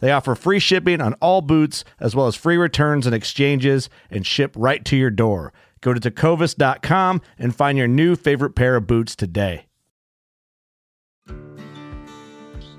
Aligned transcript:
They 0.00 0.12
offer 0.12 0.34
free 0.34 0.58
shipping 0.58 1.00
on 1.00 1.14
all 1.14 1.40
boots, 1.40 1.84
as 1.98 2.14
well 2.14 2.26
as 2.26 2.36
free 2.36 2.56
returns 2.56 3.06
and 3.06 3.14
exchanges, 3.14 3.90
and 4.10 4.26
ship 4.26 4.52
right 4.56 4.84
to 4.84 4.96
your 4.96 5.10
door. 5.10 5.52
Go 5.80 5.92
to 5.94 6.00
tecovas.com 6.00 7.20
and 7.38 7.54
find 7.54 7.78
your 7.78 7.88
new 7.88 8.16
favorite 8.16 8.54
pair 8.54 8.76
of 8.76 8.86
boots 8.86 9.14
today. 9.14 9.66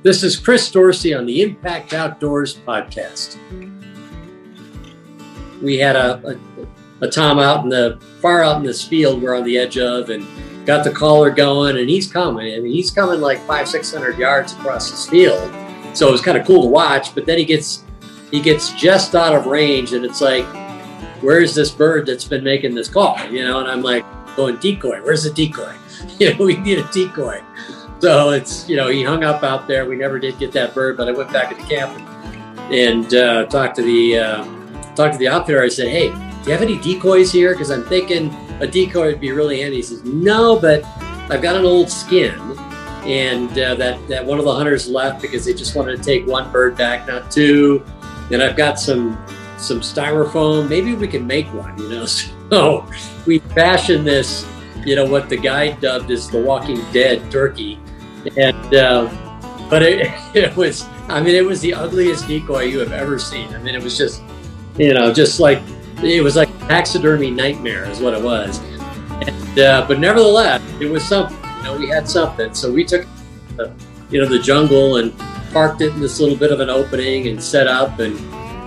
This 0.01 0.23
is 0.23 0.37
Chris 0.37 0.71
Dorsey 0.71 1.13
on 1.13 1.25
the 1.25 1.41
Impact 1.41 1.93
Outdoors 1.93 2.55
podcast. 2.55 3.37
We 5.61 5.77
had 5.77 5.97
a, 5.97 6.39
a, 7.01 7.05
a 7.05 7.09
Tom 7.09 7.37
out 7.37 7.65
in 7.65 7.69
the 7.69 8.01
far 8.21 8.41
out 8.41 8.57
in 8.57 8.63
this 8.63 8.85
field 8.85 9.21
we're 9.21 9.35
on 9.35 9.43
the 9.43 9.57
edge 9.57 9.77
of, 9.77 10.09
and 10.09 10.25
got 10.65 10.85
the 10.85 10.91
caller 10.91 11.31
going, 11.31 11.77
and 11.77 11.89
he's 11.89 12.09
coming. 12.09 12.53
I 12.53 12.59
mean, 12.59 12.71
he's 12.71 12.91
coming 12.91 13.19
like 13.19 13.39
five, 13.41 13.67
six 13.67 13.93
hundred 13.93 14.17
yards 14.17 14.53
across 14.53 14.89
this 14.89 15.09
field 15.09 15.53
so 15.99 16.07
it 16.07 16.11
was 16.13 16.21
kind 16.21 16.37
of 16.37 16.47
cool 16.47 16.63
to 16.63 16.69
watch. 16.69 17.13
But 17.13 17.25
then 17.25 17.37
he 17.37 17.43
gets 17.43 17.83
he 18.31 18.39
gets 18.39 18.71
just 18.73 19.15
out 19.15 19.35
of 19.35 19.47
range, 19.47 19.91
and 19.91 20.05
it's 20.05 20.21
like, 20.21 20.45
where's 21.21 21.53
this 21.53 21.71
bird 21.71 22.05
that's 22.05 22.23
been 22.23 22.43
making 22.43 22.73
this 22.73 22.87
call? 22.87 23.19
You 23.29 23.43
know, 23.43 23.59
and 23.59 23.67
I'm 23.67 23.81
like 23.81 24.05
going 24.37 24.55
decoy. 24.57 25.01
Where's 25.03 25.23
the 25.23 25.31
decoy? 25.31 25.75
You 26.17 26.33
know, 26.33 26.45
we 26.45 26.55
need 26.55 26.79
a 26.79 26.89
decoy. 26.91 27.41
So 27.99 28.31
it's 28.31 28.67
you 28.69 28.77
know 28.77 28.87
he 28.87 29.03
hung 29.03 29.25
up 29.25 29.43
out 29.43 29.67
there. 29.67 29.85
We 29.85 29.97
never 29.97 30.17
did 30.17 30.39
get 30.39 30.53
that 30.53 30.73
bird, 30.73 30.95
but 30.95 31.09
I 31.09 31.11
went 31.11 31.31
back 31.31 31.49
to 31.49 31.55
the 31.55 31.63
camp 31.63 31.91
and, 32.71 33.13
uh, 33.13 33.45
talked 33.47 33.75
to 33.77 33.81
the 33.81 34.17
uh, 34.17 34.43
talked 34.95 35.13
to 35.13 35.19
the 35.19 35.27
outfitter. 35.27 35.61
I 35.61 35.67
said, 35.67 35.89
hey, 35.89 36.07
do 36.09 36.45
you 36.45 36.51
have 36.51 36.61
any 36.61 36.77
decoys 36.77 37.31
here? 37.31 37.51
Because 37.53 37.69
I'm 37.69 37.83
thinking 37.83 38.33
a 38.61 38.67
decoy 38.67 39.07
would 39.07 39.19
be 39.19 39.31
really 39.31 39.61
handy. 39.61 39.77
He 39.77 39.81
says, 39.81 40.03
no, 40.03 40.57
but 40.59 40.85
I've 41.29 41.41
got 41.41 41.55
an 41.57 41.65
old 41.65 41.89
skin 41.89 42.37
and 43.09 43.49
uh, 43.57 43.73
that 43.73 44.07
that 44.07 44.23
one 44.23 44.37
of 44.37 44.45
the 44.45 44.53
hunters 44.53 44.87
left 44.87 45.21
because 45.21 45.43
they 45.43 45.53
just 45.53 45.75
wanted 45.75 45.97
to 45.97 46.03
take 46.03 46.27
one 46.27 46.51
bird 46.51 46.77
back, 46.77 47.07
not 47.07 47.31
two. 47.31 47.83
And 48.31 48.43
I've 48.43 48.55
got 48.55 48.79
some 48.79 49.17
some 49.57 49.79
styrofoam. 49.79 50.69
Maybe 50.69 50.93
we 50.93 51.07
can 51.07 51.25
make 51.25 51.51
one, 51.53 51.77
you 51.77 51.89
know. 51.89 52.05
So 52.49 52.89
we 53.27 53.37
fashioned 53.37 54.07
this, 54.07 54.43
you 54.83 54.95
know, 54.95 55.05
what 55.05 55.29
the 55.29 55.37
guy 55.37 55.73
dubbed 55.73 56.09
as 56.09 56.27
the 56.31 56.41
Walking 56.41 56.83
Dead 56.91 57.29
turkey, 57.29 57.77
and 58.37 58.73
uh, 58.73 59.07
but 59.69 59.83
it, 59.83 60.07
it 60.35 60.55
was, 60.55 60.83
I 61.09 61.21
mean, 61.21 61.35
it 61.35 61.45
was 61.45 61.61
the 61.61 61.75
ugliest 61.75 62.27
decoy 62.27 62.63
you 62.63 62.79
have 62.79 62.91
ever 62.91 63.19
seen. 63.19 63.53
I 63.53 63.59
mean, 63.59 63.75
it 63.75 63.83
was 63.83 63.95
just, 63.95 64.23
you 64.79 64.95
know, 64.95 65.13
just 65.13 65.39
like 65.39 65.61
it 66.01 66.23
was 66.23 66.35
like 66.35 66.49
taxidermy 66.61 67.29
nightmare 67.29 67.87
is 67.87 67.99
what 67.99 68.15
it 68.15 68.23
was. 68.23 68.57
And, 69.27 69.59
uh, 69.59 69.85
but 69.87 69.99
nevertheless, 69.99 70.59
it 70.81 70.89
was 70.89 71.07
something 71.07 71.38
you 71.59 71.65
know, 71.65 71.77
we 71.77 71.87
had 71.87 72.07
something. 72.07 72.53
So 72.53 72.71
we 72.71 72.85
took, 72.85 73.05
the, 73.57 73.71
you 74.09 74.21
know, 74.21 74.27
the 74.27 74.39
jungle 74.39 74.97
and 74.97 75.17
parked 75.51 75.81
it 75.81 75.93
in 75.93 75.99
this 75.99 76.19
little 76.19 76.37
bit 76.37 76.51
of 76.51 76.61
an 76.61 76.69
opening 76.69 77.27
and 77.27 77.41
set 77.41 77.67
up. 77.67 77.99
And 77.99 78.17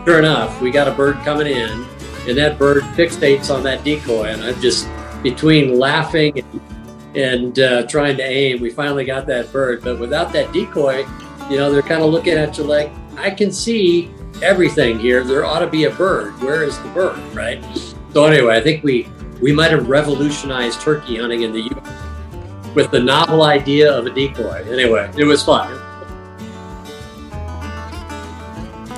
sure 0.04 0.18
enough, 0.18 0.60
we 0.60 0.70
got 0.70 0.88
a 0.88 0.92
bird 0.92 1.16
coming 1.24 1.46
in, 1.46 1.86
and 2.28 2.36
that 2.36 2.58
bird 2.58 2.82
fixates 2.94 3.52
on 3.52 3.62
that 3.64 3.82
decoy. 3.82 4.24
And 4.24 4.42
I'm 4.42 4.60
just 4.60 4.88
between 5.22 5.78
laughing 5.78 6.38
and, 6.38 7.16
and 7.16 7.58
uh, 7.58 7.86
trying 7.86 8.16
to 8.18 8.22
aim, 8.22 8.60
we 8.60 8.68
finally 8.70 9.06
got 9.06 9.26
that 9.26 9.50
bird. 9.52 9.82
But 9.82 9.98
without 9.98 10.32
that 10.34 10.52
decoy, 10.52 11.06
you 11.50 11.56
know, 11.56 11.72
they're 11.72 11.82
kind 11.82 12.02
of 12.02 12.10
looking 12.10 12.34
at 12.34 12.58
you 12.58 12.64
like, 12.64 12.90
I 13.16 13.30
can 13.30 13.52
see 13.52 14.10
everything 14.42 14.98
here. 14.98 15.24
There 15.24 15.46
ought 15.46 15.60
to 15.60 15.66
be 15.66 15.84
a 15.84 15.90
bird. 15.90 16.38
Where 16.42 16.62
is 16.62 16.78
the 16.80 16.88
bird, 16.88 17.18
right? 17.34 17.64
So 18.12 18.26
anyway, 18.26 18.56
I 18.56 18.60
think 18.60 18.84
we 18.84 19.08
we 19.40 19.50
might 19.50 19.70
have 19.70 19.88
revolutionized 19.88 20.80
turkey 20.82 21.16
hunting 21.16 21.42
in 21.42 21.52
the 21.52 21.62
U.S 21.62 22.01
with 22.74 22.90
the 22.90 23.00
novel 23.00 23.42
idea 23.42 23.92
of 23.92 24.06
a 24.06 24.10
decoy. 24.10 24.64
Anyway, 24.70 25.10
it 25.16 25.24
was 25.24 25.42
fun. 25.42 25.78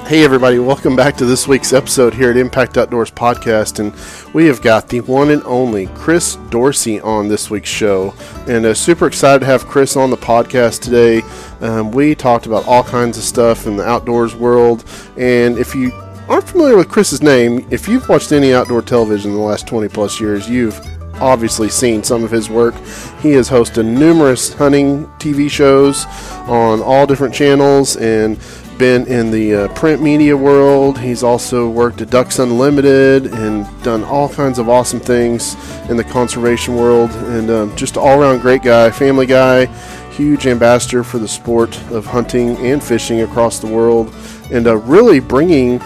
Hey, 0.06 0.22
everybody, 0.22 0.58
welcome 0.58 0.94
back 0.94 1.16
to 1.16 1.24
this 1.24 1.48
week's 1.48 1.72
episode 1.72 2.12
here 2.12 2.30
at 2.30 2.36
Impact 2.36 2.76
Outdoors 2.76 3.10
Podcast. 3.10 3.78
And 3.78 4.34
we 4.34 4.44
have 4.46 4.60
got 4.60 4.86
the 4.90 5.00
one 5.00 5.30
and 5.30 5.42
only 5.44 5.86
Chris 5.94 6.36
Dorsey 6.50 7.00
on 7.00 7.26
this 7.26 7.48
week's 7.48 7.70
show. 7.70 8.14
And 8.46 8.66
uh, 8.66 8.74
super 8.74 9.06
excited 9.06 9.40
to 9.40 9.46
have 9.46 9.64
Chris 9.64 9.96
on 9.96 10.10
the 10.10 10.16
podcast 10.18 10.82
today. 10.82 11.22
Um, 11.62 11.90
we 11.90 12.14
talked 12.14 12.44
about 12.44 12.66
all 12.66 12.84
kinds 12.84 13.16
of 13.16 13.24
stuff 13.24 13.66
in 13.66 13.78
the 13.78 13.88
outdoors 13.88 14.36
world. 14.36 14.84
And 15.16 15.56
if 15.56 15.74
you 15.74 15.90
aren't 16.28 16.48
familiar 16.48 16.76
with 16.76 16.90
Chris's 16.90 17.22
name, 17.22 17.66
if 17.70 17.88
you've 17.88 18.06
watched 18.06 18.30
any 18.30 18.52
outdoor 18.52 18.82
television 18.82 19.30
in 19.30 19.38
the 19.38 19.42
last 19.42 19.66
20 19.66 19.88
plus 19.88 20.20
years, 20.20 20.48
you've 20.50 20.78
obviously 21.20 21.68
seen 21.68 22.02
some 22.02 22.24
of 22.24 22.30
his 22.30 22.48
work. 22.50 22.74
He 23.20 23.32
has 23.32 23.48
hosted 23.48 23.84
numerous 23.84 24.52
hunting 24.52 25.06
TV 25.18 25.50
shows 25.50 26.06
on 26.48 26.80
all 26.80 27.06
different 27.06 27.34
channels 27.34 27.96
and 27.96 28.38
been 28.78 29.06
in 29.06 29.30
the 29.30 29.54
uh, 29.54 29.68
print 29.74 30.02
media 30.02 30.36
world. 30.36 30.98
He's 30.98 31.22
also 31.22 31.68
worked 31.68 32.00
at 32.00 32.10
Ducks 32.10 32.38
Unlimited 32.38 33.26
and 33.26 33.66
done 33.82 34.02
all 34.04 34.28
kinds 34.28 34.58
of 34.58 34.68
awesome 34.68 35.00
things 35.00 35.54
in 35.88 35.96
the 35.96 36.04
conservation 36.04 36.76
world. 36.76 37.10
And 37.10 37.50
um, 37.50 37.76
just 37.76 37.96
all 37.96 38.20
around 38.20 38.40
great 38.40 38.62
guy, 38.62 38.90
family 38.90 39.26
guy, 39.26 39.66
huge 40.10 40.46
ambassador 40.46 41.04
for 41.04 41.18
the 41.18 41.28
sport 41.28 41.76
of 41.90 42.06
hunting 42.06 42.56
and 42.58 42.82
fishing 42.82 43.22
across 43.22 43.58
the 43.58 43.66
world, 43.66 44.14
and 44.50 44.66
uh, 44.66 44.76
really 44.76 45.20
bringing 45.20 45.80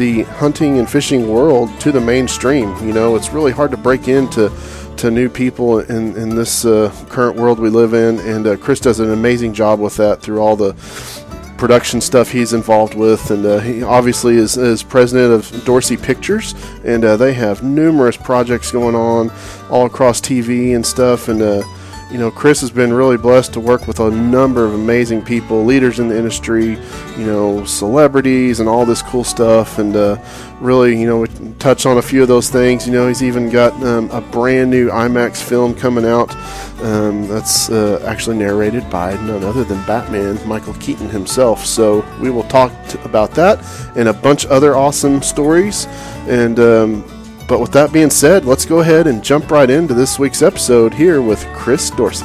the 0.00 0.22
hunting 0.22 0.78
and 0.78 0.88
fishing 0.88 1.28
world 1.28 1.68
to 1.78 1.92
the 1.92 2.00
mainstream. 2.00 2.74
You 2.86 2.94
know, 2.94 3.16
it's 3.16 3.34
really 3.34 3.52
hard 3.52 3.70
to 3.72 3.76
break 3.76 4.08
into 4.08 4.50
to 4.96 5.10
new 5.10 5.28
people 5.28 5.80
in, 5.80 6.16
in 6.16 6.34
this 6.34 6.64
uh, 6.64 6.90
current 7.10 7.36
world 7.36 7.58
we 7.58 7.68
live 7.68 7.92
in, 7.92 8.18
and 8.20 8.46
uh, 8.46 8.56
Chris 8.56 8.80
does 8.80 8.98
an 8.98 9.10
amazing 9.10 9.52
job 9.52 9.78
with 9.78 9.96
that 9.96 10.22
through 10.22 10.38
all 10.38 10.56
the 10.56 10.72
production 11.58 12.00
stuff 12.00 12.30
he's 12.30 12.54
involved 12.54 12.94
with, 12.94 13.30
and 13.30 13.44
uh, 13.44 13.58
he 13.58 13.82
obviously 13.82 14.36
is, 14.36 14.56
is 14.56 14.82
president 14.82 15.34
of 15.34 15.64
Dorsey 15.66 15.98
Pictures, 15.98 16.54
and 16.82 17.04
uh, 17.04 17.18
they 17.18 17.34
have 17.34 17.62
numerous 17.62 18.16
projects 18.16 18.72
going 18.72 18.94
on 18.94 19.30
all 19.68 19.84
across 19.84 20.18
TV 20.18 20.74
and 20.74 20.86
stuff, 20.86 21.28
and 21.28 21.42
uh, 21.42 21.62
you 22.10 22.18
know, 22.18 22.30
Chris 22.30 22.60
has 22.60 22.70
been 22.70 22.92
really 22.92 23.16
blessed 23.16 23.52
to 23.52 23.60
work 23.60 23.86
with 23.86 24.00
a 24.00 24.10
number 24.10 24.64
of 24.64 24.74
amazing 24.74 25.22
people, 25.22 25.64
leaders 25.64 26.00
in 26.00 26.08
the 26.08 26.16
industry, 26.16 26.70
you 27.16 27.26
know, 27.26 27.64
celebrities 27.64 28.58
and 28.58 28.68
all 28.68 28.84
this 28.84 29.00
cool 29.00 29.22
stuff. 29.22 29.78
And 29.78 29.94
uh, 29.94 30.16
really, 30.60 30.98
you 31.00 31.06
know, 31.06 31.26
touch 31.58 31.86
on 31.86 31.98
a 31.98 32.02
few 32.02 32.22
of 32.22 32.28
those 32.28 32.50
things. 32.50 32.86
You 32.86 32.92
know, 32.92 33.06
he's 33.06 33.22
even 33.22 33.48
got 33.48 33.72
um, 33.84 34.10
a 34.10 34.20
brand 34.20 34.70
new 34.70 34.90
IMAX 34.90 35.42
film 35.42 35.74
coming 35.74 36.04
out 36.04 36.34
um, 36.82 37.28
that's 37.28 37.70
uh, 37.70 38.04
actually 38.06 38.38
narrated 38.38 38.88
by 38.90 39.14
none 39.24 39.44
other 39.44 39.62
than 39.62 39.84
Batman, 39.86 40.36
Michael 40.48 40.74
Keaton 40.74 41.08
himself. 41.08 41.64
So 41.64 42.04
we 42.20 42.30
will 42.30 42.44
talk 42.44 42.72
t- 42.88 42.98
about 43.04 43.30
that 43.32 43.64
and 43.96 44.08
a 44.08 44.12
bunch 44.12 44.44
of 44.44 44.50
other 44.50 44.74
awesome 44.74 45.22
stories. 45.22 45.86
And, 46.26 46.58
um, 46.58 47.19
But 47.50 47.58
with 47.58 47.72
that 47.72 47.92
being 47.92 48.10
said, 48.10 48.44
let's 48.44 48.64
go 48.64 48.78
ahead 48.78 49.08
and 49.08 49.24
jump 49.24 49.50
right 49.50 49.68
into 49.68 49.92
this 49.92 50.20
week's 50.20 50.40
episode 50.40 50.94
here 50.94 51.20
with 51.20 51.44
Chris 51.46 51.90
Dorsey. 51.90 52.24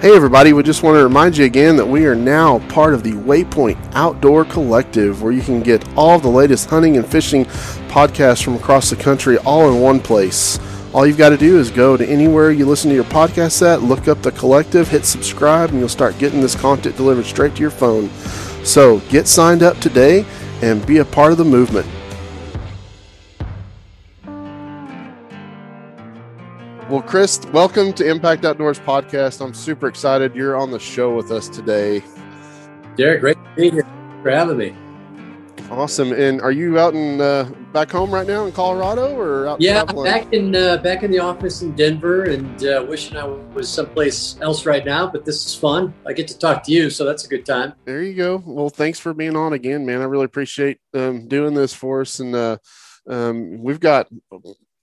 Hey, 0.00 0.16
everybody, 0.16 0.52
we 0.52 0.64
just 0.64 0.82
want 0.82 0.96
to 0.96 1.04
remind 1.04 1.36
you 1.36 1.44
again 1.44 1.76
that 1.76 1.86
we 1.86 2.04
are 2.06 2.16
now 2.16 2.58
part 2.68 2.92
of 2.92 3.04
the 3.04 3.12
Waypoint 3.12 3.78
Outdoor 3.94 4.44
Collective, 4.44 5.22
where 5.22 5.32
you 5.32 5.40
can 5.40 5.62
get 5.62 5.88
all 5.96 6.18
the 6.18 6.26
latest 6.26 6.68
hunting 6.68 6.96
and 6.96 7.06
fishing 7.06 7.44
podcasts 7.86 8.42
from 8.42 8.56
across 8.56 8.90
the 8.90 8.96
country 8.96 9.38
all 9.38 9.72
in 9.72 9.80
one 9.80 10.00
place. 10.00 10.58
All 10.94 11.04
you've 11.04 11.18
got 11.18 11.30
to 11.30 11.36
do 11.36 11.58
is 11.58 11.72
go 11.72 11.96
to 11.96 12.06
anywhere 12.06 12.52
you 12.52 12.66
listen 12.66 12.88
to 12.90 12.94
your 12.94 13.02
podcast 13.02 13.66
at, 13.66 13.82
look 13.82 14.06
up 14.06 14.22
the 14.22 14.30
collective, 14.30 14.86
hit 14.86 15.04
subscribe, 15.04 15.70
and 15.70 15.80
you'll 15.80 15.88
start 15.88 16.16
getting 16.18 16.40
this 16.40 16.54
content 16.54 16.96
delivered 16.96 17.24
straight 17.24 17.56
to 17.56 17.60
your 17.60 17.72
phone. 17.72 18.08
So 18.64 19.00
get 19.08 19.26
signed 19.26 19.64
up 19.64 19.76
today 19.80 20.24
and 20.62 20.86
be 20.86 20.98
a 20.98 21.04
part 21.04 21.32
of 21.32 21.38
the 21.38 21.44
movement. 21.44 21.88
Well, 26.88 27.02
Chris, 27.02 27.40
welcome 27.46 27.92
to 27.94 28.08
Impact 28.08 28.44
Outdoors 28.44 28.78
podcast. 28.78 29.44
I'm 29.44 29.52
super 29.52 29.88
excited 29.88 30.36
you're 30.36 30.54
on 30.54 30.70
the 30.70 30.78
show 30.78 31.12
with 31.12 31.32
us 31.32 31.48
today. 31.48 32.04
Derek, 32.96 33.20
great 33.20 33.36
to 33.36 33.54
be 33.56 33.70
here. 33.70 33.82
Thanks 33.82 34.22
for 34.22 34.30
having 34.30 34.58
me. 34.58 34.76
Awesome. 35.70 36.12
And 36.12 36.40
are 36.40 36.52
you 36.52 36.78
out 36.78 36.94
in 36.94 37.20
uh, 37.20 37.50
back 37.72 37.90
home 37.90 38.10
right 38.10 38.26
now 38.26 38.44
in 38.44 38.52
Colorado, 38.52 39.16
or 39.16 39.48
out 39.48 39.60
Yeah, 39.60 39.82
traveling? 39.84 40.04
back 40.04 40.32
in 40.32 40.54
uh, 40.54 40.76
back 40.78 41.02
in 41.02 41.10
the 41.10 41.18
office 41.18 41.62
in 41.62 41.74
Denver, 41.74 42.24
and 42.24 42.64
uh, 42.64 42.84
wishing 42.88 43.16
I 43.16 43.24
was 43.24 43.68
someplace 43.68 44.36
else 44.40 44.66
right 44.66 44.84
now. 44.84 45.10
But 45.10 45.24
this 45.24 45.44
is 45.46 45.54
fun. 45.54 45.92
I 46.06 46.12
get 46.12 46.28
to 46.28 46.38
talk 46.38 46.62
to 46.64 46.72
you, 46.72 46.90
so 46.90 47.04
that's 47.04 47.24
a 47.24 47.28
good 47.28 47.46
time. 47.46 47.72
There 47.86 48.02
you 48.02 48.14
go. 48.14 48.42
Well, 48.46 48.68
thanks 48.68 48.98
for 49.00 49.14
being 49.14 49.36
on 49.36 49.52
again, 49.52 49.84
man. 49.86 50.00
I 50.00 50.04
really 50.04 50.26
appreciate 50.26 50.78
um, 50.92 51.28
doing 51.28 51.54
this 51.54 51.72
for 51.74 52.02
us, 52.02 52.20
and 52.20 52.34
uh, 52.34 52.58
um, 53.08 53.62
we've 53.62 53.80
got 53.80 54.08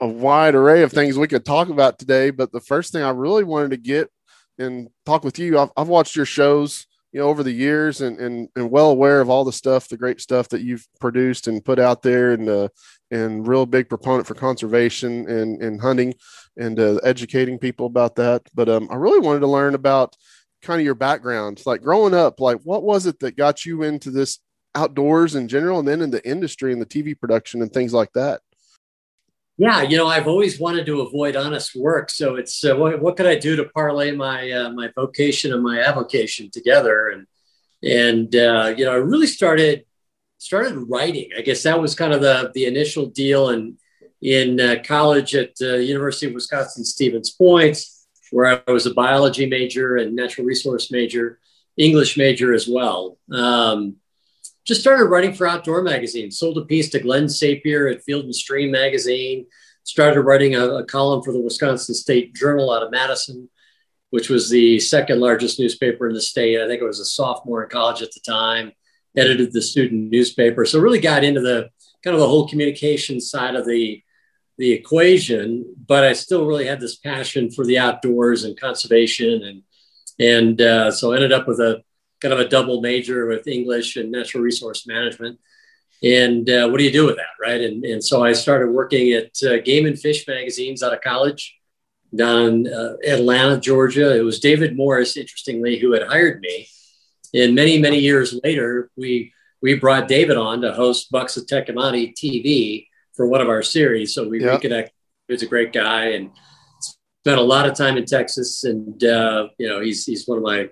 a 0.02 0.08
wide 0.08 0.56
array 0.56 0.82
of 0.82 0.92
things 0.92 1.18
we 1.18 1.28
could 1.28 1.46
talk 1.46 1.70
about 1.70 2.00
today. 2.00 2.32
But 2.32 2.52
the 2.52 2.60
first 2.60 2.92
thing 2.92 3.04
I 3.04 3.12
really 3.12 3.44
wanted 3.44 3.72
to 3.72 3.78
get 3.78 4.10
and 4.58 4.90
talk 5.06 5.24
with 5.24 5.38
you, 5.40 5.60
I've, 5.60 5.70
I've 5.78 5.88
watched 5.88 6.16
your 6.16 6.26
shows, 6.26 6.86
you 7.12 7.20
know, 7.20 7.28
over 7.28 7.44
the 7.44 7.52
years, 7.52 8.02
and, 8.02 8.20
and 8.20 8.50
and 8.56 8.72
well 8.72 8.90
aware 8.90 9.22
of 9.22 9.30
all 9.30 9.44
the 9.44 9.52
stuff, 9.52 9.88
the 9.88 9.98
great 9.98 10.22
stuff 10.22 10.50
that 10.50 10.62
you've 10.62 10.88
produced 11.00 11.48
and 11.48 11.64
put 11.64 11.80
out 11.80 12.02
there, 12.02 12.32
and 12.32 12.48
uh, 12.48 12.70
and 13.10 13.48
real 13.48 13.66
big 13.66 13.90
proponent 13.90 14.28
for 14.28 14.36
conservation 14.36 15.28
and 15.30 15.62
and 15.62 15.82
hunting, 15.82 16.14
and 16.58 16.80
uh, 16.80 16.96
educating 17.04 17.60
people 17.60 17.86
about 17.86 18.16
that. 18.16 18.44
But 18.54 18.70
um, 18.70 18.88
I 18.92 18.96
really 18.96 19.20
wanted 19.20 19.42
to 19.42 19.48
learn 19.48 19.76
about 19.76 20.16
kind 20.62 20.80
of 20.80 20.86
your 20.86 20.96
background, 20.96 21.62
like 21.66 21.82
growing 21.82 22.14
up, 22.14 22.40
like 22.40 22.60
what 22.64 22.84
was 22.84 23.06
it 23.06 23.20
that 23.20 23.36
got 23.36 23.66
you 23.66 23.84
into 23.84 24.12
this 24.12 24.40
outdoors 24.76 25.36
in 25.36 25.48
general, 25.48 25.80
and 25.80 25.88
then 25.88 26.02
in 26.02 26.12
the 26.12 26.26
industry 26.28 26.72
and 26.72 26.82
the 26.82 26.86
TV 26.86 27.20
production 27.20 27.62
and 27.62 27.72
things 27.72 27.94
like 27.94 28.14
that. 28.14 28.42
Yeah, 29.62 29.84
you 29.84 29.96
know, 29.96 30.08
I've 30.08 30.28
always 30.28 30.60
wanted 30.60 30.88
to 30.88 31.02
avoid 31.02 31.36
honest 31.36 31.76
work, 31.76 32.10
so 32.10 32.36
it's 32.36 32.66
uh, 32.66 32.76
what, 32.76 33.00
what 33.00 33.16
could 33.16 33.28
I 33.28 33.36
do 33.36 33.56
to 33.58 33.66
parlay 33.66 34.12
my 34.12 34.50
uh, 34.50 34.72
my 34.72 34.90
vocation 34.96 35.54
and 35.54 35.62
my 35.62 35.80
avocation 35.80 36.50
together, 36.50 37.10
and 37.10 37.28
and 37.84 38.36
uh, 38.36 38.74
you 38.76 38.86
know, 38.86 38.92
I 38.92 38.96
really 38.96 39.28
started 39.28 39.86
started 40.40 40.74
writing. 40.90 41.30
I 41.38 41.42
guess 41.42 41.62
that 41.62 41.80
was 41.80 41.94
kind 41.94 42.12
of 42.12 42.22
the 42.22 42.50
the 42.56 42.66
initial 42.66 43.06
deal, 43.06 43.50
and 43.50 43.78
in 44.20 44.60
uh, 44.60 44.78
college 44.84 45.36
at 45.36 45.52
uh, 45.62 45.76
University 45.76 46.26
of 46.26 46.34
Wisconsin 46.34 46.84
Stevens 46.84 47.30
Point, 47.30 47.86
where 48.32 48.64
I 48.68 48.72
was 48.72 48.88
a 48.88 48.96
biology 48.96 49.46
major 49.46 49.98
and 49.98 50.16
natural 50.16 50.48
resource 50.48 50.92
major, 50.92 51.38
English 51.78 52.18
major 52.18 52.52
as 52.52 52.68
well. 52.68 53.20
Um, 53.32 53.98
just 54.66 54.82
started 54.82 55.06
writing 55.06 55.34
for 55.34 55.48
outdoor 55.48 55.82
magazines. 55.82 56.38
Sold 56.38 56.58
a 56.58 56.66
piece 56.66 56.90
to 56.92 57.00
Glenn 57.00 57.26
Sapir 57.26 57.94
at 57.94 58.04
Field 58.04 58.26
and 58.26 58.36
Stream 58.36 58.72
magazine. 58.72 59.48
Started 59.84 60.22
writing 60.22 60.56
a, 60.56 60.66
a, 60.68 60.86
column 60.86 61.24
for 61.24 61.32
the 61.32 61.42
Wisconsin 61.42 61.96
State 61.96 62.36
Journal 62.36 62.72
out 62.72 62.84
of 62.84 62.92
Madison, 62.92 63.50
which 64.12 64.30
was 64.30 64.50
the 64.50 64.80
second 64.80 65.20
largest 65.20 65.60
newspaper 65.60 66.08
in 66.08 66.14
the 66.14 66.22
state. 66.22 66.62
I 66.62 66.68
think 66.68 66.82
I 66.82 66.86
was 66.86 67.00
a 67.00 67.06
sophomore 67.06 67.64
in 67.64 67.70
college 67.70 68.04
at 68.04 68.12
the 68.12 68.20
time. 68.20 68.74
Edited 69.18 69.52
the 69.52 69.62
student 69.62 70.10
newspaper, 70.10 70.64
so 70.64 70.80
really 70.80 71.00
got 71.00 71.26
into 71.26 71.42
the 71.42 71.70
kind 72.02 72.14
of 72.14 72.22
the 72.22 72.28
whole 72.28 72.48
communication 72.48 73.20
side 73.20 73.56
of 73.56 73.66
the 73.66 74.02
the 74.58 74.72
equation. 74.72 75.76
But 75.86 76.06
I 76.06 76.14
still 76.14 76.46
really 76.46 76.66
had 76.66 76.80
this 76.80 76.96
passion 76.96 77.52
for 77.52 77.66
the 77.66 77.78
outdoors 77.78 78.46
and 78.46 78.58
conservation, 78.58 79.44
and 79.44 79.64
and 80.18 80.62
uh, 80.62 80.92
so 80.92 81.12
ended 81.12 81.34
up 81.34 81.46
with 81.46 81.60
a 81.60 81.84
kind 82.22 82.34
of 82.34 82.40
a 82.40 82.48
double 82.48 82.82
major 82.82 83.28
with 83.28 83.48
English 83.48 83.96
and 83.98 84.12
natural 84.12 84.44
resource 84.44 84.88
management. 84.88 85.40
And 86.04 86.50
uh, 86.50 86.68
what 86.70 86.78
do 86.80 86.84
you 86.84 86.92
do 86.92 87.06
with 87.06 87.18
that, 87.18 87.36
right? 87.40 87.62
And, 87.62 87.84
and 87.86 88.04
so 88.04 88.24
I 88.24 88.34
started 88.34 88.72
working 88.72 89.12
at 89.14 89.32
uh, 89.44 89.60
Game 89.60 89.86
and 89.86 90.00
Fish 90.00 90.28
magazines 90.28 90.82
out 90.82 90.94
of 90.94 91.02
college 91.02 91.58
down 92.16 92.42
in 92.48 92.74
uh, 92.74 92.96
Atlanta, 93.08 93.60
Georgia. 93.60 94.16
It 94.18 94.22
was 94.22 94.40
David 94.40 94.76
Morris, 94.76 95.16
interestingly, 95.16 95.78
who 95.78 95.94
had 95.94 96.04
hired 96.04 96.42
me. 96.42 96.68
And 97.34 97.56
many, 97.56 97.78
many 97.80 98.00
years 98.00 98.38
later, 98.44 98.90
we 98.98 99.32
we 99.62 99.76
brought 99.76 100.08
David 100.08 100.38
on 100.38 100.62
to 100.62 100.74
host 100.74 101.12
Bucks 101.12 101.38
of 101.38 101.46
Tecomate 101.46 102.16
TV 102.16 102.88
for 103.14 103.28
one 103.28 103.42
of 103.42 103.48
our 103.48 103.62
series. 103.62 104.14
So 104.14 104.28
we 104.28 104.42
Yep. 104.42 104.54
reconnected. 104.54 104.94
He 105.28 105.34
was 105.36 105.44
a 105.44 105.48
great 105.48 105.72
guy 105.72 106.08
and 106.08 106.32
spent 107.24 107.40
a 107.40 107.44
lot 107.44 107.68
of 107.70 107.76
time 107.76 107.96
in 107.96 108.06
Texas. 108.06 108.64
And 108.64 109.02
uh, 109.04 109.50
you 109.60 109.70
know, 109.70 109.80
he's 109.80 110.06
he's 110.06 110.28
one 110.28 110.40
of 110.40 110.44
my 110.44 110.70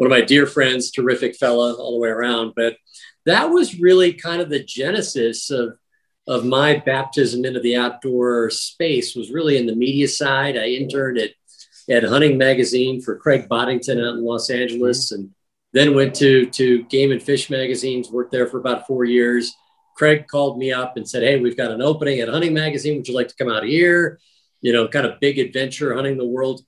one 0.00 0.10
of 0.10 0.18
my 0.18 0.24
dear 0.24 0.46
friends, 0.46 0.90
terrific 0.90 1.36
fella 1.36 1.74
all 1.74 1.92
the 1.92 1.98
way 1.98 2.08
around. 2.08 2.54
But 2.56 2.78
that 3.26 3.50
was 3.50 3.78
really 3.78 4.14
kind 4.14 4.40
of 4.40 4.48
the 4.48 4.64
genesis 4.64 5.50
of 5.50 5.76
of 6.26 6.46
my 6.46 6.78
baptism 6.78 7.44
into 7.44 7.60
the 7.60 7.76
outdoor 7.76 8.48
space 8.48 9.14
was 9.14 9.30
really 9.30 9.58
in 9.58 9.66
the 9.66 9.76
media 9.76 10.08
side. 10.08 10.56
I 10.56 10.68
interned 10.68 11.18
at 11.18 11.32
at 11.90 12.02
Hunting 12.02 12.38
Magazine 12.38 13.02
for 13.02 13.16
Craig 13.16 13.46
Boddington 13.46 13.98
out 13.98 14.14
in 14.14 14.24
Los 14.24 14.48
Angeles, 14.48 15.12
and 15.12 15.34
then 15.74 15.94
went 15.94 16.14
to 16.14 16.46
to 16.46 16.82
Game 16.84 17.12
and 17.12 17.22
Fish 17.22 17.50
magazines. 17.50 18.10
Worked 18.10 18.32
there 18.32 18.46
for 18.46 18.58
about 18.58 18.86
four 18.86 19.04
years. 19.04 19.54
Craig 19.98 20.28
called 20.28 20.56
me 20.56 20.72
up 20.72 20.96
and 20.96 21.06
said, 21.06 21.22
"Hey, 21.22 21.38
we've 21.38 21.58
got 21.58 21.72
an 21.72 21.82
opening 21.82 22.20
at 22.20 22.30
Hunting 22.30 22.54
Magazine. 22.54 22.96
Would 22.96 23.08
you 23.08 23.14
like 23.14 23.28
to 23.28 23.36
come 23.36 23.52
out 23.52 23.64
here? 23.64 24.18
You 24.62 24.72
know, 24.72 24.88
kind 24.88 25.04
of 25.04 25.20
big 25.20 25.38
adventure, 25.38 25.94
hunting 25.94 26.16
the 26.16 26.24
world 26.24 26.62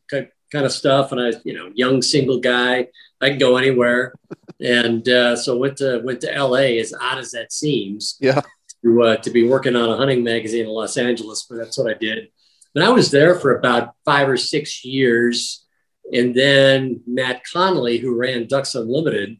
kind 0.52 0.64
of 0.66 0.72
stuff." 0.72 1.10
And 1.12 1.20
I, 1.20 1.32
you 1.44 1.54
know, 1.54 1.70
young 1.74 2.02
single 2.02 2.38
guy, 2.40 2.88
I 3.20 3.30
can 3.30 3.38
go 3.38 3.56
anywhere. 3.56 4.14
And 4.60 5.08
uh, 5.08 5.34
so 5.36 5.56
went 5.56 5.78
to 5.78 6.00
went 6.04 6.20
to 6.20 6.30
LA, 6.30 6.78
as 6.80 6.92
odd 6.94 7.18
as 7.18 7.30
that 7.32 7.52
seems 7.52 8.16
Yeah. 8.20 8.42
to, 8.84 9.02
uh, 9.02 9.16
to 9.16 9.30
be 9.30 9.48
working 9.48 9.74
on 9.74 9.88
a 9.90 9.96
hunting 9.96 10.22
magazine 10.22 10.66
in 10.66 10.70
Los 10.70 10.96
Angeles, 10.96 11.46
but 11.48 11.56
that's 11.56 11.76
what 11.78 11.90
I 11.90 11.94
did. 11.98 12.28
And 12.74 12.84
I 12.84 12.90
was 12.90 13.10
there 13.10 13.34
for 13.38 13.56
about 13.56 13.94
five 14.04 14.28
or 14.28 14.36
six 14.36 14.84
years. 14.84 15.64
And 16.12 16.34
then 16.34 17.00
Matt 17.06 17.42
Connolly, 17.52 17.98
who 17.98 18.14
ran 18.16 18.46
Ducks 18.46 18.74
Unlimited, 18.74 19.38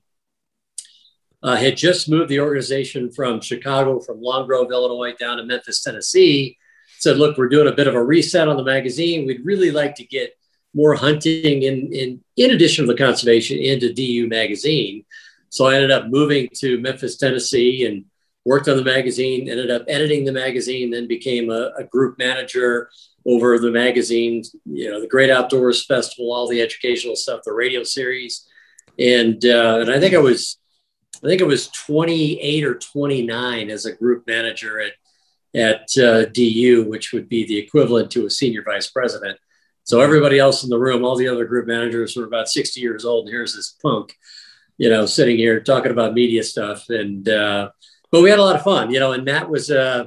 uh, 1.42 1.56
had 1.56 1.76
just 1.76 2.08
moved 2.08 2.28
the 2.28 2.40
organization 2.40 3.10
from 3.10 3.40
Chicago, 3.40 4.00
from 4.00 4.20
Long 4.20 4.46
Grove, 4.46 4.70
Illinois, 4.70 5.14
down 5.18 5.38
to 5.38 5.44
Memphis, 5.44 5.82
Tennessee. 5.82 6.56
Said, 6.98 7.16
look, 7.16 7.36
we're 7.36 7.48
doing 7.48 7.66
a 7.68 7.74
bit 7.74 7.88
of 7.88 7.94
a 7.94 8.02
reset 8.04 8.46
on 8.48 8.56
the 8.56 8.62
magazine. 8.64 9.26
We'd 9.26 9.44
really 9.44 9.72
like 9.72 9.96
to 9.96 10.04
get 10.04 10.36
more 10.74 10.94
hunting 10.94 11.62
in, 11.62 11.92
in, 11.92 12.20
in 12.36 12.50
addition 12.50 12.86
to 12.86 12.92
the 12.92 12.98
conservation 12.98 13.58
into 13.58 13.92
DU 13.92 14.26
magazine. 14.28 15.04
So 15.50 15.66
I 15.66 15.74
ended 15.74 15.90
up 15.90 16.08
moving 16.08 16.48
to 16.60 16.80
Memphis, 16.80 17.18
Tennessee 17.18 17.84
and 17.84 18.06
worked 18.44 18.68
on 18.68 18.76
the 18.76 18.84
magazine, 18.84 19.48
ended 19.48 19.70
up 19.70 19.84
editing 19.86 20.24
the 20.24 20.32
magazine, 20.32 20.90
then 20.90 21.06
became 21.06 21.50
a, 21.50 21.72
a 21.78 21.84
group 21.84 22.18
manager 22.18 22.88
over 23.26 23.58
the 23.58 23.70
magazine, 23.70 24.42
you 24.64 24.90
know, 24.90 25.00
the 25.00 25.06
Great 25.06 25.30
Outdoors 25.30 25.84
Festival, 25.84 26.32
all 26.32 26.48
the 26.48 26.60
educational 26.60 27.14
stuff, 27.14 27.42
the 27.44 27.52
radio 27.52 27.84
series. 27.84 28.48
And, 28.98 29.44
uh, 29.44 29.78
and 29.80 29.90
I 29.90 30.00
think 30.00 30.14
I 30.14 30.18
was, 30.18 30.58
I 31.22 31.28
think 31.28 31.40
it 31.40 31.46
was 31.46 31.68
28 31.68 32.64
or 32.64 32.74
29 32.74 33.70
as 33.70 33.84
a 33.86 33.94
group 33.94 34.26
manager 34.26 34.80
at, 34.80 34.92
at 35.54 35.98
uh, 35.98 36.24
DU, 36.26 36.86
which 36.88 37.12
would 37.12 37.28
be 37.28 37.46
the 37.46 37.58
equivalent 37.58 38.10
to 38.12 38.26
a 38.26 38.30
senior 38.30 38.64
vice 38.64 38.88
president. 38.88 39.38
So 39.84 40.00
everybody 40.00 40.38
else 40.38 40.62
in 40.62 40.70
the 40.70 40.78
room, 40.78 41.04
all 41.04 41.16
the 41.16 41.28
other 41.28 41.44
group 41.44 41.66
managers 41.66 42.16
were 42.16 42.24
about 42.24 42.48
60 42.48 42.80
years 42.80 43.04
old. 43.04 43.26
And 43.26 43.32
here's 43.32 43.54
this 43.54 43.76
punk, 43.82 44.16
you 44.78 44.88
know, 44.88 45.06
sitting 45.06 45.36
here 45.36 45.60
talking 45.60 45.90
about 45.90 46.14
media 46.14 46.44
stuff. 46.44 46.88
And, 46.88 47.28
uh, 47.28 47.70
but 48.10 48.22
we 48.22 48.30
had 48.30 48.38
a 48.38 48.44
lot 48.44 48.56
of 48.56 48.62
fun, 48.62 48.90
you 48.92 49.00
know, 49.00 49.12
and 49.12 49.24
Matt 49.24 49.50
was, 49.50 49.70
uh, 49.70 50.04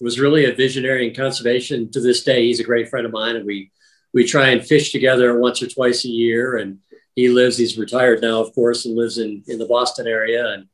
was 0.00 0.20
really 0.20 0.44
a 0.44 0.54
visionary 0.54 1.08
in 1.08 1.14
conservation 1.14 1.90
to 1.90 2.00
this 2.00 2.22
day. 2.22 2.46
He's 2.46 2.60
a 2.60 2.64
great 2.64 2.88
friend 2.88 3.06
of 3.06 3.12
mine 3.12 3.34
and 3.34 3.44
we, 3.44 3.72
we 4.14 4.24
try 4.24 4.48
and 4.48 4.64
fish 4.64 4.92
together 4.92 5.38
once 5.38 5.62
or 5.62 5.68
twice 5.68 6.04
a 6.04 6.08
year. 6.08 6.56
And 6.56 6.78
he 7.16 7.28
lives, 7.28 7.58
he's 7.58 7.76
retired 7.76 8.22
now, 8.22 8.40
of 8.40 8.54
course, 8.54 8.86
and 8.86 8.96
lives 8.96 9.18
in, 9.18 9.42
in 9.48 9.58
the 9.58 9.66
Boston 9.66 10.06
area. 10.06 10.52
And, 10.52 10.68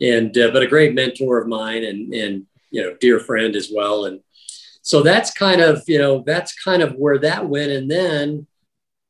and, 0.00 0.36
uh, 0.36 0.50
but 0.50 0.62
a 0.62 0.66
great 0.66 0.94
mentor 0.94 1.38
of 1.38 1.46
mine 1.46 1.84
and, 1.84 2.12
and, 2.12 2.46
you 2.70 2.82
know, 2.82 2.96
dear 3.00 3.20
friend 3.20 3.54
as 3.54 3.70
well. 3.72 4.06
And, 4.06 4.20
so 4.84 5.02
that's 5.02 5.32
kind 5.32 5.60
of 5.60 5.82
you 5.88 5.98
know 5.98 6.22
that's 6.24 6.54
kind 6.62 6.82
of 6.82 6.94
where 6.94 7.18
that 7.18 7.48
went 7.48 7.72
and 7.72 7.90
then 7.90 8.46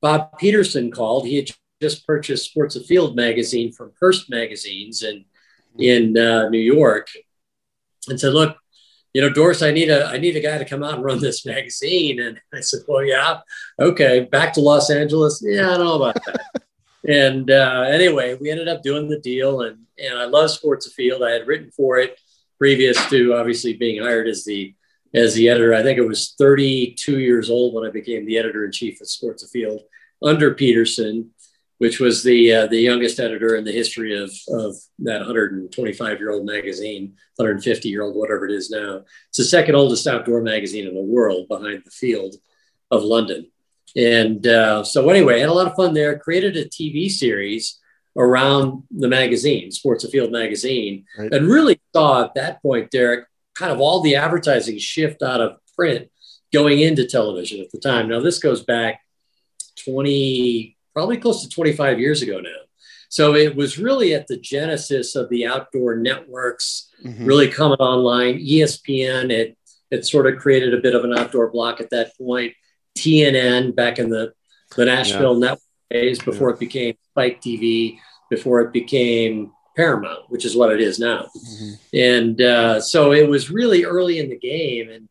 bob 0.01 0.39
petersen 0.39 0.91
called 0.91 1.27
he 1.27 1.37
had 1.37 1.51
just 1.85 2.07
purchased 2.07 2.51
Sports 2.51 2.77
Afield 2.77 3.15
magazine 3.15 3.71
from 3.73 3.93
Hearst 4.01 4.31
Magazines 4.31 5.03
in 5.03 5.25
in 5.79 6.17
uh, 6.17 6.49
New 6.49 6.61
York, 6.61 7.09
and 8.09 8.19
said, 8.19 8.33
"Look, 8.33 8.57
you 9.13 9.21
know, 9.21 9.29
Dorsey, 9.29 9.67
I 9.67 9.73
need 9.73 9.91
a 9.91 10.07
I 10.07 10.19
need 10.19 10.37
a 10.37 10.41
guy 10.41 10.59
to 10.59 10.65
come 10.65 10.83
out 10.83 10.95
and 10.95 11.05
run 11.05 11.21
this 11.21 11.45
magazine." 11.45 12.21
And 12.21 12.41
I 12.53 12.61
said, 12.61 12.81
"Well, 12.89 13.05
yeah, 13.05 13.41
okay, 13.79 14.21
back 14.21 14.55
to 14.55 14.61
Los 14.61 14.91
Angeles. 14.91 15.43
Yeah, 15.45 15.73
I 15.73 15.77
don't 15.77 15.87
know 15.87 16.03
about 16.03 16.25
that." 16.25 16.65
and 17.09 17.51
uh, 17.51 17.85
anyway, 17.89 18.37
we 18.41 18.51
ended 18.51 18.69
up 18.69 18.83
doing 18.83 19.09
the 19.09 19.21
deal, 19.21 19.63
and 19.63 19.79
and 19.99 20.19
I 20.19 20.25
love 20.25 20.51
Sports 20.51 20.87
Afield. 20.87 21.23
I 21.23 21.33
had 21.33 21.47
written 21.47 21.71
for 21.71 21.99
it 21.99 22.19
previous 22.59 22.97
to 23.11 23.35
obviously 23.35 23.75
being 23.75 24.03
hired 24.03 24.29
as 24.29 24.45
the 24.45 24.75
as 25.15 25.35
the 25.35 25.49
editor. 25.49 25.75
I 25.75 25.83
think 25.83 25.99
it 25.99 26.07
was 26.07 26.35
32 26.39 27.21
years 27.21 27.49
old 27.49 27.75
when 27.75 27.87
I 27.87 27.91
became 27.91 28.27
the 28.27 28.39
editor 28.39 28.65
in 28.65 28.73
chief 28.73 29.01
of 29.01 29.09
Sports 29.09 29.45
Afield 29.45 29.83
under 30.23 30.55
Petersen, 30.55 31.31
which 31.79 32.01
was 32.01 32.23
the 32.23 32.53
uh, 32.53 32.67
the 32.67 32.81
youngest 32.81 33.21
editor 33.21 33.57
in 33.57 33.65
the 33.65 33.73
history 33.73 34.19
of 34.21 34.31
of 34.49 34.77
that 35.01 35.21
125 35.21 36.19
year 36.19 36.31
old 36.31 36.47
magazine, 36.47 37.15
150 37.37 37.89
year 37.89 38.03
old, 38.03 38.17
whatever 38.17 38.47
it 38.47 38.53
is 38.53 38.71
now. 38.71 39.03
It's 39.29 39.39
the 39.39 39.45
second 39.45 39.75
oldest 39.75 40.07
outdoor 40.07 40.43
magazine 40.43 40.87
in 40.87 40.95
the 40.95 41.03
world, 41.03 41.49
behind 41.49 41.83
the 41.85 41.91
Field 41.91 42.35
of 42.91 43.03
London. 43.03 43.51
And 43.97 44.45
uh, 44.47 44.83
so 44.83 45.09
anyway, 45.09 45.41
had 45.41 45.49
a 45.49 45.53
lot 45.53 45.69
of 45.69 45.77
fun 45.77 45.95
there. 45.95 46.19
Created 46.19 46.57
a 46.57 46.65
TV 46.65 47.09
series 47.09 47.79
around 48.17 48.85
the 48.91 49.09
magazine, 49.09 49.71
Sports 49.71 50.05
Afield 50.05 50.31
magazine, 50.31 51.05
right. 51.19 51.33
and 51.33 51.49
really 51.49 51.81
saw 51.95 52.25
at 52.25 52.35
that 52.35 52.63
point, 52.63 52.91
Derek, 52.91 53.27
kind 53.55 53.73
of 53.73 53.81
all 53.81 54.01
the 54.01 54.17
advertising 54.17 54.79
shift 54.79 55.23
out 55.23 55.41
of 55.41 55.57
print 55.77 56.09
going 56.53 56.81
into 56.81 57.07
television 57.07 57.61
at 57.61 57.71
the 57.71 57.79
time. 57.79 58.09
Now 58.09 58.21
this 58.21 58.39
goes 58.39 58.63
back 58.63 59.01
20, 59.85 60.77
probably 60.93 61.17
close 61.17 61.43
to 61.43 61.49
25 61.49 61.99
years 61.99 62.23
ago 62.23 62.41
now. 62.41 62.51
So 63.09 63.35
it 63.35 63.55
was 63.55 63.79
really 63.79 64.15
at 64.15 64.27
the 64.27 64.37
genesis 64.37 65.15
of 65.15 65.29
the 65.29 65.47
outdoor 65.47 65.97
networks 65.97 66.91
mm-hmm. 67.05 67.25
really 67.25 67.49
coming 67.49 67.79
online. 67.79 68.39
ESPN 68.39 69.31
it 69.31 69.57
it 69.91 70.05
sort 70.05 70.27
of 70.27 70.41
created 70.41 70.75
a 70.75 70.81
bit 70.81 70.95
of 70.95 71.05
an 71.05 71.17
outdoor 71.17 71.51
block 71.51 71.81
at 71.81 71.91
that 71.91 72.17
point. 72.19 72.55
TNN 72.99 73.75
back 73.75 73.99
in 73.99 74.09
the 74.09 74.33
the 74.77 74.85
Nashville 74.85 75.35
yeah. 75.35 75.49
network 75.49 75.61
days 75.91 76.21
before 76.21 76.51
yeah. 76.51 76.55
it 76.55 76.61
became 76.61 76.95
Spike 77.11 77.41
TV, 77.41 77.99
before 78.31 78.61
it 78.63 78.73
became 78.73 79.53
Paramount, 79.77 80.29
which 80.29 80.45
is 80.45 80.57
what 80.57 80.73
it 80.73 80.81
is 80.81 80.99
now. 80.99 81.29
Mm-hmm. 81.37 81.73
And 81.95 82.41
uh, 82.41 82.81
so 82.81 83.13
it 83.13 83.29
was 83.29 83.51
really 83.51 83.85
early 83.85 84.19
in 84.19 84.29
the 84.29 84.39
game, 84.39 84.91
and 84.91 85.09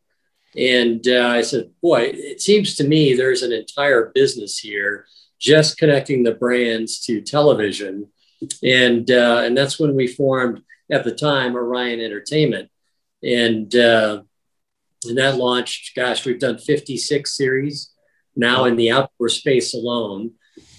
and 0.56 1.06
uh, 1.08 1.28
I 1.28 1.42
said, 1.42 1.70
boy, 1.82 2.12
it 2.14 2.40
seems 2.40 2.76
to 2.76 2.84
me 2.84 3.14
there's 3.14 3.42
an 3.42 3.52
entire 3.52 4.12
business 4.14 4.58
here 4.58 5.06
just 5.40 5.76
connecting 5.76 6.22
the 6.22 6.32
brands 6.32 7.00
to 7.06 7.20
television. 7.20 8.08
And, 8.62 9.10
uh, 9.10 9.42
and 9.44 9.56
that's 9.56 9.78
when 9.78 9.94
we 9.94 10.06
formed 10.06 10.62
at 10.90 11.04
the 11.04 11.14
time 11.14 11.56
Orion 11.56 12.00
Entertainment. 12.00 12.70
And, 13.22 13.74
uh, 13.74 14.22
and 15.06 15.18
that 15.18 15.36
launched, 15.36 15.94
gosh, 15.96 16.24
we've 16.24 16.38
done 16.38 16.58
56 16.58 17.36
series 17.36 17.90
now 18.36 18.64
in 18.64 18.76
the 18.76 18.90
outdoor 18.90 19.28
space 19.28 19.74
alone. 19.74 20.32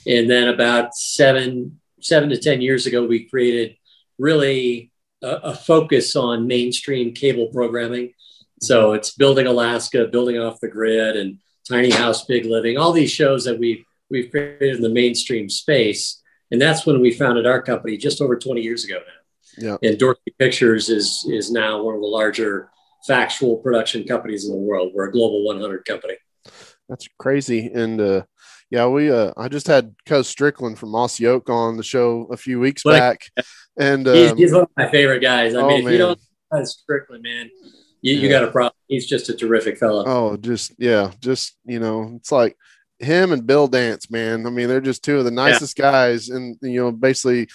And 0.08 0.30
then 0.30 0.48
about 0.48 0.96
seven, 0.96 1.80
seven 2.06 2.30
to 2.30 2.38
10 2.38 2.62
years 2.62 2.86
ago, 2.86 3.06
we 3.06 3.26
created 3.26 3.78
really 4.18 4.92
a, 5.22 5.28
a 5.28 5.56
focus 5.56 6.16
on 6.16 6.48
mainstream 6.48 7.14
cable 7.14 7.48
programming 7.48 8.14
so 8.62 8.94
it's 8.94 9.12
building 9.12 9.48
Alaska, 9.48 10.08
building 10.08 10.38
off 10.38 10.60
the 10.60 10.68
grid, 10.68 11.16
and 11.16 11.40
tiny 11.68 11.92
house, 11.92 12.26
big 12.26 12.46
living. 12.46 12.78
All 12.78 12.92
these 12.92 13.12
shows 13.12 13.44
that 13.46 13.60
we've 13.60 13.84
we've 14.10 14.32
created 14.32 14.76
in 14.76 14.82
the 14.82 14.90
mainstream 14.90 15.50
space, 15.50 16.22
and 16.52 16.62
that's 16.62 16.86
when 16.86 17.02
we 17.02 17.12
founded 17.12 17.46
our 17.46 17.62
company 17.62 17.98
just 17.98 18.22
over 18.22 18.38
20 18.38 18.62
years 18.62 18.86
ago 18.86 18.96
now. 18.96 19.78
Yeah. 19.82 19.90
And 19.90 19.98
Dorsey 19.98 20.34
Pictures 20.40 20.90
is 20.90 21.26
is 21.30 21.52
now 21.52 21.84
one 21.84 21.96
of 21.96 22.02
the 22.02 22.08
larger 22.08 22.70
factual 23.08 23.58
production 23.58 24.04
companies 24.06 24.46
in 24.46 24.52
the 24.52 24.58
world. 24.58 24.92
We're 24.94 25.10
a 25.10 25.12
global 25.12 25.46
100 25.46 25.86
company. 25.86 26.16
That's 26.88 27.08
crazy, 27.18 27.72
and 27.74 28.00
uh, 28.00 28.24
yeah, 28.76 28.88
we 28.88 29.10
uh, 29.10 29.32
I 29.38 29.48
just 29.48 29.68
had 29.68 29.96
Cuz 30.06 30.28
Strickland 30.28 30.78
from 30.78 30.90
Mossy 30.90 31.26
Oak 31.28 31.50
on 31.50 31.78
the 31.78 31.84
show 31.84 32.28
a 32.30 32.36
few 32.36 32.60
weeks 32.60 32.84
back, 32.84 33.22
and 33.80 34.06
um, 34.06 34.14
he's, 34.14 34.34
he's, 34.34 34.52
one 34.52 34.64
of 34.64 34.70
my 34.76 34.90
favorite 34.92 35.22
guys. 35.22 35.56
I 35.56 35.62
oh, 35.62 35.68
mean, 35.70 35.80
if 35.80 35.86
man. 35.86 35.94
you 35.94 36.00
don't 36.00 36.68
Strickland, 36.68 37.24
man, 37.24 37.50
you, 38.02 38.16
you 38.16 38.28
got 38.28 38.44
a 38.44 38.52
problem. 38.52 38.74
He's 38.90 39.08
just 39.08 39.30
a 39.30 39.34
terrific 39.34 39.78
fellow. 39.78 40.04
Oh, 40.06 40.36
just 40.36 40.74
yeah, 40.78 41.12
just 41.22 41.58
you 41.64 41.80
know, 41.80 42.16
it's 42.18 42.34
like 42.34 42.58
him 43.00 43.32
and 43.32 43.48
Bill 43.48 43.70
Dance, 43.70 44.12
man. 44.12 44.46
I 44.46 44.50
mean, 44.50 44.68
they're 44.68 44.82
just 44.82 45.06
two 45.06 45.20
of 45.20 45.24
the 45.24 45.32
nicest 45.32 45.80
yeah. 45.80 45.92
guys, 45.92 46.28
and 46.28 46.58
you 46.62 46.82
know, 46.82 46.92
basically 46.92 47.48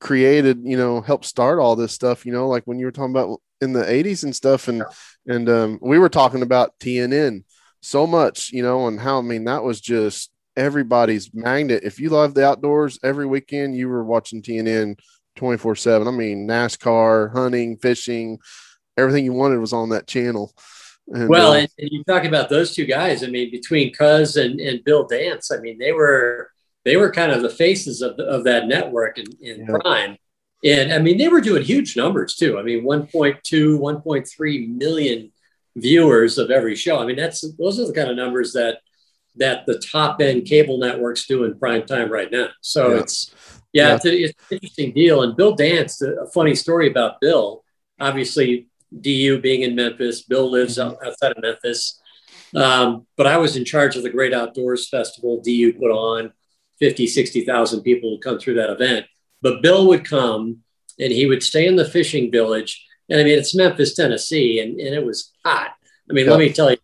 created, 0.00 0.60
you 0.64 0.76
know, 0.76 1.00
helped 1.00 1.24
start 1.24 1.60
all 1.60 1.76
this 1.76 1.92
stuff. 1.92 2.26
You 2.26 2.32
know, 2.32 2.46
like 2.46 2.64
when 2.64 2.78
you 2.78 2.84
were 2.84 2.92
talking 2.92 3.16
about 3.16 3.40
in 3.62 3.72
the 3.72 3.84
'80s 3.84 4.24
and 4.24 4.36
stuff, 4.36 4.68
and 4.68 4.84
yeah. 5.26 5.34
and 5.34 5.48
um, 5.48 5.78
we 5.80 5.98
were 5.98 6.10
talking 6.10 6.42
about 6.42 6.78
TNN 6.78 7.44
so 7.80 8.06
much, 8.06 8.52
you 8.52 8.62
know, 8.62 8.86
and 8.86 9.00
how 9.00 9.18
I 9.18 9.22
mean 9.22 9.44
that 9.44 9.64
was 9.64 9.80
just 9.80 10.31
everybody's 10.56 11.32
magnet. 11.32 11.82
If 11.84 12.00
you 12.00 12.10
love 12.10 12.34
the 12.34 12.46
outdoors, 12.46 12.98
every 13.02 13.26
weekend 13.26 13.76
you 13.76 13.88
were 13.88 14.04
watching 14.04 14.42
TNN 14.42 14.98
24 15.36 15.76
7. 15.76 16.08
I 16.08 16.10
mean, 16.10 16.46
NASCAR, 16.46 17.32
hunting, 17.32 17.76
fishing, 17.78 18.38
everything 18.96 19.24
you 19.24 19.32
wanted 19.32 19.58
was 19.58 19.72
on 19.72 19.90
that 19.90 20.06
channel. 20.06 20.52
And, 21.08 21.28
well, 21.28 21.52
uh, 21.52 21.60
and, 21.60 21.68
and, 21.78 21.90
you 21.90 22.04
talk 22.04 22.24
about 22.24 22.48
those 22.48 22.74
two 22.74 22.86
guys. 22.86 23.24
I 23.24 23.26
mean, 23.26 23.50
between 23.50 23.92
Cuz 23.92 24.36
and, 24.36 24.60
and 24.60 24.84
Bill 24.84 25.06
Dance, 25.06 25.50
I 25.50 25.58
mean, 25.58 25.78
they 25.78 25.92
were 25.92 26.50
they 26.84 26.96
were 26.96 27.12
kind 27.12 27.32
of 27.32 27.42
the 27.42 27.50
faces 27.50 28.02
of, 28.02 28.16
the, 28.16 28.24
of 28.24 28.44
that 28.44 28.66
network 28.66 29.18
in, 29.18 29.26
in 29.40 29.60
yeah. 29.60 29.76
prime. 29.80 30.16
And 30.64 30.92
I 30.92 30.98
mean, 30.98 31.18
they 31.18 31.28
were 31.28 31.40
doing 31.40 31.62
huge 31.62 31.96
numbers 31.96 32.34
too. 32.34 32.58
I 32.58 32.62
mean, 32.62 32.84
1.2, 32.84 33.40
1.3 33.42 34.76
million 34.76 35.32
viewers 35.76 36.38
of 36.38 36.50
every 36.50 36.76
show. 36.76 37.00
I 37.00 37.06
mean, 37.06 37.16
that's 37.16 37.44
those 37.56 37.80
are 37.80 37.86
the 37.86 37.92
kind 37.92 38.10
of 38.10 38.16
numbers 38.16 38.52
that 38.52 38.78
that 39.36 39.66
the 39.66 39.78
top 39.78 40.20
end 40.20 40.44
cable 40.44 40.78
networks 40.78 41.26
do 41.26 41.44
in 41.44 41.58
prime 41.58 41.86
time 41.86 42.10
right 42.10 42.30
now. 42.30 42.48
So 42.60 42.92
yeah. 42.92 43.00
it's 43.00 43.34
yeah, 43.72 43.88
yeah. 43.88 43.94
It's, 43.94 44.04
a, 44.04 44.22
it's, 44.22 44.34
an 44.50 44.56
interesting 44.56 44.92
deal. 44.92 45.22
And 45.22 45.36
Bill 45.36 45.54
Dance, 45.54 46.02
a 46.02 46.26
funny 46.26 46.54
story 46.54 46.90
about 46.90 47.20
Bill. 47.20 47.64
Obviously, 47.98 48.68
DU 49.00 49.40
being 49.40 49.62
in 49.62 49.74
Memphis. 49.74 50.22
Bill 50.22 50.50
lives 50.50 50.78
mm-hmm. 50.78 51.04
outside 51.06 51.32
of 51.32 51.42
Memphis. 51.42 52.00
Um, 52.54 53.06
but 53.16 53.26
I 53.26 53.38
was 53.38 53.56
in 53.56 53.64
charge 53.64 53.96
of 53.96 54.02
the 54.02 54.10
Great 54.10 54.34
Outdoors 54.34 54.88
Festival 54.88 55.40
DU 55.40 55.72
put 55.72 55.90
on. 55.90 56.32
50, 56.78 57.06
60,000 57.06 57.82
people 57.82 58.10
would 58.10 58.22
come 58.22 58.38
through 58.38 58.54
that 58.54 58.70
event. 58.70 59.06
But 59.40 59.62
Bill 59.62 59.86
would 59.86 60.08
come 60.08 60.58
and 60.98 61.12
he 61.12 61.26
would 61.26 61.42
stay 61.42 61.66
in 61.66 61.76
the 61.76 61.84
fishing 61.84 62.30
village. 62.30 62.84
And 63.08 63.20
I 63.20 63.24
mean, 63.24 63.38
it's 63.38 63.54
Memphis, 63.54 63.94
Tennessee, 63.94 64.58
and, 64.58 64.78
and 64.80 64.94
it 64.94 65.04
was 65.04 65.32
hot. 65.44 65.70
I 66.10 66.12
mean, 66.12 66.28
let 66.28 66.38
me 66.38 66.52
tell 66.52 66.70
you, 66.70 66.76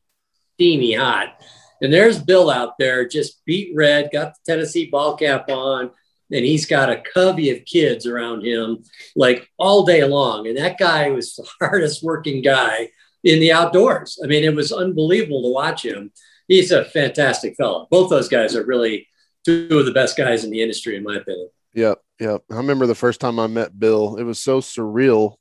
steamy 0.54 0.94
hot. 0.94 1.37
And 1.80 1.92
there's 1.92 2.22
Bill 2.22 2.50
out 2.50 2.78
there, 2.78 3.06
just 3.06 3.44
beat 3.44 3.72
red, 3.74 4.10
got 4.12 4.34
the 4.34 4.52
Tennessee 4.52 4.86
ball 4.90 5.16
cap 5.16 5.48
on, 5.48 5.90
and 6.30 6.44
he's 6.44 6.66
got 6.66 6.90
a 6.90 7.02
covey 7.14 7.50
of 7.50 7.64
kids 7.64 8.06
around 8.06 8.44
him 8.44 8.84
like 9.16 9.48
all 9.58 9.84
day 9.84 10.04
long. 10.04 10.46
And 10.46 10.56
that 10.56 10.78
guy 10.78 11.10
was 11.10 11.34
the 11.36 11.48
hardest 11.60 12.02
working 12.02 12.42
guy 12.42 12.90
in 13.24 13.40
the 13.40 13.52
outdoors. 13.52 14.18
I 14.22 14.26
mean, 14.26 14.44
it 14.44 14.54
was 14.54 14.72
unbelievable 14.72 15.42
to 15.42 15.54
watch 15.54 15.84
him. 15.84 16.12
He's 16.46 16.70
a 16.70 16.84
fantastic 16.84 17.56
fellow. 17.56 17.86
Both 17.90 18.10
those 18.10 18.28
guys 18.28 18.56
are 18.56 18.64
really 18.64 19.06
two 19.44 19.68
of 19.70 19.86
the 19.86 19.92
best 19.92 20.16
guys 20.16 20.44
in 20.44 20.50
the 20.50 20.62
industry, 20.62 20.96
in 20.96 21.04
my 21.04 21.16
opinion. 21.16 21.48
Yep, 21.74 21.98
yep. 22.20 22.42
I 22.50 22.56
remember 22.56 22.86
the 22.86 22.94
first 22.94 23.20
time 23.20 23.38
I 23.38 23.46
met 23.46 23.78
Bill. 23.78 24.16
It 24.16 24.24
was 24.24 24.38
so 24.38 24.60
surreal 24.60 25.36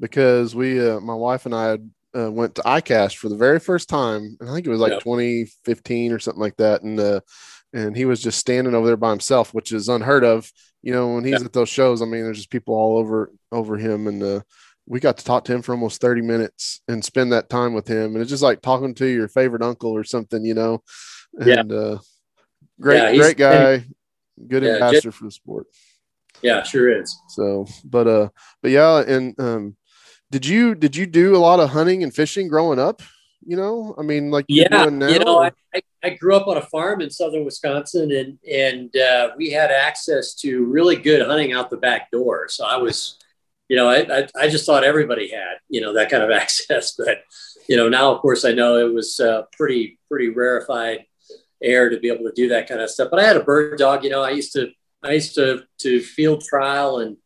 because 0.00 0.54
we, 0.54 0.86
uh, 0.86 1.00
my 1.00 1.14
wife 1.14 1.46
and 1.46 1.54
I, 1.54 1.68
had, 1.68 1.90
uh, 2.16 2.30
went 2.30 2.54
to 2.54 2.62
ICAST 2.62 3.16
for 3.16 3.28
the 3.28 3.36
very 3.36 3.60
first 3.60 3.88
time. 3.88 4.36
And 4.40 4.48
I 4.48 4.54
think 4.54 4.66
it 4.66 4.70
was 4.70 4.80
like 4.80 4.92
yep. 4.92 5.02
2015 5.02 6.12
or 6.12 6.18
something 6.18 6.40
like 6.40 6.56
that. 6.56 6.82
And 6.82 6.98
uh, 6.98 7.20
and 7.72 7.96
he 7.96 8.04
was 8.04 8.22
just 8.22 8.38
standing 8.38 8.74
over 8.74 8.86
there 8.86 8.96
by 8.96 9.10
himself, 9.10 9.52
which 9.52 9.72
is 9.72 9.88
unheard 9.88 10.24
of. 10.24 10.50
You 10.82 10.92
know, 10.92 11.14
when 11.14 11.24
he's 11.24 11.40
yeah. 11.40 11.46
at 11.46 11.52
those 11.52 11.68
shows, 11.68 12.00
I 12.00 12.04
mean, 12.04 12.22
there's 12.22 12.38
just 12.38 12.50
people 12.50 12.74
all 12.74 12.96
over 12.96 13.32
over 13.50 13.76
him, 13.76 14.06
and 14.06 14.22
uh, 14.22 14.40
we 14.86 15.00
got 15.00 15.18
to 15.18 15.24
talk 15.24 15.44
to 15.44 15.54
him 15.54 15.62
for 15.62 15.72
almost 15.72 16.00
30 16.00 16.22
minutes 16.22 16.80
and 16.86 17.04
spend 17.04 17.32
that 17.32 17.50
time 17.50 17.74
with 17.74 17.88
him, 17.88 18.14
and 18.14 18.18
it's 18.18 18.30
just 18.30 18.42
like 18.42 18.62
talking 18.62 18.94
to 18.94 19.06
your 19.06 19.28
favorite 19.28 19.62
uncle 19.62 19.90
or 19.90 20.04
something, 20.04 20.44
you 20.44 20.54
know. 20.54 20.82
And 21.34 21.70
yeah. 21.70 21.76
uh, 21.76 21.98
great, 22.80 23.14
yeah, 23.14 23.16
great 23.16 23.36
guy, 23.36 23.84
good 24.46 24.62
yeah, 24.62 24.74
ambassador 24.74 25.10
for 25.10 25.24
the 25.24 25.32
sport. 25.32 25.66
Yeah, 26.40 26.62
sure 26.62 27.00
is. 27.00 27.18
So, 27.28 27.66
but 27.84 28.06
uh, 28.06 28.28
but 28.62 28.70
yeah, 28.70 29.00
and 29.00 29.38
um, 29.40 29.76
did 30.30 30.46
you 30.46 30.74
did 30.74 30.96
you 30.96 31.06
do 31.06 31.36
a 31.36 31.38
lot 31.38 31.60
of 31.60 31.70
hunting 31.70 32.02
and 32.02 32.14
fishing 32.14 32.48
growing 32.48 32.78
up? 32.78 33.02
You 33.44 33.56
know, 33.56 33.94
I 33.96 34.02
mean, 34.02 34.30
like 34.30 34.46
yeah, 34.48 34.86
you 34.86 35.18
know, 35.20 35.42
I, 35.42 35.82
I, 36.02 36.10
grew 36.10 36.34
up 36.34 36.48
on 36.48 36.56
a 36.56 36.62
farm 36.62 37.00
in 37.00 37.10
southern 37.10 37.44
Wisconsin, 37.44 38.10
and 38.10 38.38
and 38.50 38.96
uh, 38.96 39.30
we 39.36 39.50
had 39.50 39.70
access 39.70 40.34
to 40.36 40.64
really 40.64 40.96
good 40.96 41.24
hunting 41.24 41.52
out 41.52 41.70
the 41.70 41.76
back 41.76 42.10
door. 42.10 42.48
So 42.48 42.66
I 42.66 42.76
was, 42.76 43.20
you 43.68 43.76
know, 43.76 43.88
I, 43.88 43.98
I, 44.18 44.28
I 44.34 44.48
just 44.48 44.66
thought 44.66 44.82
everybody 44.82 45.30
had 45.30 45.58
you 45.68 45.80
know 45.80 45.92
that 45.94 46.10
kind 46.10 46.24
of 46.24 46.30
access, 46.42 46.92
but 46.92 47.22
you 47.68 47.76
know 47.76 47.88
now 47.88 48.10
of 48.10 48.20
course 48.20 48.44
I 48.44 48.50
know 48.50 48.78
it 48.78 48.92
was 48.92 49.20
uh, 49.20 49.42
pretty 49.52 49.98
pretty 50.08 50.30
rarefied 50.30 51.04
air 51.62 51.88
to 51.88 52.00
be 52.00 52.08
able 52.08 52.24
to 52.24 52.32
do 52.34 52.48
that 52.48 52.68
kind 52.68 52.80
of 52.80 52.90
stuff. 52.90 53.10
But 53.10 53.20
I 53.20 53.24
had 53.24 53.36
a 53.36 53.44
bird 53.44 53.78
dog. 53.78 54.02
You 54.02 54.10
know, 54.10 54.22
I 54.22 54.30
used 54.30 54.54
to 54.54 54.70
I 55.04 55.12
used 55.12 55.36
to 55.36 55.62
to 55.82 56.00
field 56.00 56.42
trial 56.42 56.98
and 56.98 57.16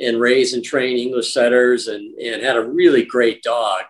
and 0.00 0.20
raise 0.20 0.54
and 0.54 0.64
train 0.64 0.98
English 0.98 1.32
setters 1.32 1.88
and 1.88 2.14
and 2.18 2.42
had 2.42 2.56
a 2.56 2.66
really 2.66 3.04
great 3.04 3.42
dog. 3.42 3.82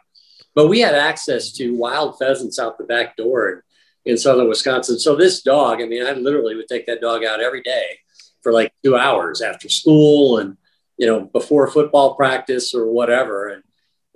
But 0.55 0.69
we 0.69 0.81
had 0.81 0.95
access 0.95 1.53
to 1.53 1.77
wild 1.77 2.19
pheasants 2.19 2.59
out 2.59 2.79
the 2.79 2.85
back 2.85 3.17
door 3.17 3.65
in 4.05 4.17
southern 4.17 4.49
Wisconsin. 4.49 4.99
So 4.99 5.17
this 5.17 5.43
dog, 5.43 5.81
I 5.81 5.87
mean, 5.87 6.07
I 6.07 6.13
literally 6.13 6.55
would 6.55 6.69
take 6.69 6.87
that 6.87 7.01
dog 7.01 7.25
out 7.25 7.41
every 7.41 7.63
day 7.63 7.99
for 8.43 8.53
like 8.53 8.73
two 8.85 8.97
hours 8.97 9.41
after 9.41 9.69
school 9.69 10.39
and 10.39 10.57
you 10.99 11.07
know 11.07 11.21
before 11.21 11.67
football 11.69 12.15
practice 12.15 12.75
or 12.75 12.87
whatever, 12.87 13.49
and 13.49 13.63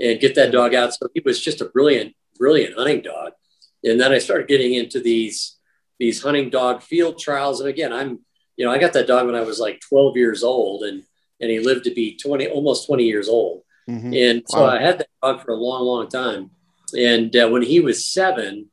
and 0.00 0.20
get 0.20 0.34
that 0.36 0.52
dog 0.52 0.74
out. 0.74 0.94
So 0.94 1.08
he 1.14 1.22
was 1.24 1.42
just 1.42 1.60
a 1.60 1.66
brilliant, 1.66 2.14
brilliant 2.38 2.74
hunting 2.76 3.02
dog. 3.02 3.32
And 3.84 4.00
then 4.00 4.12
I 4.12 4.18
started 4.18 4.48
getting 4.48 4.74
into 4.74 5.00
these 5.00 5.56
these 5.98 6.22
hunting 6.22 6.50
dog 6.50 6.82
field 6.82 7.18
trials. 7.18 7.60
And 7.60 7.68
again, 7.68 7.92
I'm 7.92 8.20
you 8.56 8.64
know 8.64 8.70
I 8.70 8.78
got 8.78 8.92
that 8.92 9.06
dog 9.06 9.26
when 9.26 9.34
I 9.34 9.42
was 9.42 9.58
like 9.58 9.80
12 9.88 10.16
years 10.16 10.42
old, 10.44 10.82
and 10.82 11.02
and 11.40 11.50
he 11.50 11.60
lived 11.60 11.84
to 11.84 11.94
be 11.94 12.16
20, 12.16 12.48
almost 12.48 12.86
20 12.86 13.04
years 13.04 13.28
old. 13.28 13.62
Mm-hmm. 13.88 14.12
And 14.14 14.42
so 14.48 14.62
wow. 14.62 14.70
I 14.70 14.80
had 14.80 14.98
that 14.98 15.08
dog 15.22 15.42
for 15.42 15.52
a 15.52 15.56
long, 15.56 15.82
long 15.84 16.08
time. 16.08 16.50
And 16.98 17.34
uh, 17.36 17.48
when 17.48 17.62
he 17.62 17.80
was 17.80 18.04
seven, 18.04 18.70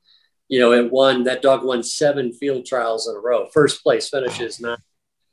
you 0.48 0.60
know, 0.60 0.74
it 0.74 0.92
won 0.92 1.24
that 1.24 1.42
dog 1.42 1.64
won 1.64 1.84
seven 1.84 2.34
field 2.34 2.66
trials 2.66 3.08
in 3.08 3.16
a 3.16 3.20
row. 3.20 3.48
First 3.48 3.84
place 3.84 4.10
finishes, 4.10 4.60
not 4.60 4.80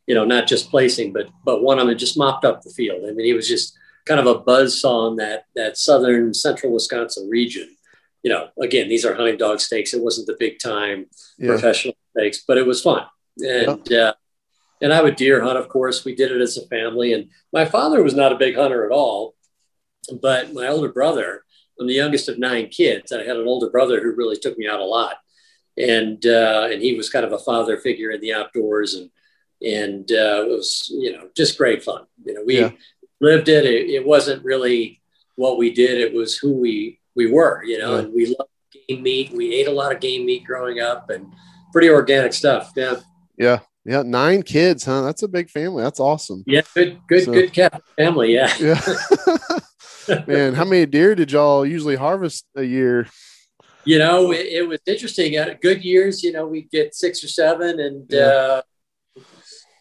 you 0.07 0.15
know, 0.15 0.25
not 0.25 0.47
just 0.47 0.71
placing, 0.71 1.13
but 1.13 1.29
but 1.45 1.63
one 1.63 1.79
of 1.79 1.87
them 1.87 1.97
just 1.97 2.19
mopped 2.19 2.45
up 2.45 2.63
the 2.63 2.71
field. 2.71 3.05
I 3.09 3.13
mean, 3.13 3.27
he 3.27 3.35
was 3.35 3.49
just 3.49 3.77
kind 4.05 4.21
of 4.21 4.27
a 4.27 4.39
buzz 4.39 4.81
saw 4.81 5.09
in 5.09 5.17
that 5.17 5.47
that 5.55 5.77
southern 5.77 6.35
central 6.35 6.73
Wisconsin 6.73 7.29
region. 7.29 7.69
You 8.23 8.31
know, 8.31 8.49
again, 8.61 8.89
these 8.89 9.05
are 9.05 9.15
hunting 9.15 9.37
dog 9.37 9.61
stakes. 9.61 9.95
It 9.95 10.03
wasn't 10.03 10.27
the 10.27 10.37
big 10.39 10.59
time 10.59 11.07
yeah. 11.39 11.49
professional 11.49 11.95
stakes, 12.17 12.45
but 12.47 12.59
it 12.59 12.67
was 12.67 12.83
fun. 12.83 13.05
And 13.39 13.81
yeah. 13.87 13.99
uh, 13.99 14.13
and 14.83 14.93
I 14.93 15.01
would 15.01 15.17
deer 15.17 15.43
hunt, 15.43 15.57
of 15.57 15.69
course. 15.69 16.05
We 16.05 16.15
did 16.15 16.33
it 16.33 16.41
as 16.41 16.59
a 16.59 16.67
family. 16.67 17.13
And 17.13 17.31
my 17.53 17.65
father 17.65 18.03
was 18.03 18.15
not 18.15 18.33
a 18.33 18.37
big 18.37 18.57
hunter 18.57 18.85
at 18.85 18.91
all, 18.91 19.37
but 20.21 20.53
my 20.53 20.67
older 20.67 20.93
brother, 20.93 21.45
I'm 21.81 21.87
the 21.87 21.95
youngest 21.95 22.29
of 22.29 22.39
nine 22.39 22.69
kids. 22.69 23.13
I 23.13 23.23
had 23.23 23.37
an 23.37 23.47
older 23.47 23.71
brother 23.71 24.03
who 24.03 24.15
really 24.15 24.37
took 24.37 24.59
me 24.59 24.69
out 24.69 24.81
a 24.81 24.85
lot, 24.85 25.17
and 25.79 26.25
uh, 26.27 26.69
and 26.71 26.83
he 26.83 26.97
was 26.97 27.09
kind 27.09 27.25
of 27.25 27.33
a 27.33 27.39
father 27.39 27.79
figure 27.79 28.11
in 28.11 28.21
the 28.21 28.35
outdoors, 28.35 28.95
and 28.95 29.11
and 29.63 30.11
uh, 30.13 30.45
it 30.45 30.49
was 30.49 30.89
you 30.93 31.13
know 31.13 31.29
just 31.35 31.57
great 31.57 31.83
fun. 31.83 32.05
You 32.25 32.35
know, 32.35 32.43
we 32.45 32.59
yeah. 32.59 32.73
lived 33.21 33.49
it. 33.49 33.65
it. 33.65 33.89
it. 33.89 34.07
wasn't 34.07 34.45
really 34.45 35.01
what 35.37 35.57
we 35.59 35.73
did; 35.73 35.99
it 35.99 36.13
was 36.13 36.37
who 36.37 36.53
we 36.53 37.01
we 37.15 37.31
were. 37.31 37.65
You 37.65 37.79
know, 37.79 37.95
yeah. 37.95 38.01
and 38.01 38.13
we 38.13 38.27
loved 38.27 38.51
game 38.89 39.03
meat. 39.03 39.33
We 39.33 39.55
ate 39.55 39.69
a 39.69 39.73
lot 39.73 39.95
of 39.95 40.01
game 40.01 40.27
meat 40.27 40.45
growing 40.45 40.81
up, 40.81 41.09
and 41.09 41.33
pretty 41.73 41.89
organic 41.89 42.35
stuff. 42.35 42.73
Yeah. 42.77 42.97
Yeah. 43.39 43.61
Yeah, 43.85 44.03
nine 44.03 44.43
kids, 44.43 44.85
huh? 44.85 45.03
That's 45.03 45.23
a 45.23 45.29
big 45.29 45.51
family. 45.51 45.83
That's 45.83 45.99
awesome. 45.99 46.45
Yeah, 46.47 46.63
good, 46.75 47.01
good, 47.09 47.25
so, 47.25 47.33
good 47.33 47.53
cat 47.53 47.83
family. 47.97 48.35
Yeah. 48.35 48.53
Yeah. 50.09 50.25
Man, 50.27 50.55
how 50.55 50.65
many 50.65 50.85
deer 50.87 51.15
did 51.15 51.31
y'all 51.31 51.65
usually 51.65 51.95
harvest 51.95 52.45
a 52.57 52.65
year? 52.65 53.07
You 53.85 53.99
know, 53.99 54.33
it, 54.33 54.47
it 54.47 54.69
was 54.69 54.81
interesting. 54.87 55.37
At 55.37 55.61
good 55.61 55.85
years, 55.85 56.23
you 56.23 56.33
know, 56.33 56.47
we 56.47 56.63
get 56.63 56.95
six 56.95 57.23
or 57.23 57.29
seven, 57.29 57.81
and 57.81 58.07
yeah. 58.09 58.21
uh, 58.21 58.63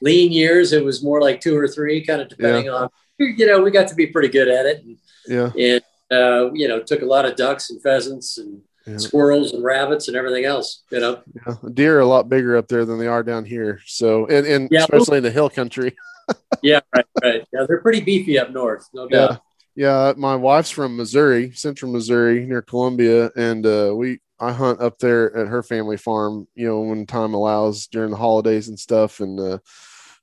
lean 0.02 0.32
years, 0.32 0.74
it 0.74 0.84
was 0.84 1.04
more 1.04 1.22
like 1.22 1.42
two 1.42 1.58
or 1.58 1.68
three, 1.68 2.04
kind 2.04 2.22
of 2.22 2.30
depending 2.30 2.66
yeah. 2.66 2.72
on. 2.72 2.90
You 3.18 3.46
know, 3.48 3.62
we 3.62 3.72
got 3.72 3.88
to 3.90 3.96
be 3.96 4.08
pretty 4.08 4.30
good 4.30 4.48
at 4.48 4.66
it. 4.66 4.84
And, 4.84 4.98
yeah. 5.28 5.52
And 5.58 5.82
uh, 6.12 6.52
you 6.54 6.68
know, 6.68 6.82
took 6.82 7.02
a 7.02 7.06
lot 7.06 7.26
of 7.26 7.36
ducks 7.36 7.70
and 7.70 7.82
pheasants 7.82 8.38
and 8.38 8.62
yeah. 8.92 8.98
squirrels 8.98 9.54
and 9.54 9.64
rabbits 9.64 10.08
and 10.08 10.18
everything 10.18 10.46
else. 10.46 10.84
You 10.92 11.00
know, 11.00 11.22
yeah. 11.48 11.56
deer 11.74 11.98
are 11.98 12.02
a 12.02 12.06
lot 12.06 12.30
bigger 12.30 12.58
up 12.58 12.68
there 12.68 12.86
than 12.86 13.00
they 13.00 13.08
are 13.08 13.24
down 13.24 13.46
here. 13.46 13.82
So, 13.86 14.28
and, 14.28 14.46
and 14.46 14.70
yeah, 14.72 14.84
especially 14.84 15.18
in 15.18 15.24
the 15.24 15.32
hill 15.32 15.50
country. 15.50 15.96
yeah, 16.62 16.82
right, 16.96 17.06
right. 17.24 17.48
Yeah, 17.54 17.66
they're 17.68 17.82
pretty 17.82 18.02
beefy 18.02 18.40
up 18.40 18.52
north, 18.52 18.88
no 18.94 19.08
doubt. 19.08 19.42
Yeah, 19.76 20.14
my 20.18 20.36
wife's 20.36 20.70
from 20.70 20.98
Missouri, 20.98 21.52
central 21.52 21.92
Missouri, 21.92 22.46
near 22.46 22.62
Columbia, 22.62 23.32
and 23.36 23.66
uh, 23.66 23.94
we 23.96 24.20
I 24.40 24.52
hunt 24.52 24.82
up 24.82 24.98
there 25.00 25.36
at 25.36 25.48
her 25.48 25.64
family 25.64 25.98
farm. 25.98 26.48
You 26.56 26.68
know, 26.68 26.82
when 26.82 27.06
time 27.06 27.34
allows 27.34 27.88
during 27.88 28.12
the 28.12 28.18
holidays 28.18 28.68
and 28.68 28.78
stuff. 28.78 29.22
And 29.22 29.40
uh, 29.40 29.60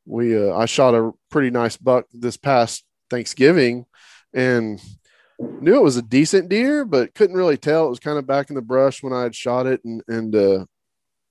we 0.05 0.37
uh, 0.37 0.55
I 0.55 0.67
shot 0.67 0.95
a 0.95 1.13
pretty 1.31 1.51
nice 1.51 1.77
buck 1.77 2.07
this 2.13 2.37
past 2.37 2.85
Thanksgiving, 3.11 3.87
and 4.35 4.81
knew 5.39 5.77
it 5.77 5.83
was 5.83 5.97
a 5.97 6.03
decent 6.03 6.49
deer, 6.49 6.85
but 6.85 7.15
couldn't 7.15 7.37
really 7.37 7.57
tell. 7.57 7.87
It 7.87 7.91
was 7.91 8.01
kind 8.01 8.19
of 8.19 8.27
back 8.27 8.51
in 8.51 8.57
the 8.57 8.63
brush 8.63 9.03
when 9.03 9.13
I 9.13 9.23
had 9.23 9.35
shot 9.35 9.67
it, 9.67 9.83
and 9.85 10.03
and 10.09 10.35
uh, 10.35 10.67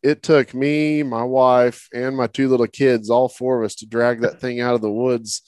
it 0.04 0.24
took 0.24 0.54
me, 0.54 1.04
my 1.04 1.24
wife, 1.24 1.88
and 1.94 2.16
my 2.16 2.28
two 2.28 2.50
little 2.50 2.68
kids, 2.68 3.10
all 3.10 3.30
four 3.30 3.60
of 3.60 3.66
us, 3.66 3.76
to 3.76 3.86
drag 3.86 4.22
that 4.22 4.40
thing 4.40 4.62
out 4.62 4.76
of 4.76 4.82
the 4.82 4.92
woods 4.92 5.42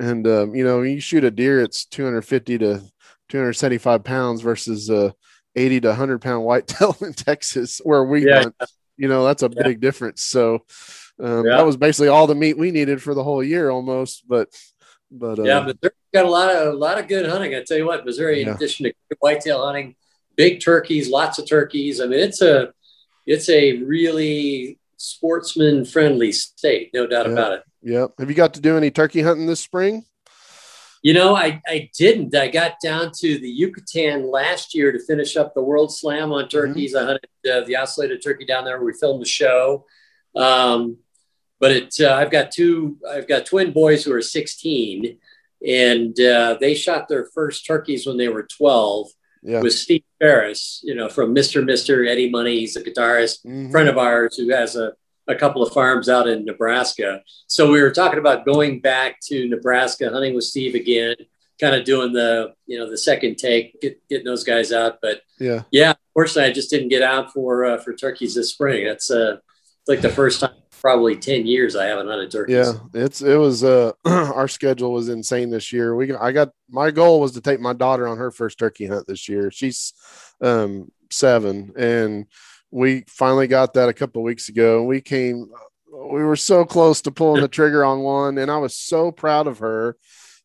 and 0.00 0.26
um, 0.26 0.54
you 0.54 0.64
know, 0.64 0.82
you 0.82 0.98
shoot 0.98 1.24
a 1.24 1.30
deer, 1.30 1.60
it's 1.60 1.84
250 1.84 2.58
to 2.58 2.80
275 3.28 4.02
pounds 4.02 4.40
versus 4.40 4.90
uh, 4.90 5.10
80 5.54 5.82
to 5.82 5.88
100 5.88 6.20
pound 6.22 6.44
whitetail 6.44 6.96
in 7.02 7.12
Texas, 7.12 7.80
where 7.84 8.04
we 8.04 8.26
yeah. 8.26 8.42
hunt. 8.42 8.54
You 8.96 9.08
know, 9.08 9.24
that's 9.24 9.42
a 9.42 9.50
yeah. 9.54 9.62
big 9.62 9.80
difference. 9.80 10.22
So 10.22 10.64
um, 11.22 11.46
yeah. 11.46 11.56
that 11.56 11.66
was 11.66 11.76
basically 11.76 12.08
all 12.08 12.26
the 12.26 12.34
meat 12.34 12.58
we 12.58 12.70
needed 12.70 13.02
for 13.02 13.14
the 13.14 13.22
whole 13.24 13.42
year, 13.42 13.70
almost. 13.70 14.24
But 14.26 14.48
but 15.10 15.38
uh, 15.38 15.42
yeah, 15.42 15.60
Missouri 15.60 15.92
got 16.12 16.24
a 16.24 16.30
lot 16.30 16.50
of 16.50 16.74
a 16.74 16.76
lot 16.76 16.98
of 16.98 17.08
good 17.08 17.26
hunting. 17.26 17.54
I 17.54 17.62
tell 17.62 17.76
you 17.76 17.86
what, 17.86 18.04
Missouri, 18.04 18.42
in 18.42 18.48
addition 18.48 18.86
to 18.86 18.92
whitetail 19.20 19.64
hunting, 19.64 19.96
big 20.36 20.60
turkeys, 20.60 21.08
lots 21.08 21.38
of 21.38 21.48
turkeys. 21.48 22.00
I 22.00 22.06
mean, 22.06 22.20
it's 22.20 22.42
a 22.42 22.72
it's 23.26 23.48
a 23.48 23.78
really 23.82 24.78
sportsman 24.96 25.84
friendly 25.84 26.32
state, 26.32 26.90
no 26.94 27.06
doubt 27.06 27.30
about 27.30 27.52
it. 27.52 27.62
Yep. 27.82 28.12
Have 28.18 28.28
you 28.28 28.36
got 28.36 28.54
to 28.54 28.60
do 28.60 28.76
any 28.76 28.90
turkey 28.90 29.22
hunting 29.22 29.46
this 29.46 29.60
spring? 29.60 30.04
You 31.02 31.14
know, 31.14 31.34
I, 31.34 31.62
I 31.66 31.88
didn't. 31.96 32.34
I 32.34 32.48
got 32.48 32.74
down 32.82 33.10
to 33.20 33.38
the 33.38 33.48
Yucatan 33.48 34.30
last 34.30 34.74
year 34.74 34.92
to 34.92 34.98
finish 34.98 35.34
up 35.34 35.54
the 35.54 35.62
World 35.62 35.94
Slam 35.94 36.30
on 36.30 36.48
turkeys. 36.48 36.94
Mm-hmm. 36.94 37.02
I 37.02 37.12
hunted 37.12 37.30
uh, 37.50 37.66
the 37.66 37.76
ocellated 37.76 38.22
turkey 38.22 38.44
down 38.44 38.66
there. 38.66 38.76
Where 38.76 38.86
We 38.86 38.92
filmed 38.92 39.22
the 39.22 39.28
show. 39.28 39.86
Um, 40.36 40.98
but 41.60 41.70
it, 41.70 41.94
uh, 42.00 42.14
I've 42.14 42.30
got 42.30 42.50
two, 42.50 42.96
I've 43.08 43.28
got 43.28 43.46
twin 43.46 43.72
boys 43.72 44.04
who 44.04 44.12
are 44.12 44.22
16 44.22 45.18
and 45.66 46.18
uh, 46.18 46.56
they 46.58 46.74
shot 46.74 47.08
their 47.08 47.26
first 47.26 47.66
turkeys 47.66 48.06
when 48.06 48.16
they 48.16 48.28
were 48.28 48.44
12 48.44 49.08
yeah. 49.42 49.60
with 49.60 49.74
Steve 49.74 50.04
Farris, 50.18 50.80
you 50.82 50.94
know, 50.94 51.08
from 51.08 51.34
Mr. 51.34 51.64
Mister 51.64 52.04
Eddie 52.04 52.30
Money. 52.30 52.60
He's 52.60 52.76
a 52.76 52.82
guitarist, 52.82 53.44
mm-hmm. 53.44 53.70
friend 53.70 53.88
of 53.88 53.98
ours 53.98 54.36
who 54.36 54.50
has 54.50 54.76
a 54.76 54.92
a 55.28 55.34
couple 55.34 55.62
of 55.62 55.72
farms 55.72 56.08
out 56.08 56.28
in 56.28 56.44
Nebraska. 56.44 57.22
So 57.46 57.70
we 57.70 57.80
were 57.80 57.92
talking 57.92 58.18
about 58.18 58.44
going 58.44 58.80
back 58.80 59.20
to 59.28 59.48
Nebraska, 59.48 60.10
hunting 60.10 60.34
with 60.34 60.44
Steve 60.44 60.74
again, 60.74 61.14
kind 61.60 61.74
of 61.74 61.84
doing 61.84 62.12
the 62.12 62.54
you 62.66 62.78
know 62.78 62.90
the 62.90 62.98
second 62.98 63.36
take, 63.36 63.80
get, 63.80 64.00
getting 64.08 64.26
those 64.26 64.44
guys 64.44 64.72
out. 64.72 64.98
But 65.00 65.22
yeah, 65.38 65.62
yeah. 65.70 65.94
Fortunately, 66.14 66.50
I 66.50 66.52
just 66.52 66.70
didn't 66.70 66.88
get 66.88 67.02
out 67.02 67.32
for 67.32 67.64
uh, 67.64 67.78
for 67.78 67.94
turkeys 67.94 68.34
this 68.34 68.50
spring. 68.50 68.84
That's 68.86 69.10
uh, 69.10 69.38
it's 69.80 69.88
like 69.88 70.00
the 70.00 70.10
first 70.10 70.40
time 70.40 70.52
probably 70.80 71.14
10 71.14 71.46
years 71.46 71.76
I 71.76 71.84
haven't 71.86 72.08
hunted 72.08 72.30
turkeys. 72.30 72.54
Yeah, 72.54 72.72
it's 72.94 73.20
it 73.20 73.36
was 73.36 73.62
uh 73.62 73.92
our 74.04 74.48
schedule 74.48 74.92
was 74.92 75.08
insane 75.08 75.50
this 75.50 75.72
year. 75.72 75.94
We 75.94 76.14
I 76.14 76.32
got 76.32 76.50
my 76.70 76.90
goal 76.90 77.20
was 77.20 77.32
to 77.32 77.40
take 77.40 77.60
my 77.60 77.74
daughter 77.74 78.08
on 78.08 78.16
her 78.16 78.30
first 78.30 78.58
turkey 78.58 78.86
hunt 78.86 79.06
this 79.06 79.28
year. 79.28 79.50
She's 79.50 79.92
um 80.40 80.90
7 81.10 81.72
and 81.76 82.26
we 82.70 83.04
finally 83.08 83.46
got 83.46 83.74
that 83.74 83.88
a 83.88 83.94
couple 83.94 84.22
weeks 84.22 84.48
ago. 84.48 84.78
and 84.78 84.88
We 84.88 85.00
came, 85.00 85.50
we 85.92 86.22
were 86.22 86.36
so 86.36 86.64
close 86.64 87.00
to 87.02 87.10
pulling 87.10 87.42
the 87.42 87.48
trigger 87.58 87.84
on 87.84 88.00
one, 88.00 88.38
and 88.38 88.50
I 88.50 88.58
was 88.58 88.76
so 88.76 89.10
proud 89.10 89.46
of 89.46 89.58
her 89.58 89.96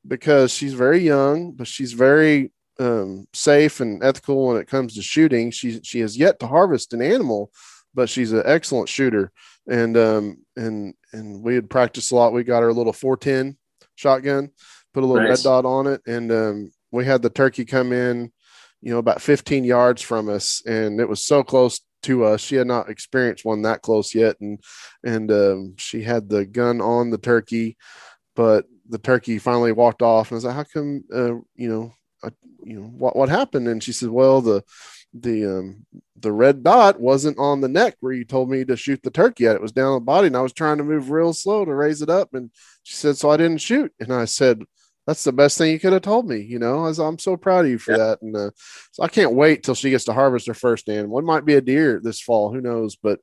because 0.08 0.52
she's 0.52 0.74
very 0.74 1.00
young, 1.00 1.52
but 1.52 1.68
she's 1.68 1.94
very 1.94 2.52
um, 2.80 3.28
safe 3.34 3.80
and 3.80 4.04
ethical 4.04 4.48
when 4.48 4.58
it 4.58 4.68
comes 4.68 4.96
to 4.96 5.02
shooting. 5.02 5.52
She 5.52 5.80
she 5.84 6.00
has 6.00 6.18
yet 6.18 6.40
to 6.40 6.48
harvest 6.48 6.94
an 6.94 7.02
animal, 7.02 7.52
but 7.96 8.10
she's 8.10 8.34
an 8.34 8.44
excellent 8.46 8.90
shooter. 8.90 9.32
And 9.68 9.98
um, 9.98 10.38
and 10.56 10.94
and 11.12 11.42
we 11.42 11.56
had 11.56 11.70
practiced 11.70 12.12
a 12.12 12.16
lot. 12.16 12.34
We 12.34 12.44
got 12.44 12.62
our 12.62 12.74
little 12.74 12.94
410 12.94 13.58
shotgun, 13.96 14.52
put 14.94 15.04
a 15.04 15.08
little 15.08 15.28
nice. 15.28 15.40
red 15.40 15.50
dot 15.50 15.66
on 15.66 15.88
it, 15.88 16.02
and 16.06 16.32
um, 16.32 16.72
we 16.92 17.06
had 17.06 17.24
the 17.24 17.30
turkey 17.32 17.66
come 17.66 17.92
in, 17.92 18.32
you 18.82 18.92
know, 18.92 19.00
about 19.00 19.22
15 19.22 19.64
yards 19.64 20.02
from 20.02 20.30
us, 20.30 20.62
and 20.68 21.00
it 21.00 21.10
was 21.10 21.26
so 21.26 21.42
close 21.42 21.82
to 22.04 22.26
us. 22.26 22.42
She 22.42 22.56
had 22.56 22.68
not 22.68 22.90
experienced 22.90 23.46
one 23.46 23.64
that 23.64 23.82
close 23.82 24.14
yet, 24.14 24.36
and 24.40 24.60
and 25.04 25.32
um, 25.32 25.76
she 25.78 26.04
had 26.04 26.30
the 26.30 26.46
gun 26.46 26.82
on 26.82 27.10
the 27.10 27.18
turkey, 27.18 27.78
but 28.36 28.66
the 28.88 29.00
turkey 29.00 29.40
finally 29.40 29.72
walked 29.72 30.04
off. 30.04 30.30
And 30.30 30.36
I 30.36 30.38
was 30.38 30.46
like, 30.46 30.56
"How 30.56 30.64
come? 30.64 31.04
Uh, 31.12 31.36
you 31.56 31.70
know, 31.70 31.94
I, 32.24 32.30
you 32.64 32.80
know 32.80 32.88
what 32.88 33.16
what 33.16 33.30
happened?" 33.30 33.68
And 33.68 33.84
she 33.84 33.94
said, 33.94 34.10
"Well, 34.10 34.42
the 34.42 34.64
the 35.22 35.60
um, 35.60 35.86
the 36.20 36.32
red 36.32 36.64
dot 36.64 37.00
wasn't 37.00 37.38
on 37.40 37.62
the 37.62 37.68
neck 37.68 37.96
where 38.00 38.14
you 38.14 38.26
told 38.26 38.50
me 38.50 38.66
to 38.66 38.76
shoot 38.76 39.02
the 39.04 39.12
turkey 39.12 39.48
at. 39.48 39.56
It 39.56 39.62
was 39.62 39.72
down 39.72 39.94
the 39.94 40.00
body, 40.02 40.28
and 40.28 40.38
I 40.38 40.42
was 40.42 40.54
trying 40.54 40.78
to 40.78 40.84
move 40.84 41.10
real 41.10 41.34
slow 41.34 41.66
to 41.66 41.74
raise 41.74 42.02
it 42.02 42.10
up. 42.10 42.34
And 42.34 42.52
she 42.84 42.96
said, 42.96 43.18
so 43.18 43.30
I 43.30 43.38
didn't 43.38 43.60
shoot. 43.60 43.94
And 44.00 44.14
I 44.14 44.26
said, 44.26 44.64
that's 45.08 45.24
the 45.24 45.32
best 45.32 45.58
thing 45.58 45.72
you 45.72 45.80
could 45.80 45.94
have 45.94 46.02
told 46.02 46.28
me. 46.28 46.42
You 46.42 46.60
know, 46.60 46.86
as 46.86 47.00
I'm 47.00 47.20
so 47.20 47.38
proud 47.38 47.66
of 47.66 47.72
you 47.72 47.78
for 47.78 47.92
yeah. 47.92 47.98
that. 47.98 48.22
And 48.22 48.36
uh, 48.36 48.52
so 48.92 49.04
I 49.04 49.08
can't 49.08 49.34
wait 49.34 49.64
till 49.64 49.76
she 49.76 49.90
gets 49.90 50.06
to 50.06 50.14
harvest 50.14 50.48
her 50.48 50.54
first 50.54 50.90
animal. 50.90 51.20
It 51.20 51.26
might 51.26 51.46
be 51.46 51.56
a 51.56 51.62
deer 51.62 52.00
this 52.04 52.22
fall. 52.22 52.52
Who 52.54 52.62
knows? 52.62 52.96
But 52.96 53.20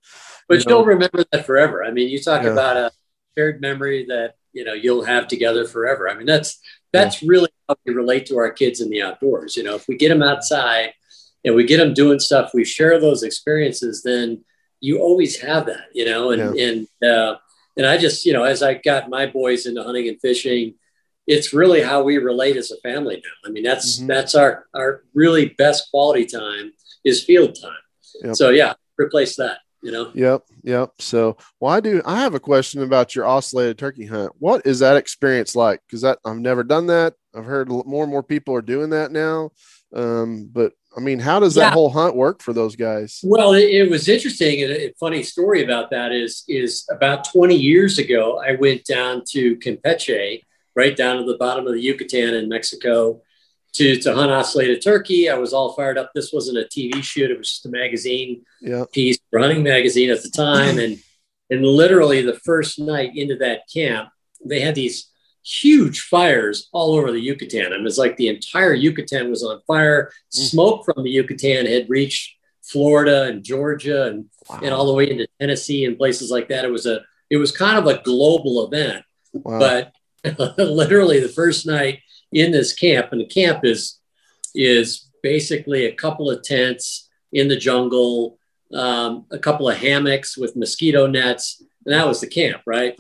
but 0.49 0.65
you 0.65 0.75
will 0.75 0.85
remember 0.85 1.25
that 1.33 1.47
forever. 1.47 1.85
I 1.85 1.91
mean, 1.91 2.09
you 2.09 2.21
talk 2.21 2.43
yeah. 2.43 2.51
about 2.51 2.77
a 2.77 2.93
shared 3.37 3.61
memory 3.61 4.07
that 4.07 4.35
you 4.53 4.65
know 4.65 4.75
you'll 4.75 5.05
have 5.05 5.29
together 5.29 5.67
forever. 5.67 6.09
I 6.09 6.15
mean, 6.15 6.27
that's 6.27 6.61
that's 6.93 7.23
really 7.23 7.49
how 7.69 7.75
we 7.85 7.95
relate 7.95 8.27
to 8.27 8.37
our 8.37 8.51
kids 8.51 8.81
in 8.81 8.91
the 8.91 9.03
outdoors. 9.03 9.57
You 9.57 9.65
know, 9.65 9.75
if 9.75 9.89
we 9.89 9.97
get 9.97 10.11
them 10.11 10.23
outside 10.23 10.93
and 11.45 11.55
we 11.55 11.65
get 11.65 11.79
them 11.79 11.95
doing 11.95 12.19
stuff, 12.21 12.53
we 12.55 12.65
share 12.65 13.01
those 13.01 13.23
experiences, 13.23 14.03
then 14.03 14.45
you 14.81 14.99
always 15.01 15.41
have 15.41 15.67
that. 15.67 15.87
You 15.95 16.05
know, 16.05 16.31
and 16.33 16.57
Yeah. 16.57 16.65
and 16.67 17.11
uh, 17.11 17.37
and 17.77 17.87
I 17.87 17.97
just 17.99 18.25
you 18.27 18.33
know 18.33 18.45
as 18.45 18.63
I 18.63 18.75
got 18.75 19.09
my 19.11 19.27
boys 19.27 19.67
into 19.67 19.83
hunting 19.83 20.09
and 20.09 20.21
fishing. 20.21 20.75
It's 21.25 21.53
really 21.53 21.81
how 21.83 22.03
we 22.03 22.19
relate 22.19 22.57
as 22.57 22.73
a 22.73 22.77
family 22.79 23.23
now. 23.25 23.49
I 23.49 23.53
mean, 23.53 23.63
that's 23.63 24.01
Mhm. 24.01 24.09
that's 24.09 24.35
our 24.35 24.67
our 24.75 25.05
really 25.15 25.51
best 25.51 25.89
quality 25.93 26.27
time 26.27 26.73
is 27.05 27.23
field 27.23 27.57
time. 27.63 27.79
Yep. 28.25 28.35
So 28.35 28.51
yeah, 28.51 28.75
replace 28.99 29.37
that. 29.37 29.59
You 29.85 29.93
know. 29.93 30.11
Yep, 30.15 30.43
yep. 30.65 30.91
So, 30.99 31.37
well, 31.61 31.73
I 31.73 31.79
do. 31.79 32.03
I 32.05 32.21
have 32.21 32.35
a 32.35 32.41
question 32.41 32.83
about 32.83 33.15
your 33.15 33.25
ocellated 33.25 33.79
turkey 33.79 34.05
hunt. 34.07 34.33
What 34.41 34.67
is 34.67 34.81
that 34.81 34.97
experience 34.97 35.55
like? 35.55 35.81
Because 35.87 36.01
that 36.03 36.19
I've 36.25 36.39
never 36.39 36.65
done 36.65 36.89
that. 36.89 37.15
I've 37.33 37.45
heard 37.45 37.69
more 37.69 38.03
and 38.03 38.11
more 38.11 38.25
people 38.25 38.57
are 38.57 38.61
doing 38.63 38.91
that 38.91 39.13
now. 39.13 39.53
Um, 39.95 40.49
but 40.53 40.73
I 40.97 41.01
mean, 41.01 41.19
how 41.19 41.41
does 41.41 41.55
that 41.55 41.61
Yeah. 41.69 41.71
whole 41.71 41.91
hunt 41.91 42.15
work 42.17 42.43
for 42.43 42.53
those 42.53 42.77
guys? 42.77 43.21
Well, 43.23 43.55
it, 43.55 43.65
it 43.71 43.91
was 43.91 44.09
interesting. 44.09 44.63
And 44.63 44.73
a 44.73 44.93
funny 45.01 45.23
story 45.23 45.63
about 45.65 45.91
that 45.91 46.13
is 46.13 46.45
is 46.49 46.85
about 46.91 47.25
20 47.33 47.57
years 47.57 47.99
ago, 47.99 48.39
I 48.47 48.57
went 48.57 48.85
down 48.85 49.23
to 49.31 49.57
Campeche, 49.57 50.43
right 50.77 50.97
down 50.97 51.17
to 51.19 51.25
the 51.25 51.39
bottom 51.39 51.67
of 51.67 51.73
the 51.73 51.81
Yucatan 51.81 52.35
in 52.35 52.49
Mexico, 52.49 53.23
to 53.75 53.97
to 53.97 54.15
hunt 54.15 54.31
ocellated 54.31 54.83
turkey. 54.83 55.31
I 55.31 55.39
was 55.39 55.53
all 55.55 55.73
fired 55.73 55.97
up. 55.97 56.11
This 56.15 56.31
wasn't 56.33 56.59
a 56.59 56.65
TV 56.65 57.03
shoot; 57.03 57.31
it 57.31 57.39
was 57.39 57.49
just 57.49 57.67
a 57.67 57.71
magazine 57.71 58.43
Yeah, 58.61 58.85
piece 58.93 59.19
for 59.31 59.39
hunting 59.41 59.63
magazine 59.63 60.11
at 60.11 60.23
the 60.23 60.31
time, 60.31 60.79
and 60.85 60.99
and 61.49 61.65
literally 61.65 62.21
the 62.23 62.39
first 62.45 62.79
night 62.79 63.13
into 63.17 63.37
that 63.37 63.63
camp, 63.73 64.11
they 64.45 64.61
had 64.61 64.75
these 64.75 65.09
huge 65.45 66.03
fires 66.03 66.69
all 66.73 66.95
over 66.95 67.11
the 67.13 67.21
Yucatan. 67.21 67.73
I 67.73 67.77
mean, 67.77 67.87
it's 67.87 67.99
like 67.99 68.17
the 68.17 68.29
entire 68.29 68.75
Yucatan 68.75 69.31
was 69.31 69.43
on 69.43 69.61
fire. 69.67 70.13
Smoke 70.31 70.85
from 70.85 71.03
the 71.03 71.11
Yucatan 71.11 71.67
had 71.67 71.89
reached 71.91 72.37
Florida 72.63 73.25
and 73.25 73.43
Georgia 73.43 74.05
and, 74.05 74.27
and 74.63 74.73
all 74.73 74.87
the 74.87 74.95
way 74.95 75.11
into 75.11 75.27
Tennessee 75.41 75.85
and 75.85 75.99
places 75.99 76.31
like 76.31 76.49
that. 76.49 76.65
It 76.65 76.71
was 76.71 76.87
a 76.87 77.01
it 77.31 77.37
was 77.39 77.51
kind 77.57 77.79
of 77.79 77.87
a 77.87 78.03
global 78.03 78.67
event, 78.67 79.05
Wow. 79.33 79.59
but 79.59 79.93
literally 80.59 81.19
the 81.19 81.29
first 81.29 81.67
night 81.67 82.01
in 82.31 82.53
this 82.53 82.73
camp, 82.75 83.09
and 83.13 83.21
the 83.21 83.27
camp 83.27 83.65
is 83.65 83.99
is 84.55 85.09
basically 85.23 85.87
a 85.87 85.95
couple 85.95 86.31
of 86.31 86.43
tents 86.43 87.09
in 87.33 87.49
the 87.49 87.57
jungle, 87.57 88.39
um, 88.75 89.25
a 89.31 89.39
couple 89.39 89.69
of 89.69 89.77
hammocks 89.79 90.37
with 90.37 90.57
mosquito 90.57 91.07
nets, 91.07 91.63
and 91.87 91.95
that 91.95 92.07
was 92.07 92.21
the 92.21 92.27
camp, 92.27 92.61
right? 92.67 92.97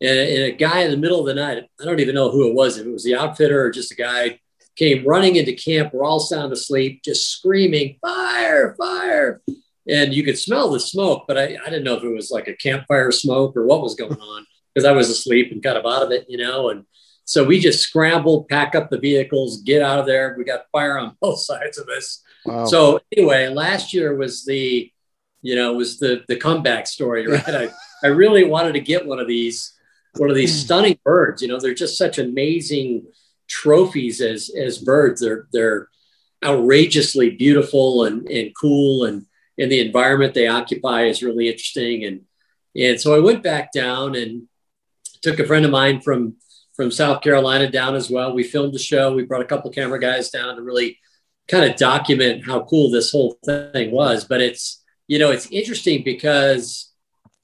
And, 0.00 0.18
and 0.18 0.42
a 0.44 0.52
guy 0.52 0.80
in 0.82 0.90
the 0.90 0.96
middle 0.96 1.20
of 1.20 1.26
the 1.26 1.34
night, 1.34 1.64
I 1.80 1.84
don't 1.84 2.00
even 2.00 2.14
know 2.14 2.30
who 2.30 2.48
it 2.48 2.54
was, 2.54 2.78
if 2.78 2.86
it 2.86 2.92
was 2.92 3.04
the 3.04 3.16
outfitter 3.16 3.62
or 3.62 3.70
just 3.70 3.92
a 3.92 3.96
guy, 3.96 4.40
came 4.76 5.06
running 5.06 5.36
into 5.36 5.52
camp. 5.52 5.92
We're 5.92 6.04
all 6.04 6.20
sound 6.20 6.52
asleep, 6.52 7.02
just 7.02 7.30
screaming, 7.30 7.96
fire, 8.00 8.74
fire. 8.76 9.40
And 9.88 10.12
you 10.12 10.22
could 10.22 10.38
smell 10.38 10.70
the 10.70 10.80
smoke, 10.80 11.24
but 11.26 11.38
I, 11.38 11.56
I 11.64 11.70
didn't 11.70 11.84
know 11.84 11.96
if 11.96 12.04
it 12.04 12.12
was 12.12 12.30
like 12.30 12.48
a 12.48 12.56
campfire 12.56 13.10
smoke 13.12 13.56
or 13.56 13.64
what 13.64 13.82
was 13.82 13.94
going 13.94 14.20
on 14.20 14.46
because 14.74 14.86
I 14.86 14.92
was 14.92 15.08
asleep 15.08 15.52
and 15.52 15.62
kind 15.62 15.78
of 15.78 15.86
out 15.86 16.02
of 16.02 16.10
it, 16.10 16.26
you 16.28 16.36
know. 16.36 16.68
And 16.68 16.84
so 17.24 17.44
we 17.44 17.58
just 17.58 17.80
scrambled, 17.80 18.48
pack 18.48 18.74
up 18.74 18.90
the 18.90 18.98
vehicles, 18.98 19.62
get 19.62 19.82
out 19.82 19.98
of 19.98 20.06
there. 20.06 20.34
We 20.36 20.44
got 20.44 20.70
fire 20.70 20.98
on 20.98 21.16
both 21.20 21.40
sides 21.40 21.78
of 21.78 21.88
us. 21.88 22.22
wow. 22.44 22.66
So 22.66 23.00
anyway, 23.16 23.48
last 23.48 23.94
year 23.94 24.14
was 24.14 24.44
the, 24.44 24.90
you 25.42 25.56
know, 25.56 25.74
was 25.74 25.98
the 25.98 26.24
the 26.28 26.36
comeback 26.36 26.86
story, 26.86 27.26
right? 27.30 27.48
I, 27.48 27.70
I 28.02 28.08
really 28.08 28.44
wanted 28.44 28.72
to 28.72 28.80
get 28.80 29.06
one 29.06 29.18
of 29.18 29.28
these, 29.28 29.72
one 30.18 30.30
of 30.30 30.36
these 30.36 30.52
hmm. 30.52 30.64
stunning 30.64 30.98
birds. 31.04 31.42
You 31.42 31.48
know, 31.48 31.58
they're 31.58 31.74
just 31.74 31.98
such 31.98 32.18
amazing 32.18 33.06
trophies 33.48 34.20
as 34.20 34.50
as 34.50 34.78
birds. 34.78 35.20
They're 35.20 35.46
they're 35.52 35.88
outrageously 36.44 37.30
beautiful 37.30 38.04
and 38.04 38.28
and 38.28 38.52
cool, 38.58 39.04
and 39.04 39.26
and 39.58 39.70
the 39.70 39.80
environment 39.80 40.34
they 40.34 40.46
occupy 40.46 41.04
is 41.04 41.22
really 41.22 41.48
interesting. 41.48 42.04
And 42.04 42.22
and 42.76 43.00
so 43.00 43.14
I 43.14 43.20
went 43.20 43.42
back 43.42 43.72
down 43.72 44.14
and 44.14 44.48
took 45.22 45.38
a 45.38 45.46
friend 45.46 45.64
of 45.64 45.70
mine 45.70 46.00
from 46.00 46.36
from 46.74 46.90
South 46.90 47.22
Carolina 47.22 47.70
down 47.70 47.94
as 47.94 48.10
well. 48.10 48.34
We 48.34 48.44
filmed 48.44 48.74
the 48.74 48.78
show. 48.78 49.14
We 49.14 49.24
brought 49.24 49.42
a 49.42 49.46
couple 49.46 49.70
camera 49.70 49.98
guys 49.98 50.30
down 50.30 50.56
to 50.56 50.62
really 50.62 50.98
kind 51.48 51.64
of 51.64 51.76
document 51.78 52.44
how 52.44 52.64
cool 52.64 52.90
this 52.90 53.10
whole 53.10 53.38
thing 53.44 53.90
was. 53.92 54.24
But 54.24 54.42
it's, 54.42 54.82
you 55.08 55.18
know, 55.18 55.30
it's 55.30 55.50
interesting 55.50 56.02
because 56.04 56.92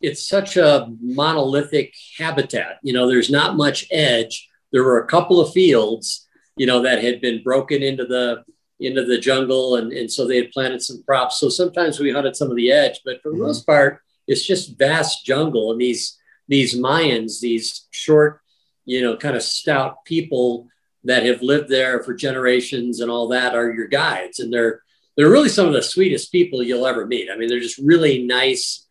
it's 0.03 0.27
such 0.27 0.57
a 0.57 0.89
monolithic 1.01 1.95
habitat. 2.19 2.79
You 2.83 2.93
know, 2.93 3.09
there's 3.09 3.31
not 3.31 3.57
much 3.57 3.87
edge. 3.91 4.49
There 4.73 4.85
were 4.85 5.01
a 5.01 5.07
couple 5.07 5.41
of 5.41 5.53
fields, 5.53 6.27
you 6.57 6.67
know, 6.67 6.83
that 6.83 7.03
had 7.03 7.21
been 7.21 7.43
broken 7.43 7.83
into 7.83 8.05
the 8.05 8.45
into 8.81 9.05
the 9.05 9.19
jungle 9.19 9.77
and, 9.77 9.93
and 9.93 10.11
so 10.11 10.27
they 10.27 10.37
had 10.37 10.51
planted 10.51 10.83
some 10.83 11.01
crops. 11.07 11.39
So 11.39 11.49
sometimes 11.49 12.01
we 12.01 12.11
hunted 12.11 12.35
some 12.35 12.51
of 12.51 12.57
the 12.57 12.73
edge, 12.73 13.01
but 13.05 13.23
for 13.23 13.31
the 13.31 13.37
Mhm. 13.37 13.47
most 13.47 13.65
part, 13.65 14.01
it's 14.27 14.45
just 14.45 14.77
vast 14.77 15.25
jungle. 15.25 15.71
And 15.73 15.81
these 15.81 16.19
these 16.49 16.75
Mayans, 16.77 17.39
these 17.41 17.87
short, 17.93 18.41
you 18.85 19.01
know, 19.01 19.17
kind 19.17 19.37
of 19.37 19.43
stout 19.43 20.05
people 20.05 20.67
that 21.05 21.25
have 21.25 21.41
lived 21.43 21.69
there 21.69 22.03
for 22.03 22.13
generations 22.15 23.01
and 23.01 23.09
all 23.11 23.29
that 23.29 23.55
are 23.55 23.73
your 23.73 23.87
guides. 23.87 24.41
And 24.41 24.53
they're 24.53 24.83
they're 25.17 25.31
really 25.31 25.49
some 25.49 25.67
of 25.69 25.75
the 25.75 25.83
sweetest 25.83 26.33
people 26.33 26.63
you'll 26.63 26.87
ever 26.87 27.07
meet. 27.07 27.29
I 27.31 27.37
mean, 27.37 27.49
they're 27.49 27.61
just 27.61 27.79
really 27.79 28.23
nice, 28.25 28.87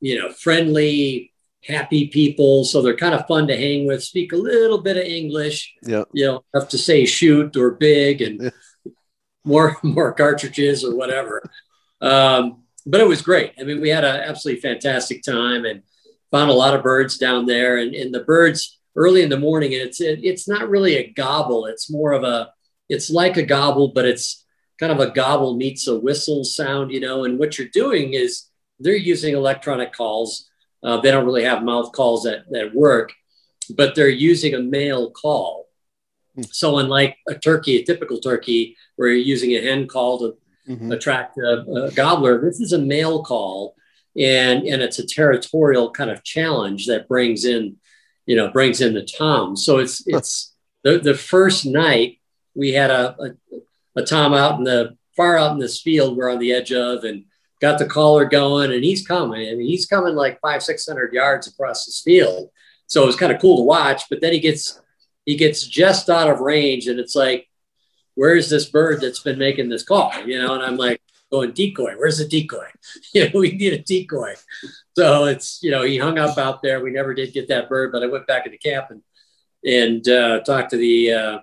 you 0.00 0.18
know, 0.18 0.30
friendly, 0.30 1.32
happy 1.64 2.08
people. 2.08 2.64
So 2.64 2.82
they're 2.82 2.96
kind 2.96 3.14
of 3.14 3.26
fun 3.26 3.46
to 3.48 3.56
hang 3.56 3.86
with, 3.86 4.02
speak 4.02 4.32
a 4.32 4.36
little 4.36 4.78
bit 4.78 4.96
of 4.96 5.04
English, 5.04 5.74
yeah, 5.82 6.04
you 6.12 6.26
know, 6.26 6.44
have 6.54 6.68
to 6.70 6.78
say 6.78 7.04
shoot 7.06 7.56
or 7.56 7.72
big 7.72 8.22
and 8.22 8.52
more 9.44 9.76
more 9.82 10.12
cartridges 10.12 10.84
or 10.84 10.96
whatever. 10.96 11.42
Um, 12.00 12.64
but 12.86 13.00
it 13.00 13.08
was 13.08 13.22
great. 13.22 13.52
I 13.60 13.64
mean, 13.64 13.80
we 13.80 13.90
had 13.90 14.04
an 14.04 14.16
absolutely 14.16 14.62
fantastic 14.62 15.22
time 15.22 15.64
and 15.64 15.82
found 16.30 16.50
a 16.50 16.54
lot 16.54 16.74
of 16.74 16.82
birds 16.82 17.18
down 17.18 17.46
there. 17.46 17.78
And, 17.78 17.94
and 17.94 18.14
the 18.14 18.20
birds 18.20 18.78
early 18.96 19.22
in 19.22 19.28
the 19.28 19.38
morning, 19.38 19.74
and 19.74 19.82
it's 19.82 20.00
it, 20.00 20.20
it's 20.22 20.48
not 20.48 20.68
really 20.68 20.96
a 20.96 21.12
gobble. 21.12 21.66
It's 21.66 21.90
more 21.90 22.12
of 22.12 22.24
a 22.24 22.52
it's 22.88 23.10
like 23.10 23.36
a 23.36 23.42
gobble, 23.42 23.88
but 23.88 24.06
it's 24.06 24.44
kind 24.78 24.92
of 24.92 25.00
a 25.00 25.10
gobble 25.10 25.56
meets 25.56 25.86
a 25.86 25.98
whistle 25.98 26.44
sound, 26.44 26.90
you 26.90 27.00
know. 27.00 27.24
And 27.24 27.38
what 27.38 27.58
you're 27.58 27.68
doing 27.68 28.14
is 28.14 28.49
they're 28.80 28.96
using 28.96 29.34
electronic 29.34 29.92
calls. 29.92 30.48
Uh, 30.82 31.00
they 31.00 31.10
don't 31.10 31.26
really 31.26 31.44
have 31.44 31.62
mouth 31.62 31.92
calls 31.92 32.24
that 32.24 32.44
that 32.50 32.74
work, 32.74 33.12
but 33.76 33.94
they're 33.94 34.08
using 34.08 34.54
a 34.54 34.60
male 34.60 35.10
call. 35.10 35.68
So 36.50 36.78
unlike 36.78 37.16
a 37.28 37.34
turkey, 37.34 37.76
a 37.78 37.84
typical 37.84 38.18
turkey, 38.18 38.76
where 38.96 39.08
you're 39.08 39.18
using 39.18 39.50
a 39.52 39.60
hen 39.60 39.86
call 39.86 40.18
to 40.20 40.36
Mhm. 40.68 40.92
attract 40.94 41.36
a, 41.38 41.62
a 41.86 41.90
gobbler. 41.90 42.40
This 42.40 42.60
is 42.60 42.72
a 42.72 42.78
male 42.78 43.24
call, 43.24 43.74
and 44.16 44.64
and 44.64 44.80
it's 44.82 44.98
a 45.00 45.06
territorial 45.06 45.90
kind 45.90 46.10
of 46.10 46.22
challenge 46.22 46.86
that 46.86 47.08
brings 47.08 47.44
in, 47.44 47.76
you 48.26 48.36
know, 48.36 48.50
brings 48.50 48.80
in 48.80 48.94
the 48.94 49.02
tom. 49.02 49.56
So 49.56 49.78
it's 49.78 50.02
it's 50.06 50.54
the 50.84 50.98
the 50.98 51.14
first 51.14 51.66
night 51.66 52.18
we 52.54 52.72
had 52.72 52.90
a, 52.90 53.16
a 53.20 54.00
a 54.00 54.04
tom 54.04 54.32
out 54.32 54.58
in 54.58 54.64
the 54.64 54.96
far 55.16 55.36
out 55.36 55.52
in 55.52 55.58
this 55.58 55.80
field 55.80 56.16
we're 56.16 56.30
on 56.30 56.38
the 56.38 56.52
edge 56.52 56.72
of, 56.72 57.04
and 57.04 57.24
got 57.60 57.78
the 57.78 57.86
caller 57.86 58.24
going, 58.24 58.72
and 58.72 58.84
he's 58.84 59.06
coming. 59.06 59.48
I 59.48 59.54
mean, 59.54 59.66
he's 59.66 59.86
coming 59.86 60.14
like 60.14 60.40
five 60.40 60.62
six 60.62 60.86
hundred 60.86 61.12
yards 61.12 61.46
across 61.46 61.86
this 61.86 62.00
field. 62.00 62.50
So 62.86 63.02
it 63.02 63.06
was 63.06 63.16
kind 63.16 63.32
of 63.32 63.40
cool 63.40 63.58
to 63.58 63.62
watch. 63.62 64.04
But 64.08 64.20
then 64.20 64.32
he 64.32 64.40
gets 64.40 64.80
he 65.24 65.36
gets 65.36 65.66
just 65.66 66.10
out 66.10 66.30
of 66.30 66.40
range, 66.40 66.86
and 66.86 66.98
it's 66.98 67.14
like 67.14 67.48
where's 68.14 68.50
this 68.50 68.66
bird 68.66 69.00
that's 69.00 69.20
been 69.20 69.38
making 69.38 69.68
this 69.68 69.82
call? 69.82 70.12
You 70.26 70.42
know, 70.42 70.54
and 70.54 70.62
I'm 70.62 70.76
like 70.76 71.00
going 71.30 71.52
decoy. 71.52 71.94
Where's 71.96 72.18
the 72.18 72.26
decoy? 72.26 72.66
You 73.12 73.24
know, 73.24 73.40
we 73.40 73.52
need 73.52 73.72
a 73.72 73.78
decoy. 73.78 74.34
So 74.96 75.24
it's 75.26 75.62
you 75.62 75.70
know 75.70 75.82
he 75.82 75.98
hung 75.98 76.18
up 76.18 76.38
out 76.38 76.62
there. 76.62 76.82
We 76.82 76.90
never 76.90 77.14
did 77.14 77.32
get 77.32 77.48
that 77.48 77.68
bird, 77.68 77.92
but 77.92 78.02
I 78.02 78.06
went 78.06 78.26
back 78.26 78.46
into 78.46 78.58
camp 78.58 78.86
and 78.90 79.02
and 79.64 80.08
uh, 80.08 80.40
talked 80.40 80.70
to 80.70 80.76
the 80.76 81.12
uh, 81.12 81.38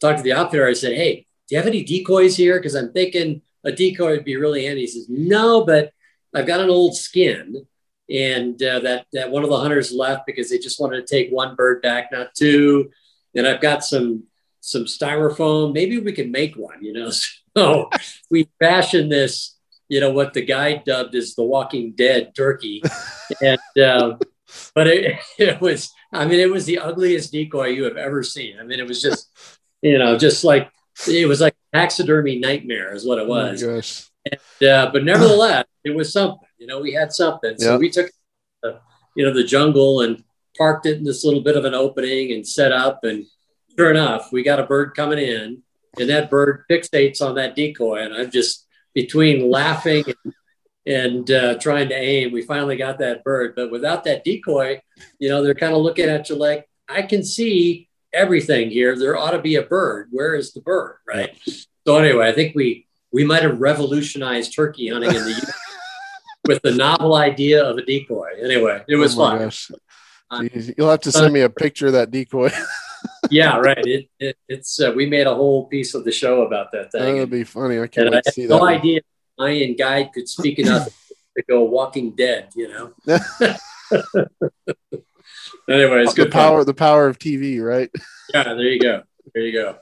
talked 0.00 0.18
to 0.18 0.24
the 0.24 0.32
outfitter. 0.32 0.66
I 0.66 0.72
said, 0.72 0.94
hey, 0.94 1.26
do 1.48 1.54
you 1.54 1.58
have 1.58 1.66
any 1.66 1.82
decoys 1.82 2.36
here? 2.36 2.58
Because 2.58 2.74
I'm 2.74 2.92
thinking 2.92 3.42
a 3.64 3.72
decoy 3.72 4.10
would 4.10 4.24
be 4.24 4.36
really 4.36 4.66
handy. 4.66 4.82
He 4.82 4.86
says, 4.86 5.06
no, 5.08 5.64
but 5.64 5.92
I've 6.34 6.46
got 6.46 6.60
an 6.60 6.70
old 6.70 6.96
skin. 6.96 7.66
And 8.08 8.60
uh, 8.60 8.80
that 8.80 9.06
that 9.12 9.30
one 9.30 9.44
of 9.44 9.50
the 9.50 9.58
hunters 9.58 9.92
left 9.92 10.26
because 10.26 10.50
they 10.50 10.58
just 10.58 10.80
wanted 10.80 11.06
to 11.06 11.14
take 11.14 11.30
one 11.30 11.54
bird 11.54 11.80
back, 11.80 12.10
not 12.10 12.34
two. 12.34 12.90
And 13.36 13.46
I've 13.46 13.60
got 13.60 13.84
some 13.84 14.24
some 14.60 14.84
styrofoam. 14.84 15.74
Maybe 15.74 16.00
we 16.00 16.12
can 16.12 16.32
make 16.32 16.56
one, 16.56 16.82
you 16.82 16.92
know. 16.92 17.10
So 17.56 17.90
we 18.30 18.48
fashioned 18.60 19.10
this, 19.10 19.56
you 19.88 19.98
know, 19.98 20.12
what 20.12 20.34
the 20.34 20.40
guy 20.40 20.76
dubbed 20.86 21.16
as 21.16 21.34
the 21.34 21.42
Walking 21.42 21.94
Dead 21.96 22.32
turkey, 22.36 22.80
and 23.42 23.58
uh, 23.76 24.18
but 24.74 24.86
it, 24.86 25.18
it 25.38 25.60
was, 25.60 25.90
I 26.12 26.26
mean, 26.26 26.40
it 26.40 26.50
was 26.50 26.64
the 26.64 26.78
ugliest 26.78 27.32
decoy 27.32 27.68
you 27.68 27.84
have 27.84 27.96
ever 27.96 28.22
seen. 28.22 28.58
I 28.60 28.62
mean, 28.62 28.78
it 28.80 28.86
was 28.86 29.02
just, 29.02 29.30
you 29.82 29.98
know, 29.98 30.16
just 30.16 30.44
like 30.44 30.70
it 31.08 31.26
was 31.28 31.40
like 31.40 31.54
taxidermy 31.74 32.38
nightmare 32.38 32.94
is 32.94 33.06
what 33.06 33.18
it 33.18 33.24
Oh 33.24 33.28
was. 33.28 33.62
gosh. 33.62 34.06
uh, 34.62 34.90
but 34.92 35.04
nevertheless, 35.04 35.64
it 35.84 35.94
was 35.94 36.12
something. 36.12 36.46
You 36.58 36.66
know, 36.66 36.80
we 36.80 36.92
had 36.92 37.12
something. 37.12 37.56
So 37.58 37.72
Yeah. 37.72 37.76
we 37.78 37.90
took, 37.90 38.10
uh, 38.62 38.72
you 39.16 39.24
know, 39.24 39.32
the 39.32 39.44
jungle 39.44 40.02
and 40.02 40.22
parked 40.58 40.86
it 40.86 40.98
in 40.98 41.04
this 41.04 41.24
little 41.24 41.40
bit 41.40 41.56
of 41.56 41.64
an 41.64 41.74
opening 41.74 42.32
and 42.32 42.46
set 42.46 42.70
up. 42.72 43.00
And 43.04 43.24
sure 43.78 43.90
enough, 43.90 44.30
we 44.32 44.42
got 44.42 44.60
a 44.60 44.64
bird 44.66 44.94
coming 44.94 45.18
in, 45.18 45.62
and 45.98 46.10
that 46.10 46.28
bird 46.30 46.64
fixates 46.70 47.22
on 47.22 47.34
that 47.36 47.56
decoy. 47.56 48.02
And 48.02 48.14
I'm 48.14 48.30
just 48.30 48.66
between 48.94 49.50
laughing 49.50 50.04
and, 50.24 50.34
and 50.86 51.30
uh, 51.30 51.54
trying 51.58 51.88
to 51.88 51.94
aim. 51.96 52.32
We 52.32 52.42
finally 52.42 52.76
got 52.76 52.98
that 52.98 53.24
bird, 53.24 53.54
but 53.56 53.70
without 53.70 54.04
that 54.04 54.24
decoy, 54.24 54.80
you 55.18 55.28
know, 55.28 55.42
they're 55.42 55.54
kind 55.54 55.72
of 55.74 55.80
looking 55.82 56.08
at 56.08 56.28
you 56.28 56.34
like, 56.36 56.68
I 56.88 57.02
can 57.02 57.22
see 57.22 57.88
everything 58.12 58.70
here. 58.70 58.98
There 58.98 59.16
ought 59.16 59.32
to 59.32 59.40
be 59.40 59.56
a 59.56 59.62
bird. 59.62 60.08
Where 60.10 60.34
is 60.34 60.52
the 60.52 60.60
bird? 60.60 60.96
Right. 61.06 61.36
So 61.86 61.96
anyway, 61.96 62.28
I 62.28 62.32
think 62.32 62.54
we 62.54 62.86
we 63.12 63.24
might 63.24 63.42
have 63.42 63.60
revolutionized 63.60 64.54
turkey 64.54 64.88
hunting 64.88 65.14
in 65.14 65.22
the 65.24 65.30
U.S. 65.30 65.58
with 66.46 66.62
the 66.62 66.72
novel 66.72 67.14
idea 67.14 67.64
of 67.64 67.76
a 67.78 67.82
decoy. 67.82 68.28
Anyway, 68.42 68.84
it 68.88 68.96
was 68.96 69.14
oh 69.14 69.18
fun. 69.18 69.38
Gosh. 69.38 69.70
Jeez, 70.32 70.74
you'll 70.76 70.90
have 70.90 71.00
to 71.00 71.12
send 71.12 71.32
me 71.32 71.40
a 71.40 71.50
picture 71.50 71.88
of 71.88 71.94
that 71.94 72.10
decoy. 72.10 72.50
yeah, 73.30 73.56
right. 73.56 73.84
It, 73.84 74.08
it 74.18 74.36
it's 74.48 74.80
uh, 74.80 74.92
we 74.94 75.06
made 75.06 75.26
a 75.26 75.34
whole 75.34 75.66
piece 75.66 75.94
of 75.94 76.04
the 76.04 76.12
show 76.12 76.42
about 76.42 76.70
that 76.72 76.92
thing. 76.92 77.14
That'd 77.14 77.30
be 77.30 77.44
funny. 77.44 77.80
I 77.80 77.86
can't 77.88 78.10
wait 78.10 78.24
to 78.24 78.32
see 78.32 78.42
no 78.42 78.48
that. 78.48 78.60
No 78.60 78.66
idea 78.66 79.00
Ian 79.40 79.76
Guide 79.76 80.10
could 80.12 80.28
speak 80.28 80.58
enough 80.58 80.86
to 81.36 81.42
go 81.48 81.64
Walking 81.64 82.12
Dead. 82.12 82.50
You 82.54 82.68
know. 82.68 82.92
Anyway, 85.68 86.02
it's 86.02 86.14
the 86.14 86.24
good. 86.24 86.32
Power, 86.32 86.58
fun. 86.58 86.66
the 86.66 86.74
power 86.74 87.06
of 87.08 87.18
TV, 87.18 87.62
right? 87.62 87.90
Yeah, 88.32 88.44
there 88.44 88.60
you 88.60 88.78
go. 88.78 89.02
There 89.34 89.42
you 89.42 89.52
go. 89.52 89.78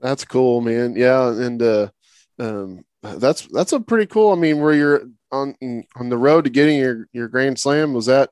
That's 0.00 0.24
cool, 0.24 0.62
man. 0.62 0.96
Yeah, 0.96 1.28
and 1.28 1.60
uh, 1.60 1.90
um, 2.38 2.82
that's 3.02 3.46
that's 3.48 3.74
a 3.74 3.80
pretty 3.80 4.06
cool. 4.06 4.32
I 4.32 4.36
mean, 4.36 4.58
where 4.58 4.72
you're 4.72 5.02
on 5.30 5.54
on 5.96 6.08
the 6.08 6.16
road 6.16 6.44
to 6.44 6.50
getting 6.50 6.78
your 6.78 7.08
your 7.12 7.28
Grand 7.28 7.58
Slam 7.58 7.92
was 7.92 8.06
that 8.06 8.30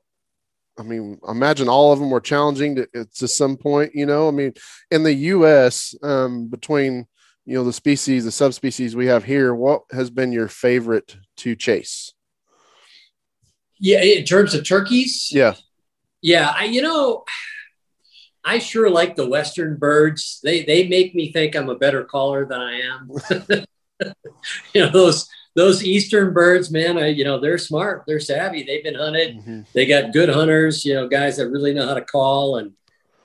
I 0.79 0.83
mean, 0.83 1.19
imagine 1.27 1.67
all 1.67 1.91
of 1.91 1.99
them 1.99 2.09
were 2.09 2.21
challenging 2.21 2.75
to, 2.75 2.87
to 3.15 3.27
some 3.27 3.57
point, 3.57 3.93
you 3.93 4.05
know. 4.05 4.27
I 4.27 4.31
mean, 4.31 4.53
in 4.89 5.03
the 5.03 5.13
US, 5.13 5.93
um, 6.01 6.47
between 6.47 7.05
you 7.45 7.55
know 7.55 7.63
the 7.63 7.73
species, 7.73 8.23
the 8.23 8.31
subspecies 8.31 8.95
we 8.95 9.07
have 9.07 9.25
here, 9.25 9.53
what 9.53 9.81
has 9.91 10.09
been 10.09 10.31
your 10.31 10.47
favorite 10.47 11.17
to 11.37 11.55
chase? 11.55 12.13
Yeah, 13.77 14.01
in 14.01 14.23
terms 14.23 14.53
of 14.53 14.65
turkeys. 14.65 15.29
Yeah. 15.31 15.55
Yeah, 16.21 16.53
I 16.55 16.65
you 16.65 16.81
know, 16.81 17.23
I 18.43 18.59
sure 18.59 18.89
like 18.89 19.15
the 19.15 19.27
western 19.27 19.77
birds. 19.77 20.39
They 20.43 20.63
they 20.63 20.87
make 20.87 21.15
me 21.15 21.31
think 21.31 21.55
I'm 21.55 21.69
a 21.69 21.75
better 21.75 22.03
caller 22.03 22.45
than 22.45 22.59
I 22.59 22.81
am. 22.81 23.11
you 24.73 24.81
know 24.81 24.89
those 24.89 25.29
those 25.55 25.83
eastern 25.83 26.33
birds, 26.33 26.71
man, 26.71 26.97
I, 26.97 27.07
you 27.07 27.23
know, 27.23 27.39
they're 27.39 27.57
smart, 27.57 28.03
they're 28.07 28.19
savvy, 28.19 28.63
they've 28.63 28.83
been 28.83 28.95
hunted, 28.95 29.37
mm-hmm. 29.37 29.61
they 29.73 29.85
got 29.85 30.13
good 30.13 30.29
hunters, 30.29 30.85
you 30.85 30.93
know, 30.93 31.07
guys 31.07 31.37
that 31.37 31.49
really 31.49 31.73
know 31.73 31.87
how 31.87 31.95
to 31.95 32.01
call. 32.01 32.57
And 32.57 32.73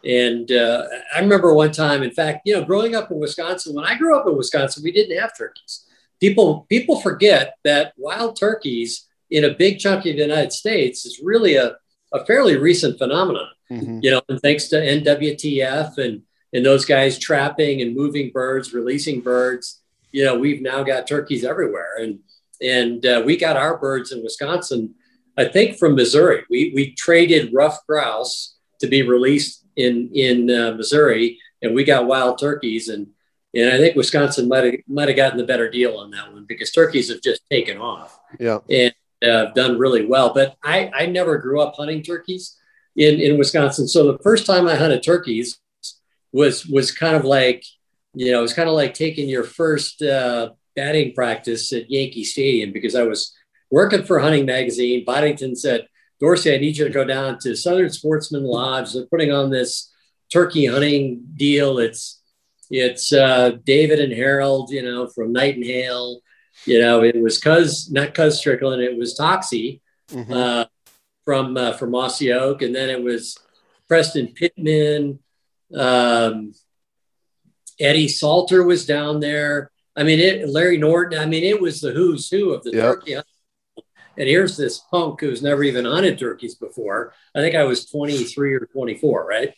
and 0.05 0.51
uh, 0.53 0.85
I 1.15 1.21
remember 1.21 1.55
one 1.55 1.73
time, 1.73 2.03
in 2.03 2.11
fact, 2.11 2.43
you 2.45 2.55
know, 2.55 2.65
growing 2.65 2.95
up 2.95 3.11
in 3.11 3.19
Wisconsin, 3.19 3.75
when 3.75 3.85
I 3.85 3.97
grew 3.97 4.19
up 4.19 4.27
in 4.27 4.37
Wisconsin, 4.37 4.83
we 4.83 4.93
didn't 4.93 5.19
have 5.19 5.37
turkeys. 5.37 5.87
People 6.21 6.67
people 6.69 7.01
forget 7.01 7.55
that 7.65 7.93
wild 7.97 8.39
turkeys 8.39 9.07
in 9.31 9.45
a 9.45 9.55
big 9.55 9.79
chunk 9.79 9.99
of 9.99 10.05
the 10.05 10.23
United 10.23 10.53
States 10.53 11.07
is 11.07 11.21
really 11.23 11.57
a, 11.57 11.77
a 12.15 12.25
fairly 12.25 12.57
recent 12.57 12.99
phenomenon. 12.99 13.49
Mm-hmm. 13.71 13.99
You 14.03 14.11
know, 14.13 14.23
and 14.29 14.41
thanks 14.41 14.69
to 14.69 14.77
NWTF 14.77 15.99
and 15.99 16.23
and 16.53 16.65
those 16.65 16.85
guys 16.85 17.19
trapping 17.19 17.83
and 17.83 17.97
moving 17.97 18.31
birds, 18.31 18.73
releasing 18.73 19.21
birds 19.21 19.81
you 20.15 20.25
know, 20.25 20.39
we've 20.39 20.63
now 20.63 20.85
got 20.85 21.09
turkeys 21.09 21.45
everywhere. 21.45 21.97
And, 21.99 22.21
and 22.63 23.05
uh, 23.05 23.23
we 23.27 23.37
got 23.37 23.57
our 23.57 23.77
birds 23.77 24.13
in 24.13 24.23
Wisconsin, 24.23 24.95
I 25.37 25.47
think 25.47 25.77
from 25.77 25.97
Missouri. 25.97 26.45
We, 26.49 26.71
we 26.73 26.95
traded 26.95 27.53
ruffed 27.53 27.85
grouse 27.89 28.55
to 28.81 28.87
be 28.87 29.03
released 29.03 29.65
in, 29.75 30.11
in 30.15 30.49
uh, 30.49 30.75
Missouri 30.77 31.41
and 31.63 31.75
we 31.75 31.83
got 31.83 32.07
wild 32.07 32.39
turkeys. 32.39 32.89
And, 32.89 33.09
and 33.57 33.73
I 33.73 33.79
think 33.79 33.97
Wisconsin 33.97 34.49
might 34.49 34.63
have, 34.63 34.75
might 34.87 35.09
have 35.09 35.17
gotten 35.17 35.39
the 35.39 35.45
better 35.45 35.69
deal 35.69 35.97
on 35.97 36.13
that 36.13 36.33
one 36.33 36.45
because 36.47 36.71
turkeys 36.71 37.09
have 37.09 37.21
just 37.21 37.43
taken 37.51 37.79
off. 37.79 38.21
Yeah. 38.39 38.59
And 38.71 38.95
uh, 39.25 39.53
done 39.53 39.79
really 39.79 40.07
well. 40.07 40.33
But 40.35 40.57
I, 40.63 40.91
I 40.95 41.07
never 41.07 41.39
grew 41.39 41.61
up 41.61 41.75
hunting 41.77 42.03
turkeys 42.03 42.57
in, 42.97 43.21
in 43.21 43.39
Wisconsin. 43.39 43.89
So 43.89 44.13
the 44.13 44.19
first 44.19 44.47
time 44.47 44.69
I 44.69 44.77
hunted 44.77 45.03
turkeys 45.03 45.59
was, 46.33 46.67
was 46.67 46.93
kind 46.93 47.17
of 47.17 47.25
like, 47.25 47.65
you 48.15 48.31
know, 48.33 48.39
it 48.39 48.43
was 48.43 48.55
kind 48.55 48.69
of 48.69 48.75
like 48.75 48.95
taking 48.95 49.29
your 49.29 49.45
first 49.45 50.03
uh, 50.03 50.51
batting 50.77 51.15
practice 51.15 51.73
at 51.73 51.91
Yankee 51.91 52.25
Stadium 52.25 52.73
because 52.73 52.95
I 52.95 53.03
was 53.03 53.35
working 53.71 54.05
for 54.05 54.21
Hunting 54.21 54.47
Magazine. 54.47 55.05
Boddington 55.05 55.57
said, 55.57 55.89
Dorsey, 56.21 56.55
I 56.55 56.59
need 56.59 56.77
you 56.77 56.85
to 56.85 56.91
go 56.91 57.05
down 57.05 57.39
to 57.41 57.57
Southern 57.57 57.91
Sportsman 57.91 58.45
Lodge. 58.45 58.93
They're 58.93 59.07
putting 59.07 59.33
on 59.33 59.51
this 59.51 59.93
turkey 60.33 60.67
hunting 60.67 61.25
deal. 61.35 61.79
It's 61.79 62.21
it's 62.71 63.13
uh, 63.13 63.53
David 63.65 64.01
and 64.01 64.13
Harold, 64.13 64.71
you 64.71 64.83
know, 64.83 65.07
from 65.09 65.33
Knight 65.33 65.57
and 65.57 65.63
Nightingale. 65.63 66.21
You 66.67 66.81
know, 66.81 67.03
it 67.03 67.21
was 67.21 67.39
Cuz, 67.39 67.91
not 67.91 68.15
Cuz 68.15 68.39
Strickland, 68.39 68.83
it 68.83 68.97
was 68.97 69.15
Toxey 69.15 69.83
mm-hmm. 70.09 70.33
uh, 70.33 70.65
from 71.25 71.57
uh, 71.57 71.73
from 71.73 71.91
Mossy 71.91 72.33
Oak, 72.33 72.63
and 72.63 72.75
then 72.75 72.91
it 72.91 73.03
was 73.03 73.39
Preston 73.89 74.29
Pittman. 74.29 75.19
Um, 75.75 76.53
Eddie 77.81 78.09
Salter 78.09 78.63
was 78.63 78.87
down 78.87 79.21
there. 79.21 79.71
I 79.97 80.03
mean, 80.03 80.21
it, 80.21 80.49
Larry 80.49 80.79
Norton. 80.79 81.19
I 81.19 81.27
mean, 81.27 81.45
it 81.45 81.61
was 81.61 81.81
the 81.81 81.93
who's 81.93 82.29
who 82.29 82.53
of 82.53 82.63
the 82.65 82.73
yep. 82.73 82.83
turkey. 82.83 83.15
And 84.17 84.29
here's 84.29 84.57
this 84.57 84.79
punk 84.79 85.21
who's 85.21 85.43
never 85.43 85.65
even 85.65 85.85
hunted 85.85 86.19
turkeys 86.19 86.55
before. 86.55 87.13
I 87.35 87.41
think 87.41 87.57
I 87.57 87.65
was 87.65 87.87
23 87.87 88.55
or 88.55 88.67
24, 88.67 89.27
right? 89.27 89.55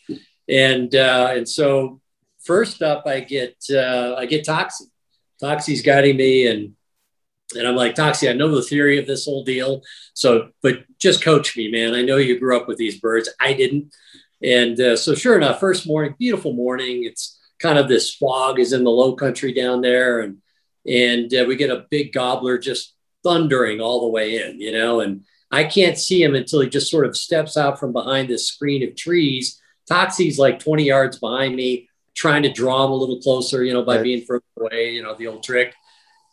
And 0.49 0.95
uh, 0.95 1.33
and 1.33 1.49
so 1.49 2.01
first 2.42 2.83
up, 2.83 3.07
I 3.07 3.21
get 3.21 3.57
uh, 3.71 4.14
I 4.16 4.27
get 4.27 4.45
Toxey. 4.45 4.87
Toxey's 5.40 5.83
guiding 5.83 6.16
me, 6.16 6.47
and 6.47 6.75
and 7.54 7.66
I'm 7.66 7.76
like 7.76 7.94
Toxey. 7.94 8.28
I 8.28 8.32
know 8.32 8.54
the 8.54 8.62
theory 8.62 8.98
of 8.98 9.06
this 9.06 9.24
whole 9.24 9.44
deal, 9.44 9.82
so 10.14 10.48
but 10.62 10.80
just 10.98 11.22
coach 11.22 11.56
me, 11.56 11.70
man. 11.70 11.94
I 11.94 12.02
know 12.02 12.16
you 12.16 12.38
grew 12.40 12.56
up 12.56 12.68
with 12.68 12.78
these 12.78 13.00
birds. 13.00 13.28
I 13.40 13.52
didn't, 13.52 13.94
and 14.42 14.80
uh, 14.80 14.96
so 14.96 15.14
sure 15.14 15.37
enough, 15.37 15.61
first 15.61 15.87
morning, 15.87 16.14
beautiful 16.18 16.52
morning. 16.52 17.04
It's 17.04 17.37
kind 17.59 17.78
of 17.78 17.88
this 17.88 18.14
fog 18.14 18.59
is 18.59 18.72
in 18.72 18.85
the 18.85 18.90
low 18.90 19.14
country 19.14 19.52
down 19.52 19.80
there 19.80 20.20
and 20.20 20.38
and 20.87 21.32
uh, 21.35 21.44
we 21.46 21.56
get 21.56 21.70
a 21.70 21.87
big 21.90 22.12
gobbler 22.12 22.59
just 22.59 22.94
thundering 23.24 23.80
all 23.80 24.02
the 24.02 24.09
way 24.09 24.42
in 24.42 24.61
you 24.61 24.72
know 24.72 25.00
and 25.00 25.24
i 25.50 25.64
can't 25.64 25.98
see 25.98 26.22
him 26.22 26.35
until 26.35 26.61
he 26.61 26.68
just 26.68 26.90
sort 26.90 27.06
of 27.06 27.16
steps 27.16 27.56
out 27.56 27.78
from 27.80 27.92
behind 27.92 28.28
this 28.28 28.48
screen 28.48 28.87
of 28.87 28.94
trees 28.94 29.61
toxey's 29.88 30.38
like 30.38 30.59
20 30.59 30.85
yards 30.85 31.18
behind 31.18 31.56
me 31.56 31.88
trying 32.14 32.42
to 32.42 32.52
draw 32.52 32.85
him 32.85 32.92
a 32.92 32.94
little 32.94 33.20
closer 33.20 33.64
you 33.64 33.72
know 33.72 33.82
by 33.82 33.96
right. 33.96 34.04
being 34.04 34.24
further 34.24 34.44
away 34.61 34.92
you 34.92 35.02
know 35.02 35.14
the 35.14 35.26
old 35.26 35.42
trick 35.42 35.74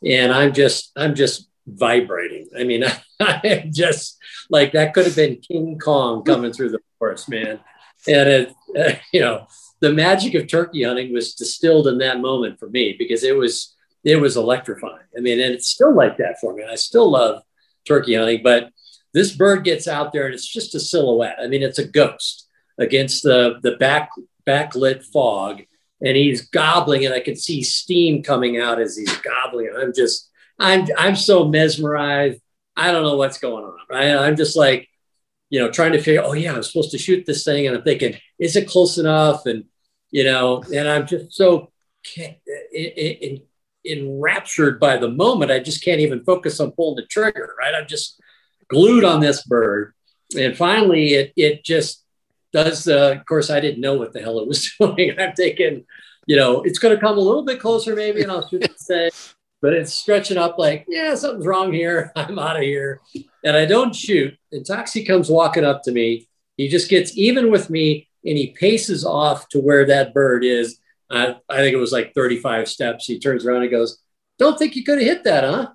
and 0.06 0.32
i'm 0.32 0.54
just 0.54 0.92
i'm 0.96 1.16
just 1.16 1.50
vibrating 1.68 2.48
i 2.60 2.64
mean 2.64 2.84
I, 3.20 3.40
am 3.44 3.72
just 3.72 4.18
like 4.50 4.74
that 4.74 4.94
could 4.94 5.06
have 5.06 5.16
been 5.16 5.38
king 5.38 5.80
kong 5.80 6.24
coming 6.24 6.52
through 6.52 6.70
the 6.70 6.80
forest 7.00 7.30
man 7.30 7.60
and 8.08 8.30
it 8.30 8.54
uh, 8.78 8.94
you 9.14 9.22
know 9.22 9.48
the 9.80 9.92
magic 9.92 10.34
of 10.34 10.48
turkey 10.48 10.84
hunting 10.84 11.14
was 11.14 11.36
distilled 11.36 11.88
in 11.88 11.98
that 12.00 12.22
moment 12.22 12.60
for 12.60 12.70
me 12.70 12.96
because 12.98 13.24
it 13.24 13.36
was 13.36 13.76
it 14.04 14.18
was 14.18 14.36
electrifying. 14.38 15.06
I 15.18 15.22
mean, 15.22 15.40
and 15.40 15.54
it's 15.54 15.68
still 15.68 15.96
like 15.96 16.18
that 16.18 16.40
for 16.40 16.54
me. 16.54 16.64
I 16.70 16.76
still 16.76 17.12
love 17.12 17.42
turkey 17.88 18.16
hunting, 18.16 18.42
but 18.44 18.70
this 19.14 19.36
bird 19.36 19.64
gets 19.64 19.88
out 19.88 20.12
there 20.12 20.26
and 20.26 20.34
it's 20.34 20.48
just 20.48 20.76
a 20.76 20.80
silhouette. 20.80 21.38
I 21.42 21.48
mean, 21.48 21.64
it's 21.64 21.80
a 21.80 21.88
ghost 21.88 22.48
against 22.78 23.24
the 23.24 23.60
the 23.62 23.78
back 23.78 24.10
backlit 24.48 25.04
fog, 25.04 25.64
and 26.04 26.18
he's 26.18 26.50
gobbling, 26.50 27.06
and 27.06 27.14
I 27.14 27.22
can 27.22 27.36
see 27.36 27.64
steam 27.64 28.24
coming 28.24 28.60
out 28.60 28.80
as 28.80 28.98
he's 28.98 29.16
gobbling. 29.18 29.70
I'm 29.76 29.94
just 29.94 30.30
I'm 30.60 30.88
I'm 30.98 31.16
so 31.16 31.48
mesmerized. 31.48 32.42
I 32.76 32.92
don't 32.92 33.04
know 33.04 33.18
what's 33.18 33.40
going 33.40 33.64
on. 33.64 33.78
Right? 33.90 34.16
I'm 34.16 34.36
just 34.36 34.56
like, 34.56 34.90
you 35.50 35.60
know, 35.60 35.72
trying 35.72 35.94
to 35.94 36.02
figure. 36.02 36.22
Oh 36.24 36.34
yeah, 36.34 36.54
I'm 36.54 36.64
supposed 36.64 36.92
to 36.92 36.98
shoot 36.98 37.26
this 37.26 37.44
thing, 37.44 37.68
and 37.68 37.78
I'm 37.78 37.84
thinking, 37.84 38.16
is 38.38 38.56
it 38.56 38.68
close 38.68 38.98
enough? 38.98 39.46
And 39.46 39.66
you 40.12 40.24
know, 40.26 40.64
and 40.74 40.88
I'm 40.88 41.08
just 41.08 41.34
so 41.34 41.72
enraptured 43.86 44.80
by 44.80 44.98
the 44.98 45.10
moment. 45.10 45.52
I 45.52 45.60
just 45.60 45.84
can't 45.84 46.02
even 46.02 46.24
focus 46.24 46.60
on 46.60 46.72
pulling 46.72 46.98
the 46.98 47.06
trigger, 47.06 47.56
right? 47.58 47.74
I'm 47.74 47.88
just 47.88 48.20
glued 48.70 49.04
on 49.04 49.20
this 49.20 49.44
bird. 49.44 49.94
And 50.38 50.56
finally, 50.56 51.14
it, 51.14 51.34
it 51.36 51.64
just 51.64 52.03
does. 52.54 52.88
Uh, 52.88 53.16
of 53.20 53.26
course, 53.26 53.50
I 53.50 53.60
didn't 53.60 53.82
know 53.82 53.96
what 53.96 54.14
the 54.14 54.22
hell 54.22 54.40
it 54.40 54.48
was 54.48 54.72
doing. 54.80 55.20
I'm 55.20 55.34
thinking, 55.34 55.86
you 56.26 56.38
know, 56.38 56.62
it's 56.62 56.80
going 56.80 56.96
to 56.96 57.02
come 57.02 57.18
a 57.18 57.22
little 57.22 57.44
bit 57.44 57.60
closer, 57.60 57.96
maybe, 57.96 58.22
and 58.22 58.32
I'll 58.32 58.48
shoot 58.48 58.64
thing. 58.80 59.12
But 59.62 59.74
it's 59.74 59.94
stretching 59.94 60.38
up 60.38 60.58
like, 60.58 60.86
yeah, 60.88 61.16
something's 61.16 61.46
wrong 61.46 61.74
here. 61.74 62.12
I'm 62.16 62.40
out 62.40 62.58
of 62.58 62.64
here. 62.64 63.02
And 63.44 63.58
I 63.58 63.66
don't 63.66 63.96
shoot. 63.96 64.38
And 64.52 64.66
Toxey 64.66 65.06
comes 65.06 65.30
walking 65.30 65.66
up 65.66 65.84
to 65.84 65.92
me. 65.92 66.28
He 66.58 66.68
just 66.68 66.90
gets 66.90 67.18
even 67.18 67.52
with 67.52 67.70
me 67.70 68.08
and 68.26 68.38
he 68.38 68.52
paces 68.52 69.06
off 69.06 69.50
to 69.50 69.60
where 69.60 69.86
that 69.86 70.14
bird 70.14 70.44
is. 70.46 70.80
I, 71.10 71.38
I 71.50 71.58
think 71.58 71.74
it 71.74 71.80
was 71.80 71.92
like 71.92 72.14
35 72.14 72.68
steps. 72.68 73.06
He 73.06 73.20
turns 73.20 73.46
around 73.46 73.64
and 73.64 73.72
goes, 73.72 74.00
Don't 74.38 74.58
think 74.58 74.76
you 74.76 74.84
could 74.84 75.02
have 75.02 75.08
hit 75.08 75.24
that, 75.24 75.44
huh? 75.44 75.70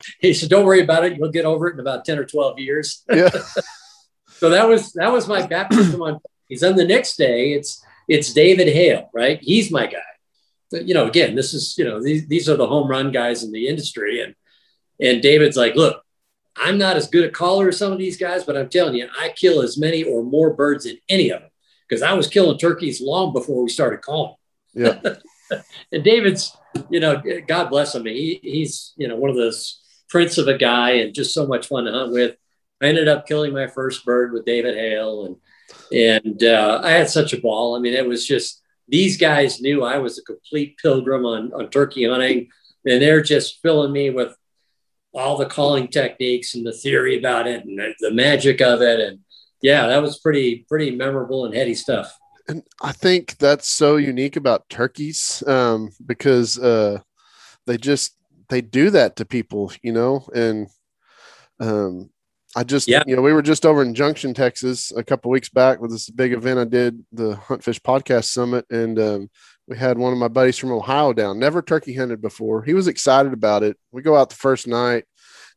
He 0.20 0.34
said, 0.34 0.48
"Don't 0.48 0.64
worry 0.64 0.82
about 0.82 1.04
it. 1.04 1.16
You'll 1.16 1.30
get 1.30 1.44
over 1.44 1.68
it 1.68 1.74
in 1.74 1.80
about 1.80 2.04
ten 2.04 2.18
or 2.18 2.24
twelve 2.24 2.58
years." 2.58 3.04
Yeah. 3.12 3.30
so 4.28 4.50
that 4.50 4.68
was 4.68 4.92
that 4.94 5.12
was 5.12 5.28
my 5.28 5.46
baptism 5.46 6.00
on. 6.02 6.20
He's 6.48 6.60
then 6.60 6.76
the 6.76 6.84
next 6.84 7.16
day. 7.16 7.52
It's 7.52 7.84
it's 8.08 8.32
David 8.32 8.68
Hale, 8.68 9.10
right? 9.12 9.38
He's 9.40 9.70
my 9.70 9.86
guy. 9.86 9.98
But, 10.70 10.86
you 10.86 10.94
know, 10.94 11.06
again, 11.06 11.34
this 11.34 11.52
is 11.52 11.76
you 11.76 11.84
know 11.84 12.02
these 12.02 12.26
these 12.28 12.48
are 12.48 12.56
the 12.56 12.66
home 12.66 12.88
run 12.88 13.12
guys 13.12 13.42
in 13.42 13.52
the 13.52 13.66
industry, 13.68 14.22
and 14.22 14.34
and 15.00 15.22
David's 15.22 15.56
like, 15.56 15.74
look, 15.74 16.02
I'm 16.56 16.78
not 16.78 16.96
as 16.96 17.08
good 17.08 17.24
a 17.24 17.30
caller 17.30 17.68
as 17.68 17.78
some 17.78 17.92
of 17.92 17.98
these 17.98 18.16
guys, 18.16 18.44
but 18.44 18.56
I'm 18.56 18.68
telling 18.68 18.94
you, 18.94 19.08
I 19.18 19.30
kill 19.30 19.62
as 19.62 19.78
many 19.78 20.02
or 20.02 20.22
more 20.22 20.52
birds 20.52 20.84
than 20.84 20.98
any 21.08 21.30
of 21.30 21.40
them 21.40 21.50
because 21.88 22.02
I 22.02 22.12
was 22.12 22.26
killing 22.26 22.58
turkeys 22.58 23.00
long 23.00 23.32
before 23.32 23.62
we 23.62 23.68
started 23.68 24.02
calling. 24.02 24.34
Yeah. 24.74 25.00
and 25.92 26.04
David's, 26.04 26.56
you 26.88 27.00
know, 27.00 27.20
God 27.46 27.70
bless 27.70 27.94
him. 27.94 28.06
He, 28.06 28.40
he's, 28.42 28.92
you 28.96 29.08
know, 29.08 29.16
one 29.16 29.30
of 29.30 29.36
those 29.36 29.80
prince 30.10 30.36
of 30.36 30.48
a 30.48 30.58
guy 30.58 30.90
and 30.92 31.14
just 31.14 31.32
so 31.32 31.46
much 31.46 31.68
fun 31.68 31.84
to 31.84 31.92
hunt 31.92 32.12
with. 32.12 32.36
I 32.82 32.86
ended 32.86 33.08
up 33.08 33.26
killing 33.26 33.52
my 33.52 33.68
first 33.68 34.04
bird 34.04 34.32
with 34.32 34.44
David 34.44 34.74
Hale, 34.74 35.26
and 35.26 35.36
and 35.92 36.42
uh, 36.42 36.80
I 36.82 36.90
had 36.92 37.08
such 37.08 37.32
a 37.32 37.40
ball. 37.40 37.76
I 37.76 37.78
mean, 37.78 37.94
it 37.94 38.06
was 38.06 38.26
just 38.26 38.62
these 38.88 39.16
guys 39.16 39.60
knew 39.60 39.84
I 39.84 39.98
was 39.98 40.18
a 40.18 40.22
complete 40.22 40.76
pilgrim 40.78 41.24
on 41.24 41.52
on 41.52 41.70
turkey 41.70 42.08
hunting, 42.08 42.48
and 42.84 43.00
they're 43.00 43.22
just 43.22 43.60
filling 43.62 43.92
me 43.92 44.10
with 44.10 44.34
all 45.12 45.36
the 45.36 45.46
calling 45.46 45.88
techniques 45.88 46.54
and 46.54 46.66
the 46.66 46.72
theory 46.72 47.18
about 47.18 47.46
it 47.46 47.64
and 47.64 47.78
the, 47.78 47.94
the 48.00 48.10
magic 48.10 48.60
of 48.60 48.80
it, 48.80 49.00
and 49.00 49.20
yeah, 49.62 49.86
that 49.86 50.02
was 50.02 50.18
pretty 50.18 50.64
pretty 50.68 50.90
memorable 50.90 51.44
and 51.44 51.54
heady 51.54 51.74
stuff. 51.74 52.16
and 52.48 52.62
I 52.80 52.92
think 52.92 53.36
that's 53.38 53.68
so 53.68 53.96
unique 53.96 54.36
about 54.36 54.68
turkeys 54.70 55.42
um, 55.46 55.90
because 56.04 56.58
uh, 56.58 57.00
they 57.66 57.76
just 57.76 58.16
they 58.50 58.60
do 58.60 58.90
that 58.90 59.16
to 59.16 59.24
people, 59.24 59.72
you 59.82 59.92
know. 59.92 60.26
And 60.34 60.68
um, 61.58 62.10
I 62.56 62.64
just, 62.64 62.88
Yeah. 62.88 63.02
you 63.06 63.16
know, 63.16 63.22
we 63.22 63.32
were 63.32 63.42
just 63.42 63.64
over 63.64 63.82
in 63.82 63.94
Junction, 63.94 64.34
Texas, 64.34 64.92
a 64.92 65.04
couple 65.04 65.30
weeks 65.30 65.48
back 65.48 65.80
with 65.80 65.90
this 65.90 66.10
big 66.10 66.32
event 66.32 66.58
I 66.58 66.64
did, 66.64 67.04
the 67.12 67.36
Hunt 67.36 67.62
Fish 67.64 67.80
Podcast 67.80 68.24
Summit, 68.24 68.66
and 68.70 68.98
um, 68.98 69.30
we 69.68 69.76
had 69.78 69.98
one 69.98 70.12
of 70.12 70.18
my 70.18 70.28
buddies 70.28 70.58
from 70.58 70.72
Ohio 70.72 71.12
down, 71.12 71.38
never 71.38 71.62
turkey 71.62 71.94
hunted 71.94 72.20
before. 72.20 72.62
He 72.62 72.74
was 72.74 72.88
excited 72.88 73.32
about 73.32 73.62
it. 73.62 73.76
We 73.92 74.02
go 74.02 74.16
out 74.16 74.30
the 74.30 74.36
first 74.36 74.66
night, 74.66 75.04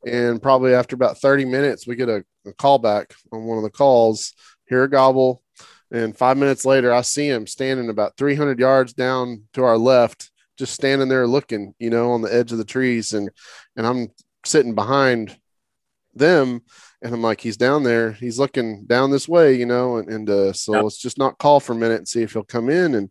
and 0.06 0.42
probably 0.42 0.76
after 0.76 0.96
about 0.96 1.18
thirty 1.20 1.46
minutes, 1.46 1.88
we 1.88 1.96
get 1.96 2.10
a, 2.10 2.24
a 2.46 2.54
call 2.54 2.78
back 2.78 3.16
on 3.32 3.46
one 3.46 3.58
of 3.58 3.64
the 3.64 3.72
calls. 3.72 4.34
Hear 4.70 4.84
a 4.84 4.90
gobble, 4.90 5.42
and 5.92 6.16
five 6.16 6.38
minutes 6.38 6.64
later, 6.64 6.94
I 6.94 7.02
see 7.02 7.28
him 7.28 7.48
standing 7.48 7.90
about 7.90 8.18
300 8.18 8.60
yards 8.60 8.94
down 8.94 9.44
to 9.54 9.64
our 9.64 9.78
left, 9.78 10.32
just 10.58 10.74
standing 10.74 11.10
there 11.10 11.28
looking, 11.28 11.74
you 11.80 11.90
know, 11.90 12.12
on 12.12 12.22
the 12.22 12.34
edge 12.34 12.52
of 12.52 12.58
the 12.58 12.66
trees. 12.66 13.14
And, 13.14 13.30
and 13.76 13.86
I'm 13.88 14.10
sitting 14.46 14.76
behind 14.76 15.38
them. 16.14 16.62
And 17.02 17.14
I'm 17.14 17.22
like, 17.22 17.42
he's 17.42 17.58
down 17.58 17.84
there. 17.84 18.12
He's 18.14 18.40
looking 18.40 18.86
down 18.86 19.12
this 19.12 19.28
way, 19.28 19.56
you 19.56 19.66
know, 19.66 19.98
and, 19.98 20.08
and 20.10 20.30
uh, 20.30 20.54
so 20.54 20.74
Yep. 20.74 20.84
let's 20.84 20.98
just 20.98 21.18
not 21.18 21.38
call 21.38 21.60
for 21.60 21.74
a 21.74 21.78
minute 21.78 21.98
and 21.98 22.08
see 22.08 22.22
if 22.22 22.34
he'll 22.34 22.44
come 22.44 22.70
in. 22.70 22.96
And 22.96 23.10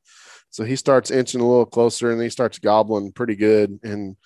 so 0.51 0.65
he 0.65 0.77
starts 0.77 1.11
inching 1.11 1.41
a 1.41 1.47
little 1.47 1.67
closer 1.67 2.11
and 2.11 2.21
he 2.21 2.31
starts 2.31 2.59
gobbling 2.59 3.13
pretty 3.13 3.37
good. 3.37 3.79
And 3.83 4.17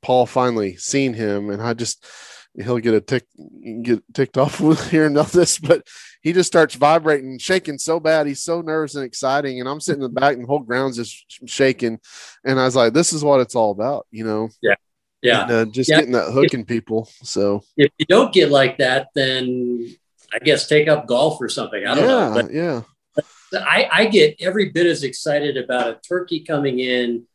Paul 0.00 0.26
finally 0.26 0.76
seen 0.76 1.14
him. 1.14 1.50
And 1.50 1.62
I 1.62 1.74
just, 1.74 2.04
he'll 2.54 2.78
get 2.78 2.94
a 2.94 3.00
tick, 3.00 3.26
get 3.82 4.02
ticked 4.12 4.36
off 4.36 4.60
with 4.60 4.90
hearing 4.90 5.16
all 5.16 5.24
this, 5.24 5.58
but 5.58 5.86
he 6.22 6.32
just 6.32 6.46
starts 6.46 6.74
vibrating, 6.74 7.38
shaking 7.38 7.78
so 7.78 7.98
bad. 7.98 8.26
He's 8.26 8.42
so 8.42 8.60
nervous 8.60 8.94
and 8.94 9.04
exciting. 9.04 9.60
And 9.60 9.68
I'm 9.68 9.80
sitting 9.80 10.02
in 10.02 10.12
the 10.12 10.20
back 10.20 10.34
and 10.34 10.44
the 10.44 10.48
whole 10.48 10.60
ground's 10.60 10.96
just 10.96 11.48
shaking. 11.48 11.98
And 12.44 12.60
I 12.60 12.64
was 12.64 12.76
like, 12.76 12.92
this 12.92 13.12
is 13.12 13.24
what 13.24 13.40
it's 13.40 13.54
all 13.54 13.70
about, 13.70 14.06
you 14.10 14.24
know? 14.24 14.48
Yeah. 14.60 15.42
And, 15.42 15.50
uh, 15.50 15.64
just 15.66 15.88
Yeah. 15.88 15.98
getting 15.98 16.12
that 16.12 16.32
hook 16.32 16.52
in 16.52 16.64
people. 16.64 17.08
So 17.22 17.62
If 17.76 17.90
you 17.98 18.06
don't 18.06 18.32
get 18.32 18.50
like 18.50 18.78
that, 18.78 19.08
then 19.14 19.96
I 20.32 20.38
guess 20.38 20.66
take 20.66 20.88
up 20.88 21.06
golf 21.06 21.40
or 21.40 21.48
something. 21.48 21.86
I 21.86 21.94
don't 21.94 22.04
yeah, 22.04 22.28
know. 22.28 22.34
But 22.34 22.52
yeah, 22.52 22.82
I, 23.54 23.88
I 23.92 24.06
get 24.06 24.36
every 24.40 24.70
bit 24.70 24.86
as 24.86 25.04
excited 25.04 25.56
about 25.56 25.88
a 25.88 26.00
turkey 26.06 26.40
coming 26.40 26.78
in, 26.78 27.26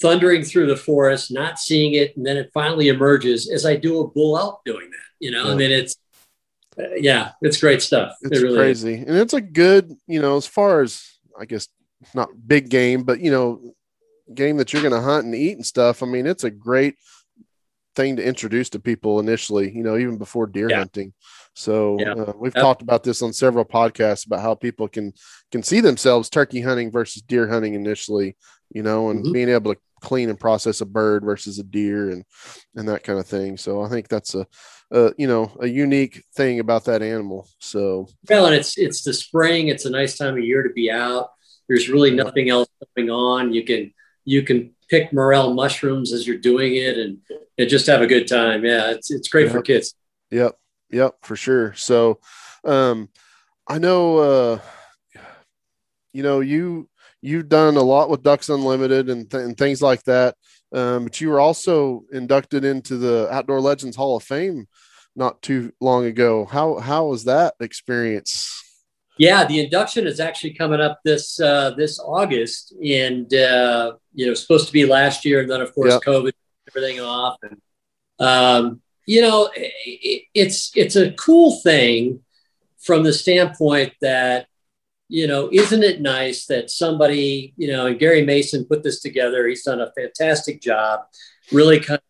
thundering 0.00 0.44
through 0.44 0.66
the 0.66 0.76
forest, 0.76 1.30
not 1.30 1.58
seeing 1.58 1.94
it, 1.94 2.16
and 2.16 2.24
then 2.24 2.36
it 2.36 2.50
finally 2.54 2.88
emerges 2.88 3.50
as 3.50 3.66
I 3.66 3.76
do 3.76 4.00
a 4.00 4.08
bull 4.08 4.38
elk 4.38 4.60
doing 4.64 4.90
that. 4.90 4.96
You 5.20 5.32
know, 5.32 5.50
I 5.50 5.54
mean, 5.56 5.72
it's, 5.72 5.96
uh, 6.78 6.94
yeah, 6.96 7.32
it's 7.42 7.58
great 7.60 7.82
stuff. 7.82 8.16
it's 8.22 8.38
it 8.38 8.42
really 8.42 8.70
is. 8.70 8.82
crazy. 8.82 8.94
And 8.94 9.16
it's 9.16 9.34
a 9.34 9.40
good, 9.40 9.92
you 10.06 10.20
know, 10.22 10.36
as 10.36 10.46
far 10.46 10.82
as 10.82 11.02
I 11.38 11.44
guess 11.44 11.68
not 12.14 12.28
big 12.46 12.68
game, 12.68 13.02
but 13.02 13.20
you 13.20 13.30
know, 13.30 13.74
game 14.32 14.56
that 14.58 14.72
you're 14.72 14.82
going 14.82 14.94
to 14.94 15.00
hunt 15.00 15.24
and 15.24 15.34
eat 15.34 15.56
and 15.56 15.66
stuff. 15.66 16.02
I 16.02 16.06
mean, 16.06 16.26
it's 16.26 16.44
a 16.44 16.50
great 16.50 16.94
thing 17.96 18.16
to 18.16 18.24
introduce 18.24 18.70
to 18.70 18.78
people 18.78 19.18
initially, 19.18 19.72
you 19.74 19.82
know, 19.82 19.96
even 19.96 20.18
before 20.18 20.46
deer 20.46 20.70
Yeah. 20.70 20.78
hunting. 20.78 21.12
So 21.54 21.98
Yeah. 21.98 22.12
uh, 22.12 22.32
we've 22.36 22.54
Yep. 22.54 22.62
talked 22.62 22.82
about 22.82 23.02
this 23.02 23.22
on 23.22 23.32
several 23.32 23.64
podcasts 23.64 24.26
about 24.26 24.40
how 24.40 24.54
people 24.54 24.86
can 24.88 25.12
can 25.50 25.62
see 25.64 25.80
themselves 25.80 26.30
turkey 26.30 26.60
hunting 26.60 26.92
versus 26.92 27.22
deer 27.22 27.48
hunting 27.48 27.74
initially, 27.74 28.36
you 28.70 28.82
know, 28.84 29.10
and 29.10 29.24
Mhm. 29.24 29.32
being 29.32 29.48
able 29.48 29.74
to 29.74 29.80
clean 30.00 30.30
and 30.30 30.38
process 30.38 30.80
a 30.80 30.86
bird 30.86 31.24
versus 31.24 31.58
a 31.58 31.64
deer 31.64 32.10
and 32.10 32.24
and 32.74 32.88
that 32.88 33.04
kind 33.04 33.18
of 33.18 33.26
thing. 33.26 33.56
So 33.56 33.82
I 33.82 33.88
think 33.88 34.08
that's 34.08 34.34
a, 34.34 34.46
a 34.90 35.12
you 35.18 35.26
know 35.26 35.52
a 35.60 35.66
unique 35.66 36.24
thing 36.34 36.60
about 36.60 36.84
that 36.86 37.02
animal. 37.02 37.48
So 37.58 38.08
Well, 38.28 38.46
and 38.46 38.54
it's 38.54 38.78
it's 38.78 39.02
the 39.02 39.12
spring. 39.12 39.68
It's 39.68 39.84
a 39.84 39.90
nice 39.90 40.16
time 40.16 40.36
of 40.36 40.44
year 40.44 40.62
to 40.62 40.70
be 40.70 40.90
out. 40.90 41.30
There's 41.68 41.88
really 41.88 42.10
nothing 42.10 42.48
else 42.48 42.68
going 42.96 43.10
on. 43.10 43.52
You 43.52 43.64
can 43.64 43.92
you 44.24 44.42
can 44.42 44.74
pick 44.88 45.12
morel 45.12 45.54
mushrooms 45.54 46.12
as 46.12 46.26
you're 46.26 46.38
doing 46.38 46.76
it, 46.76 46.96
and 46.98 47.18
and 47.58 47.68
just 47.68 47.86
have 47.86 48.02
a 48.02 48.06
good 48.06 48.26
time. 48.26 48.64
Yeah, 48.64 48.90
it's 48.92 49.10
it's 49.10 49.28
great 49.28 49.50
for 49.50 49.62
kids. 49.62 49.94
Yep. 50.30 50.56
Yep, 50.90 51.16
for 51.22 51.36
sure. 51.36 51.74
So 51.74 52.20
um 52.64 53.08
I 53.66 53.78
know 53.78 54.18
uh 54.18 54.60
you 56.12 56.22
know 56.22 56.40
you 56.40 56.88
you've 57.20 57.48
done 57.48 57.76
a 57.76 57.82
lot 57.82 58.10
with 58.10 58.22
Ducks 58.22 58.48
Unlimited 58.48 59.08
and, 59.08 59.30
th- 59.30 59.44
and 59.44 59.56
things 59.56 59.82
like 59.82 60.02
that. 60.04 60.36
Um, 60.72 61.04
but 61.04 61.20
you 61.20 61.30
were 61.30 61.40
also 61.40 62.04
inducted 62.12 62.64
into 62.64 62.96
the 62.96 63.28
Outdoor 63.32 63.60
Legends 63.60 63.96
Hall 63.96 64.16
of 64.16 64.22
Fame 64.22 64.66
not 65.16 65.42
too 65.42 65.72
long 65.80 66.04
ago. 66.04 66.44
How 66.44 66.78
how 66.78 67.06
was 67.06 67.24
that 67.24 67.54
experience? 67.60 68.54
Yeah, 69.18 69.44
the 69.44 69.60
induction 69.60 70.06
is 70.06 70.20
actually 70.20 70.54
coming 70.54 70.80
up 70.80 71.00
this 71.04 71.40
uh, 71.40 71.70
this 71.70 71.98
August, 71.98 72.72
and 72.84 73.32
uh, 73.34 73.94
you 74.14 74.26
know, 74.26 74.34
supposed 74.34 74.68
to 74.68 74.72
be 74.72 74.86
last 74.86 75.24
year, 75.24 75.40
and 75.40 75.50
then 75.50 75.60
of 75.60 75.74
course 75.74 75.94
Yep. 75.94 76.02
COVID 76.02 76.32
everything 76.68 77.00
off, 77.00 77.36
and 77.42 77.60
um, 78.20 78.80
you 79.06 79.22
know, 79.22 79.50
it, 79.56 80.24
it's 80.34 80.70
it's 80.76 80.96
a 80.96 81.12
cool 81.12 81.60
thing 81.62 82.20
from 82.78 83.02
the 83.02 83.12
standpoint 83.12 83.92
that 84.00 84.46
you 85.08 85.26
know, 85.26 85.48
isn't 85.52 85.82
it 85.82 86.00
nice 86.00 86.46
that 86.46 86.70
somebody, 86.70 87.54
you 87.56 87.68
know, 87.68 87.86
and 87.86 87.98
Gary 87.98 88.24
Mason 88.24 88.66
put 88.66 88.82
this 88.82 89.00
together. 89.00 89.46
He's 89.48 89.64
done 89.64 89.80
a 89.80 89.92
fantastic 89.92 90.60
job, 90.60 91.00
really 91.50 91.80
kind 91.80 91.98
of, 91.98 92.04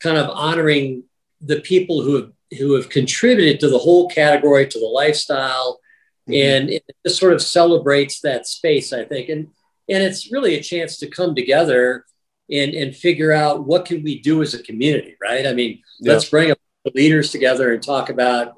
kind 0.00 0.18
of 0.18 0.28
honoring 0.30 1.04
the 1.40 1.60
people 1.60 2.02
who 2.02 2.16
have 2.16 2.32
who 2.58 2.74
have 2.74 2.90
contributed 2.90 3.60
to 3.60 3.68
the 3.70 3.78
whole 3.78 4.10
category, 4.10 4.66
to 4.66 4.78
the 4.78 4.84
lifestyle, 4.84 5.80
mm-hmm. 6.28 6.34
and 6.34 6.70
it 6.70 6.84
just 7.06 7.18
sort 7.18 7.32
of 7.32 7.40
celebrates 7.40 8.20
that 8.20 8.46
space, 8.46 8.92
I 8.92 9.04
think, 9.04 9.30
and 9.30 9.48
and 9.88 10.02
it's 10.02 10.30
really 10.30 10.54
a 10.54 10.62
chance 10.62 10.98
to 10.98 11.08
come 11.08 11.34
together 11.34 12.04
and 12.50 12.74
and 12.74 12.94
figure 12.94 13.32
out 13.32 13.66
what 13.66 13.86
can 13.86 14.02
we 14.02 14.20
do 14.20 14.42
as 14.42 14.52
a 14.52 14.62
community, 14.62 15.16
right? 15.22 15.46
I 15.46 15.54
mean, 15.54 15.80
Yeah. 16.00 16.12
let's 16.12 16.28
bring 16.28 16.50
up 16.50 16.58
the 16.84 16.92
leaders 16.94 17.30
together 17.30 17.72
and 17.72 17.82
talk 17.82 18.10
about 18.10 18.54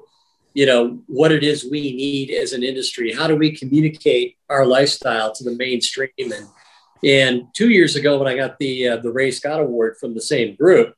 you 0.55 0.65
know 0.65 0.99
what 1.05 1.31
it 1.31 1.43
is 1.43 1.69
we 1.69 1.81
need 1.95 2.31
as 2.31 2.53
an 2.53 2.63
industry. 2.63 3.13
How 3.13 3.27
do 3.27 3.35
we 3.35 3.55
communicate 3.55 4.37
our 4.49 4.65
lifestyle 4.65 5.31
to 5.35 5.43
the 5.43 5.55
mainstream? 5.55 6.09
And 6.17 6.47
and 7.03 7.43
two 7.53 7.69
years 7.69 7.95
ago 7.97 8.17
when 8.17 8.27
i 8.27 8.35
got 8.35 8.57
the 8.57 8.87
uh, 8.87 8.97
the 8.97 9.11
ray 9.11 9.29
scott 9.29 9.59
award 9.59 9.97
from 9.99 10.15
the 10.15 10.21
same 10.21 10.55
group 10.55 10.95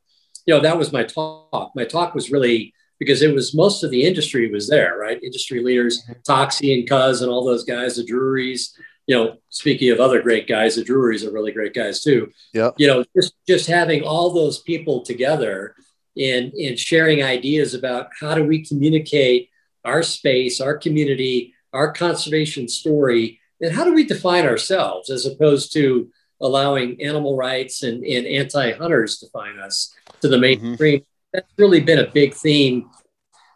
you 0.48 0.54
know 0.54 0.62
that 0.62 0.78
was 0.78 0.92
my 0.92 1.04
talk. 1.04 1.72
My 1.76 1.84
talk 1.84 2.16
was 2.16 2.32
really 2.32 2.74
because 3.00 3.22
it 3.22 3.34
was 3.36 3.54
most 3.54 3.84
of 3.84 3.92
the 3.92 4.04
industry 4.04 4.50
was 4.50 4.68
there 4.68 4.98
right? 4.98 5.22
Industry 5.22 5.62
leaders 5.62 6.02
toxey 6.26 6.74
and 6.74 6.90
cuz 6.90 7.22
and 7.22 7.30
all 7.30 7.46
those 7.46 7.64
guys 7.64 7.98
the 7.98 8.04
drurys 8.04 8.72
you 9.06 9.16
know 9.16 9.36
speaking 9.50 9.92
of 9.92 10.00
other 10.00 10.22
great 10.22 10.48
guys 10.48 10.76
the 10.76 10.84
drurys 10.84 11.26
are 11.26 11.32
really 11.32 11.52
great 11.52 11.76
guys 11.76 12.02
too. 12.02 12.32
Yeah 12.54 12.72
you 12.78 12.88
know 12.88 13.04
just 13.16 13.34
just 13.48 13.68
having 13.68 14.04
all 14.04 14.32
those 14.32 14.60
people 14.60 15.02
together 15.02 15.76
and, 16.20 16.54
and 16.54 16.80
sharing 16.80 17.24
ideas 17.24 17.74
about 17.74 18.10
how 18.20 18.34
do 18.36 18.44
we 18.44 18.66
communicate 18.66 19.50
our 19.86 20.04
space, 20.04 20.60
our 20.60 20.78
community, 20.78 21.54
our 21.74 21.92
conservation 21.92 22.68
story, 22.68 23.40
and 23.62 23.74
how 23.74 23.84
do 23.84 23.94
we 23.94 24.06
define 24.06 24.46
ourselves 24.46 25.10
as 25.10 25.26
opposed 25.26 25.74
to 25.74 26.10
allowing 26.42 27.02
animal 27.02 27.36
rights 27.36 27.84
and, 27.84 28.04
and 28.04 28.28
anti-hunters 28.28 29.18
define 29.18 29.60
us 29.60 29.94
to 30.22 30.28
the 30.28 30.38
mainstream. 30.38 31.00
Mm-hmm. 31.00 31.30
That's 31.34 31.52
really 31.58 31.80
been 31.80 32.00
a 32.00 32.12
big 32.12 32.34
theme 32.34 32.90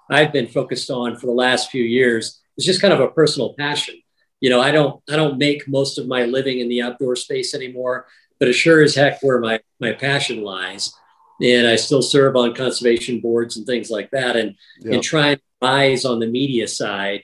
I've 0.10 0.34
been 0.34 0.48
focused 0.48 0.90
on 0.90 1.16
for 1.16 1.28
the 1.28 1.32
last 1.32 1.72
few 1.72 1.84
years. 1.84 2.42
It's 2.58 2.66
just 2.66 2.82
kind 2.82 2.94
of 2.94 3.00
a 3.00 3.08
personal 3.08 3.54
passion. 3.58 3.96
You 4.42 4.50
know, 4.50 4.60
I 4.60 4.72
don't 4.72 5.02
I 5.10 5.16
don't 5.16 5.38
make 5.38 5.68
most 5.68 5.98
of 5.98 6.08
my 6.08 6.26
living 6.26 6.60
in 6.60 6.68
the 6.68 6.82
outdoor 6.82 7.16
space 7.16 7.54
anymore, 7.54 8.08
but 8.40 8.50
it 8.50 8.54
sure 8.54 8.84
as 8.84 8.96
heck 8.96 9.22
where 9.22 9.40
my 9.40 9.62
my 9.80 9.94
passion 9.94 10.44
lies. 10.44 10.94
And 11.42 11.68
I 11.68 11.76
still 11.76 12.02
serve 12.02 12.36
on 12.36 12.54
conservation 12.54 13.20
boards 13.20 13.58
and 13.58 13.66
things 13.66 13.90
like 13.90 14.12
that, 14.12 14.36
and 14.36 14.56
yep. 14.80 14.94
and 14.94 15.04
try 15.04 15.28
and 15.32 15.42
rise 15.62 16.06
on 16.06 16.20
the 16.20 16.28
media 16.28 16.68
side. 16.68 17.24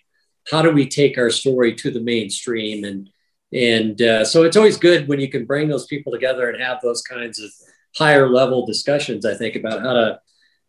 How 0.50 0.62
do 0.62 0.72
we 0.72 0.88
take 0.88 1.18
our 1.18 1.30
story 1.30 1.76
to 1.76 1.92
the 1.92 2.00
mainstream 2.00 2.84
and 2.84 3.10
and 3.54 4.02
uh, 4.02 4.26
so 4.26 4.44
it's 4.44 4.58
always 4.58 4.78
good 4.78 5.08
when 5.08 5.20
you 5.20 5.30
can 5.30 5.46
bring 5.46 5.70
those 5.70 5.86
people 5.86 6.12
together 6.12 6.50
and 6.50 6.62
have 6.62 6.80
those 6.82 7.02
kinds 7.02 7.40
of 7.40 7.50
higher 7.96 8.30
level 8.30 8.66
discussions 8.66 9.26
i 9.26 9.34
think 9.34 9.56
about 9.56 9.82
how 9.82 9.94
to 9.94 10.20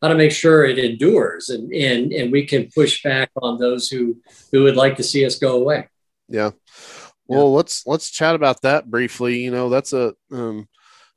how 0.01 0.09
to 0.09 0.15
make 0.15 0.31
sure 0.31 0.65
it 0.65 0.79
endures 0.79 1.49
and 1.49 1.73
and 1.73 2.13
and 2.13 2.31
we 2.31 2.47
can 2.47 2.69
push 2.75 3.03
back 3.03 3.31
on 3.43 3.59
those 3.59 3.89
who 3.89 4.17
who 4.53 4.63
would 4.63 4.77
like 4.77 4.97
to 4.97 5.03
see 5.03 5.27
us 5.27 5.39
go 5.39 5.57
away 5.57 5.89
yeah 6.29 6.51
well 7.27 7.49
yeah. 7.51 7.57
let's 7.57 7.87
let's 7.87 8.11
chat 8.11 8.35
about 8.35 8.63
that 8.63 8.89
briefly 8.89 9.41
you 9.41 9.51
know 9.51 9.69
that's 9.69 9.93
a 9.93 10.15
um 10.31 10.69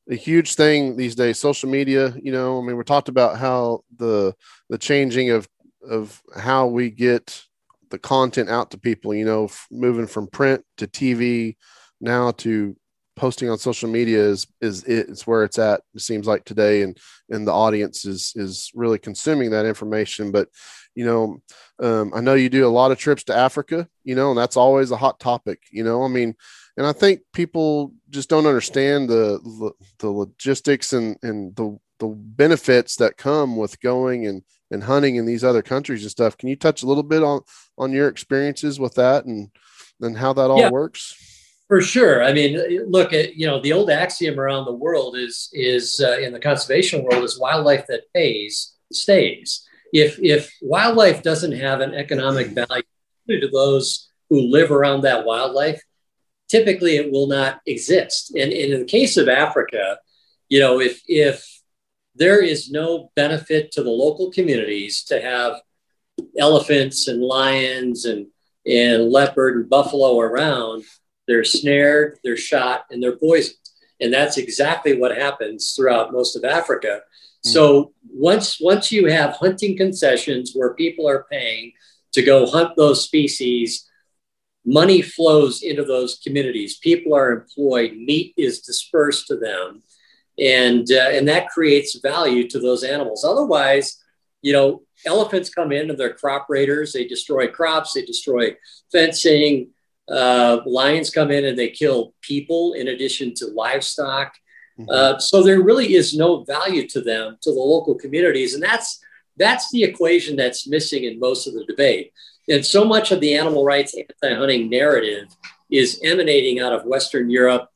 a 0.10 0.16
huge 0.16 0.56
thing 0.56 0.95
these 0.95 1.16
days 1.16 1.39
social 1.39 1.70
media 1.70 2.14
you 2.22 2.32
know 2.32 2.60
i 2.60 2.66
mean 2.66 2.78
we 2.78 2.84
talked 2.84 3.10
about 3.10 3.38
how 3.38 3.82
the 3.97 4.34
the 4.70 4.78
changing 4.78 5.30
of 5.30 5.47
of 5.89 6.22
how 6.36 6.68
we 6.68 6.89
get 6.89 7.43
the 7.89 7.99
content 7.99 8.49
out 8.49 8.72
to 8.72 8.78
people 8.78 9.14
you 9.14 9.26
know 9.26 9.45
f- 9.45 9.68
moving 9.72 10.08
from 10.08 10.28
print 10.28 10.64
to 10.78 10.88
tv 10.88 11.56
now 11.99 12.32
to 12.32 12.76
posting 13.16 13.49
on 13.49 13.58
social 13.58 13.89
media 13.89 14.20
is 14.20 14.47
is 14.62 14.84
it's 14.86 15.28
where 15.28 15.43
it's 15.43 15.60
at 15.60 15.82
it 15.93 16.02
seems 16.02 16.26
like 16.26 16.43
today 16.45 16.82
and 16.82 16.97
and 17.30 17.47
the 17.47 17.52
audience 17.52 18.06
is 18.06 18.34
is 18.36 18.72
really 18.74 18.97
consuming 18.97 19.52
that 19.52 19.66
information. 19.66 20.32
But 20.32 20.49
you 20.96 21.06
know 21.06 21.42
um, 21.80 22.12
i 22.14 22.22
know 22.22 22.34
you 22.34 22.50
do 22.50 22.66
a 22.66 22.70
lot 22.70 22.92
of 22.92 22.98
trips 22.98 23.24
to 23.24 23.36
africa 23.36 23.88
you 24.04 24.16
know 24.16 24.30
and 24.30 24.38
that's 24.38 24.58
always 24.58 24.92
a 24.92 24.98
hot 24.98 25.20
topic 25.20 25.62
you 25.72 25.84
know 25.84 26.04
i 26.04 26.08
mean 26.08 26.36
and 26.78 26.86
i 26.86 26.92
think 26.92 27.22
people 27.34 27.94
just 28.10 28.30
don't 28.30 28.46
understand 28.46 29.10
the 29.10 29.72
the 30.00 30.10
logistics 30.10 30.94
and 30.94 31.18
and 31.24 31.56
the 31.56 31.78
the 32.02 32.08
benefits 32.08 32.96
that 32.98 33.16
come 33.16 33.56
with 33.56 33.80
going 33.80 34.26
and 34.26 34.42
and 34.72 34.84
hunting 34.84 35.18
in 35.18 35.26
these 35.26 35.44
other 35.44 35.62
countries 35.62 36.02
and 36.02 36.12
stuff. 36.12 36.38
Can 36.38 36.50
you 36.50 36.56
touch 36.56 36.82
a 36.82 36.88
little 36.88 37.04
bit 37.04 37.24
on 37.24 37.42
on 37.78 37.92
your 37.92 38.08
experiences 38.08 38.80
with 38.80 38.96
that 38.96 39.26
and 39.26 39.50
and 40.02 40.18
how 40.18 40.34
that 40.34 40.50
all 40.50 40.60
yeah, 40.60 40.70
works? 40.72 41.16
For 41.68 41.82
sure. 41.82 42.24
I 42.24 42.34
mean, 42.34 42.89
look 42.89 43.14
at 43.14 43.36
you 43.36 43.46
know 43.46 43.62
the 43.62 43.74
old 43.74 43.89
axiom 43.89 44.39
around 44.39 44.66
the 44.66 44.74
world 44.74 45.16
is 45.16 45.50
is 45.54 46.02
uh, 46.04 46.18
in 46.18 46.34
the 46.34 46.39
conservation 46.39 47.04
world 47.04 47.24
is 47.24 47.39
wildlife 47.39 47.86
that 47.88 48.12
pays 48.14 48.74
stays. 48.92 49.68
If 49.94 50.20
if 50.20 50.54
wildlife 50.62 51.22
doesn't 51.24 51.54
have 51.54 51.82
an 51.82 51.94
economic 51.94 52.48
value 52.48 52.84
to 53.28 53.50
those 53.52 54.10
who 54.30 54.42
live 54.42 54.72
around 54.72 55.02
that 55.02 55.26
wildlife, 55.26 55.82
typically 56.50 56.96
it 56.96 57.12
will 57.12 57.28
not 57.28 57.62
exist. 57.66 58.32
And, 58.36 58.52
and 58.52 58.74
in 58.74 58.80
the 58.80 58.86
case 58.86 59.18
of 59.18 59.28
Africa, 59.28 60.00
you 60.50 60.60
know, 60.60 60.80
if 60.80 61.02
if 61.08 61.46
there 62.16 62.44
is 62.44 62.70
no 62.70 63.12
benefit 63.16 63.72
to 63.72 63.84
the 63.84 63.89
local 63.89 64.32
communities 64.32 65.04
to 65.06 65.22
have 65.22 65.62
elephants 66.38 67.08
and 67.08 67.22
lions 67.22 68.06
and, 68.06 68.28
and 68.66 69.12
leopard 69.12 69.56
and 69.56 69.70
buffalo 69.70 70.20
around. 70.20 70.84
They're 71.28 71.44
snared, 71.44 72.20
they're 72.24 72.38
shot, 72.38 72.86
and 72.89 73.02
they're 73.02 73.18
poisoned. 73.18 73.58
And 74.00 74.14
that's 74.14 74.38
exactly 74.38 74.98
what 74.98 75.16
happens 75.16 75.74
throughout 75.76 76.12
most 76.12 76.36
of 76.36 76.44
Africa. 76.44 77.02
So 77.44 77.94
once 78.10 78.60
once 78.62 78.92
you 78.92 79.08
have 79.08 79.36
hunting 79.36 79.76
concessions 79.76 80.52
where 80.54 80.74
people 80.74 81.08
are 81.08 81.26
paying 81.32 81.74
to 82.14 82.22
go 82.22 82.46
hunt 82.46 82.76
those 82.76 83.04
species, 83.04 83.89
money 84.66 85.02
flows 85.02 85.64
into 85.64 85.84
those 85.84 86.20
communities. 86.24 86.78
People 86.78 87.16
are 87.16 87.32
employed, 87.32 87.94
meat 87.94 88.34
is 88.38 88.62
dispersed 88.62 89.28
to 89.28 89.38
them 89.38 89.82
and 90.39 90.88
uh, 90.92 91.10
and 91.12 91.28
that 91.28 91.50
creates 91.50 92.00
value 92.00 92.48
to 92.50 92.60
those 92.60 92.84
animals. 92.84 93.24
Otherwise, 93.24 94.04
you 94.42 94.54
know, 94.54 94.82
elephants 95.06 95.54
come 95.54 95.72
in 95.72 95.89
and 95.89 96.00
they're 96.00 96.14
crop 96.14 96.48
raiders. 96.50 96.94
They 96.94 97.06
destroy 97.06 97.48
crops. 97.48 97.94
They 97.94 98.04
destroy 98.04 98.56
fencing. 98.92 99.70
Uh, 100.10 100.60
lions 100.66 101.10
come 101.10 101.32
in 101.32 101.46
and 101.46 101.58
they 101.58 101.70
kill 101.70 102.14
people 102.22 102.74
in 102.74 102.88
addition 102.88 103.34
to 103.36 103.48
livestock. 103.48 104.34
Mm-hmm. 104.80 104.90
Uh, 104.90 105.20
so 105.20 105.44
there 105.44 105.62
really 105.62 105.96
is 105.96 106.16
no 106.16 106.44
value 106.44 106.88
to 106.90 107.02
them 107.02 107.38
to 107.42 107.52
the 107.52 107.60
local 107.60 107.96
communities, 107.96 108.54
and 108.54 108.64
that's 108.64 109.00
that's 109.38 109.72
the 109.72 109.84
equation 109.84 110.36
that's 110.36 110.68
missing 110.68 111.06
in 111.06 111.20
most 111.20 111.48
of 111.48 111.54
the 111.54 111.66
debate. 111.66 112.12
And 112.50 112.66
so 112.66 112.84
much 112.84 113.12
of 113.12 113.22
the 113.22 113.36
animal 113.36 113.64
rights 113.64 113.96
anti-hunting 113.96 114.70
narrative 114.70 115.28
is 115.70 116.02
emanating 116.04 116.60
out 116.60 116.74
of 116.74 116.86
Western 116.86 117.30
Europe 117.30 117.70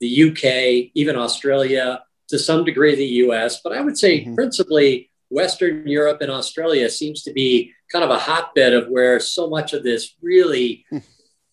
the 0.00 0.30
UK, 0.30 0.90
even 0.94 1.16
Australia, 1.16 2.02
to 2.28 2.38
some 2.38 2.64
degree 2.64 2.94
the 2.94 3.06
US, 3.26 3.60
but 3.62 3.72
I 3.72 3.80
would 3.80 3.96
say 3.96 4.20
mm-hmm. 4.20 4.34
principally 4.34 5.10
Western 5.30 5.86
Europe 5.86 6.20
and 6.20 6.30
Australia 6.30 6.90
seems 6.90 7.22
to 7.22 7.32
be 7.32 7.72
kind 7.90 8.04
of 8.04 8.10
a 8.10 8.18
hotbed 8.18 8.74
of 8.74 8.88
where 8.88 9.20
so 9.20 9.48
much 9.48 9.72
of 9.72 9.82
this 9.82 10.14
really, 10.20 10.84
hmm. 10.90 10.98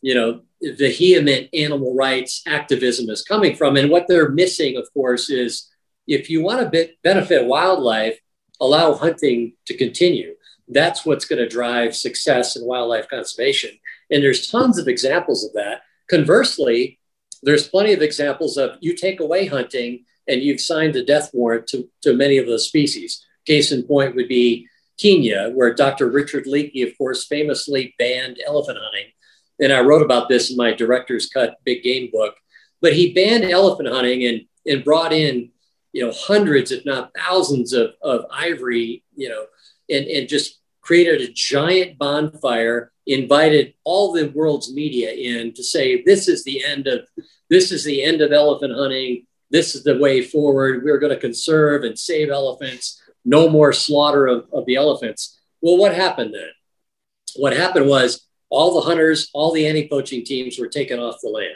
you 0.01 0.15
know, 0.15 0.41
vehement 0.77 1.49
animal 1.53 1.95
rights 1.95 2.41
activism 2.47 3.09
is 3.09 3.23
coming 3.23 3.55
from. 3.55 3.77
And 3.77 3.89
what 3.89 4.05
they're 4.07 4.29
missing, 4.29 4.77
of 4.77 4.91
course, 4.93 5.29
is 5.29 5.69
if 6.07 6.29
you 6.29 6.41
want 6.41 6.71
to 6.71 6.89
benefit 7.03 7.45
wildlife, 7.45 8.19
allow 8.59 8.93
hunting 8.93 9.53
to 9.65 9.77
continue. 9.77 10.35
That's 10.67 11.05
what's 11.05 11.25
going 11.25 11.39
to 11.39 11.49
drive 11.49 11.95
success 11.95 12.55
in 12.55 12.65
wildlife 12.65 13.07
conservation. 13.09 13.71
And 14.09 14.23
there's 14.23 14.49
tons 14.49 14.77
of 14.77 14.87
examples 14.87 15.43
of 15.43 15.53
that. 15.53 15.81
Conversely, 16.09 16.99
there's 17.41 17.67
plenty 17.67 17.93
of 17.93 18.01
examples 18.01 18.57
of 18.57 18.77
you 18.79 18.95
take 18.95 19.19
away 19.19 19.45
hunting 19.45 20.05
and 20.27 20.41
you've 20.41 20.61
signed 20.61 20.93
the 20.93 21.03
death 21.03 21.31
warrant 21.33 21.67
to, 21.67 21.89
to 22.01 22.13
many 22.13 22.37
of 22.37 22.45
those 22.45 22.67
species. 22.67 23.25
Case 23.45 23.71
in 23.71 23.83
point 23.83 24.15
would 24.15 24.29
be 24.29 24.67
Kenya, 24.97 25.49
where 25.53 25.73
Dr. 25.73 26.09
Richard 26.09 26.45
Leakey, 26.45 26.87
of 26.87 26.97
course, 26.97 27.25
famously 27.25 27.93
banned 27.97 28.37
elephant 28.45 28.77
hunting. 28.81 29.11
And 29.59 29.71
I 29.71 29.81
wrote 29.81 30.01
about 30.01 30.29
this 30.29 30.51
in 30.51 30.57
my 30.57 30.73
director's 30.73 31.29
cut 31.29 31.57
big 31.63 31.83
game 31.83 32.09
book. 32.11 32.35
But 32.81 32.93
he 32.93 33.13
banned 33.13 33.45
elephant 33.45 33.89
hunting 33.89 34.25
and, 34.25 34.41
and 34.67 34.83
brought 34.83 35.13
in, 35.13 35.51
you 35.93 36.05
know, 36.05 36.11
hundreds, 36.13 36.71
if 36.71 36.85
not 36.85 37.11
thousands 37.15 37.71
of, 37.73 37.91
of 38.01 38.25
ivory, 38.31 39.03
you 39.15 39.29
know, 39.29 39.45
and, 39.89 40.05
and 40.05 40.27
just 40.27 40.59
created 40.81 41.21
a 41.21 41.31
giant 41.31 41.97
bonfire 41.97 42.91
invited 43.07 43.73
all 43.83 44.13
the 44.13 44.29
world's 44.29 44.73
media 44.73 45.11
in 45.11 45.53
to 45.53 45.63
say 45.63 46.03
this 46.03 46.27
is 46.27 46.43
the 46.43 46.63
end 46.63 46.87
of 46.87 47.07
this 47.49 47.71
is 47.71 47.83
the 47.83 48.03
end 48.03 48.21
of 48.21 48.31
elephant 48.31 48.73
hunting. 48.73 49.25
This 49.49 49.75
is 49.75 49.83
the 49.83 49.97
way 49.97 50.21
forward. 50.21 50.83
We're 50.83 50.99
going 50.99 51.13
to 51.13 51.19
conserve 51.19 51.83
and 51.83 51.99
save 51.99 52.29
elephants. 52.29 53.01
No 53.25 53.49
more 53.49 53.71
slaughter 53.73 54.25
of, 54.27 54.47
of 54.51 54.65
the 54.65 54.75
elephants. 54.75 55.39
Well 55.61 55.77
what 55.77 55.93
happened 55.93 56.33
then? 56.33 56.49
What 57.35 57.55
happened 57.55 57.87
was 57.87 58.25
all 58.53 58.73
the 58.73 58.81
hunters 58.81 59.29
all 59.33 59.51
the 59.51 59.67
anti-poaching 59.67 60.23
teams 60.23 60.57
were 60.59 60.67
taken 60.67 60.99
off 60.99 61.15
the 61.21 61.29
land 61.29 61.55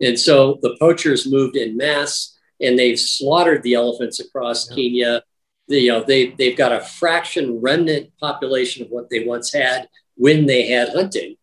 and 0.00 0.18
so 0.18 0.58
the 0.62 0.76
poachers 0.78 1.30
moved 1.30 1.56
in 1.56 1.76
mass 1.76 2.38
and 2.60 2.78
they've 2.78 2.98
slaughtered 2.98 3.62
the 3.62 3.74
elephants 3.74 4.20
across 4.20 4.70
yeah. 4.70 4.76
kenya 4.76 5.22
you 5.68 5.88
know 5.88 6.02
they, 6.02 6.30
they've 6.30 6.56
got 6.56 6.72
a 6.72 6.80
fraction 6.80 7.60
remnant 7.60 8.10
population 8.20 8.84
of 8.84 8.90
what 8.90 9.10
they 9.10 9.24
once 9.24 9.52
had 9.52 9.88
when 10.16 10.46
they 10.46 10.68
had 10.68 10.88
hunting. 10.90 11.36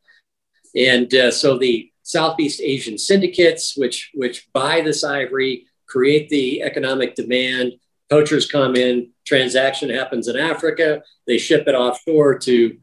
And 0.75 1.13
uh, 1.13 1.31
so 1.31 1.57
the 1.57 1.89
Southeast 2.01 2.59
Asian 2.61 2.97
syndicates, 2.97 3.77
which, 3.77 4.11
which 4.13 4.51
buy 4.51 4.81
this 4.81 5.03
ivory, 5.03 5.67
create 5.87 6.29
the 6.29 6.63
economic 6.63 7.15
demand. 7.15 7.73
Poachers 8.09 8.49
come 8.49 8.75
in, 8.75 9.11
transaction 9.25 9.89
happens 9.89 10.27
in 10.27 10.37
Africa, 10.37 11.01
they 11.25 11.37
ship 11.37 11.67
it 11.67 11.75
offshore 11.75 12.37
to 12.39 12.77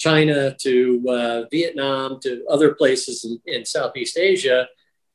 China, 0.00 0.56
to 0.62 1.04
uh, 1.08 1.42
Vietnam, 1.50 2.18
to 2.22 2.44
other 2.50 2.74
places 2.74 3.24
in, 3.24 3.40
in 3.46 3.64
Southeast 3.64 4.18
Asia. 4.18 4.66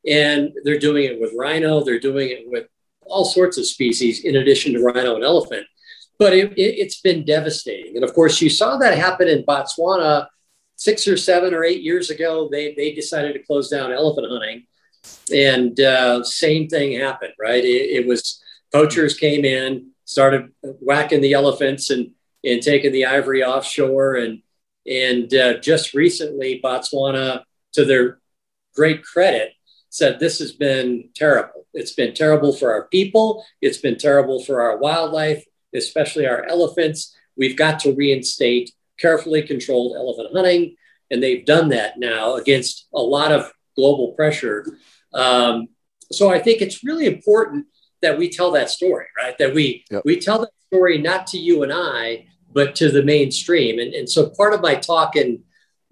And 0.07 0.53
they're 0.63 0.79
doing 0.79 1.05
it 1.05 1.19
with 1.19 1.33
rhino, 1.37 1.83
they're 1.83 1.99
doing 1.99 2.29
it 2.29 2.43
with 2.45 2.67
all 3.01 3.25
sorts 3.25 3.57
of 3.57 3.65
species 3.65 4.23
in 4.23 4.37
addition 4.37 4.73
to 4.73 4.83
rhino 4.83 5.15
and 5.15 5.23
elephant 5.23 5.65
but 6.17 6.33
it, 6.33 6.53
it, 6.53 6.79
it's 6.79 7.01
been 7.01 7.25
devastating. 7.25 7.95
And 7.95 8.03
of 8.03 8.13
course, 8.13 8.41
you 8.41 8.49
saw 8.49 8.77
that 8.77 8.97
happen 8.97 9.27
in 9.27 9.43
Botswana 9.43 10.27
six 10.75 11.07
or 11.07 11.17
seven 11.17 11.53
or 11.53 11.63
eight 11.63 11.81
years 11.81 12.09
ago. 12.09 12.49
They, 12.51 12.73
they 12.75 12.93
decided 12.93 13.33
to 13.33 13.43
close 13.43 13.69
down 13.69 13.91
elephant 13.91 14.27
hunting. 14.29 14.65
And 15.33 15.79
uh, 15.79 16.23
same 16.23 16.67
thing 16.67 16.99
happened, 16.99 17.33
right? 17.39 17.63
It, 17.63 18.03
it, 18.03 18.07
was 18.07 18.41
poachers 18.73 19.17
came 19.17 19.45
in, 19.45 19.91
started 20.05 20.51
whacking 20.61 21.21
the 21.21 21.33
elephants 21.33 21.89
and 21.89 22.11
and 22.43 22.61
taking 22.61 22.91
the 22.91 23.05
ivory 23.05 23.43
offshore. 23.43 24.15
And 24.15 24.41
and 24.85 25.33
uh, 25.33 25.57
just 25.59 25.93
recently, 25.93 26.61
Botswana, 26.63 27.43
to 27.73 27.85
their 27.85 28.19
great 28.75 29.03
credit, 29.03 29.53
said 29.89 30.19
this 30.19 30.39
has 30.39 30.51
been 30.51 31.09
terrible. 31.15 31.65
It's 31.73 31.93
been 31.93 32.13
terrible 32.13 32.53
for 32.53 32.71
our 32.71 32.87
people. 32.87 33.45
It's 33.61 33.77
been 33.77 33.97
terrible 33.97 34.43
for 34.43 34.61
our 34.61 34.77
wildlife, 34.77 35.43
especially 35.73 36.27
our 36.27 36.45
elephants. 36.45 37.15
We've 37.37 37.57
got 37.57 37.79
to 37.79 37.93
reinstate 37.93 38.71
carefully 38.99 39.41
controlled 39.43 39.95
elephant 39.95 40.29
hunting. 40.33 40.75
And 41.11 41.21
they've 41.21 41.45
done 41.45 41.69
that 41.69 41.99
now 41.99 42.35
against 42.35 42.87
a 42.93 43.01
lot 43.01 43.31
of 43.31 43.51
global 43.75 44.13
pressure. 44.13 44.65
Um, 45.13 45.67
so 46.11 46.31
I 46.31 46.39
think 46.39 46.61
it's 46.61 46.83
really 46.83 47.05
important 47.05 47.67
that 48.01 48.17
we 48.17 48.29
tell 48.29 48.51
that 48.51 48.69
story, 48.69 49.05
right? 49.17 49.37
That 49.37 49.53
we 49.53 49.85
yep. 49.89 50.03
we 50.05 50.19
tell 50.19 50.39
that 50.39 50.51
story 50.67 50.97
not 50.97 51.27
to 51.27 51.37
you 51.37 51.63
and 51.63 51.73
I, 51.73 52.27
but 52.55 52.73
to 52.77 52.89
the 52.89 53.03
mainstream. 53.03 53.77
And, 53.77 53.93
and 53.93 54.09
so 54.09 54.29
part 54.29 54.53
of 54.53 54.61
my 54.61 54.73
talk 54.73 55.15
in, 55.15 55.43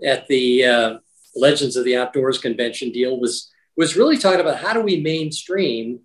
at 0.04 0.28
the 0.28 0.66
uh, 0.66 0.98
Legends 1.36 1.76
of 1.76 1.86
the 1.86 1.98
Outdoors 1.98 2.40
convention 2.40 2.92
deal 2.92 3.20
was 3.20 3.52
was 3.76 3.96
really 3.96 4.18
talking 4.18 4.40
about 4.40 4.60
how 4.60 4.72
do 4.74 4.82
we 4.82 5.02
mainstream 5.02 6.00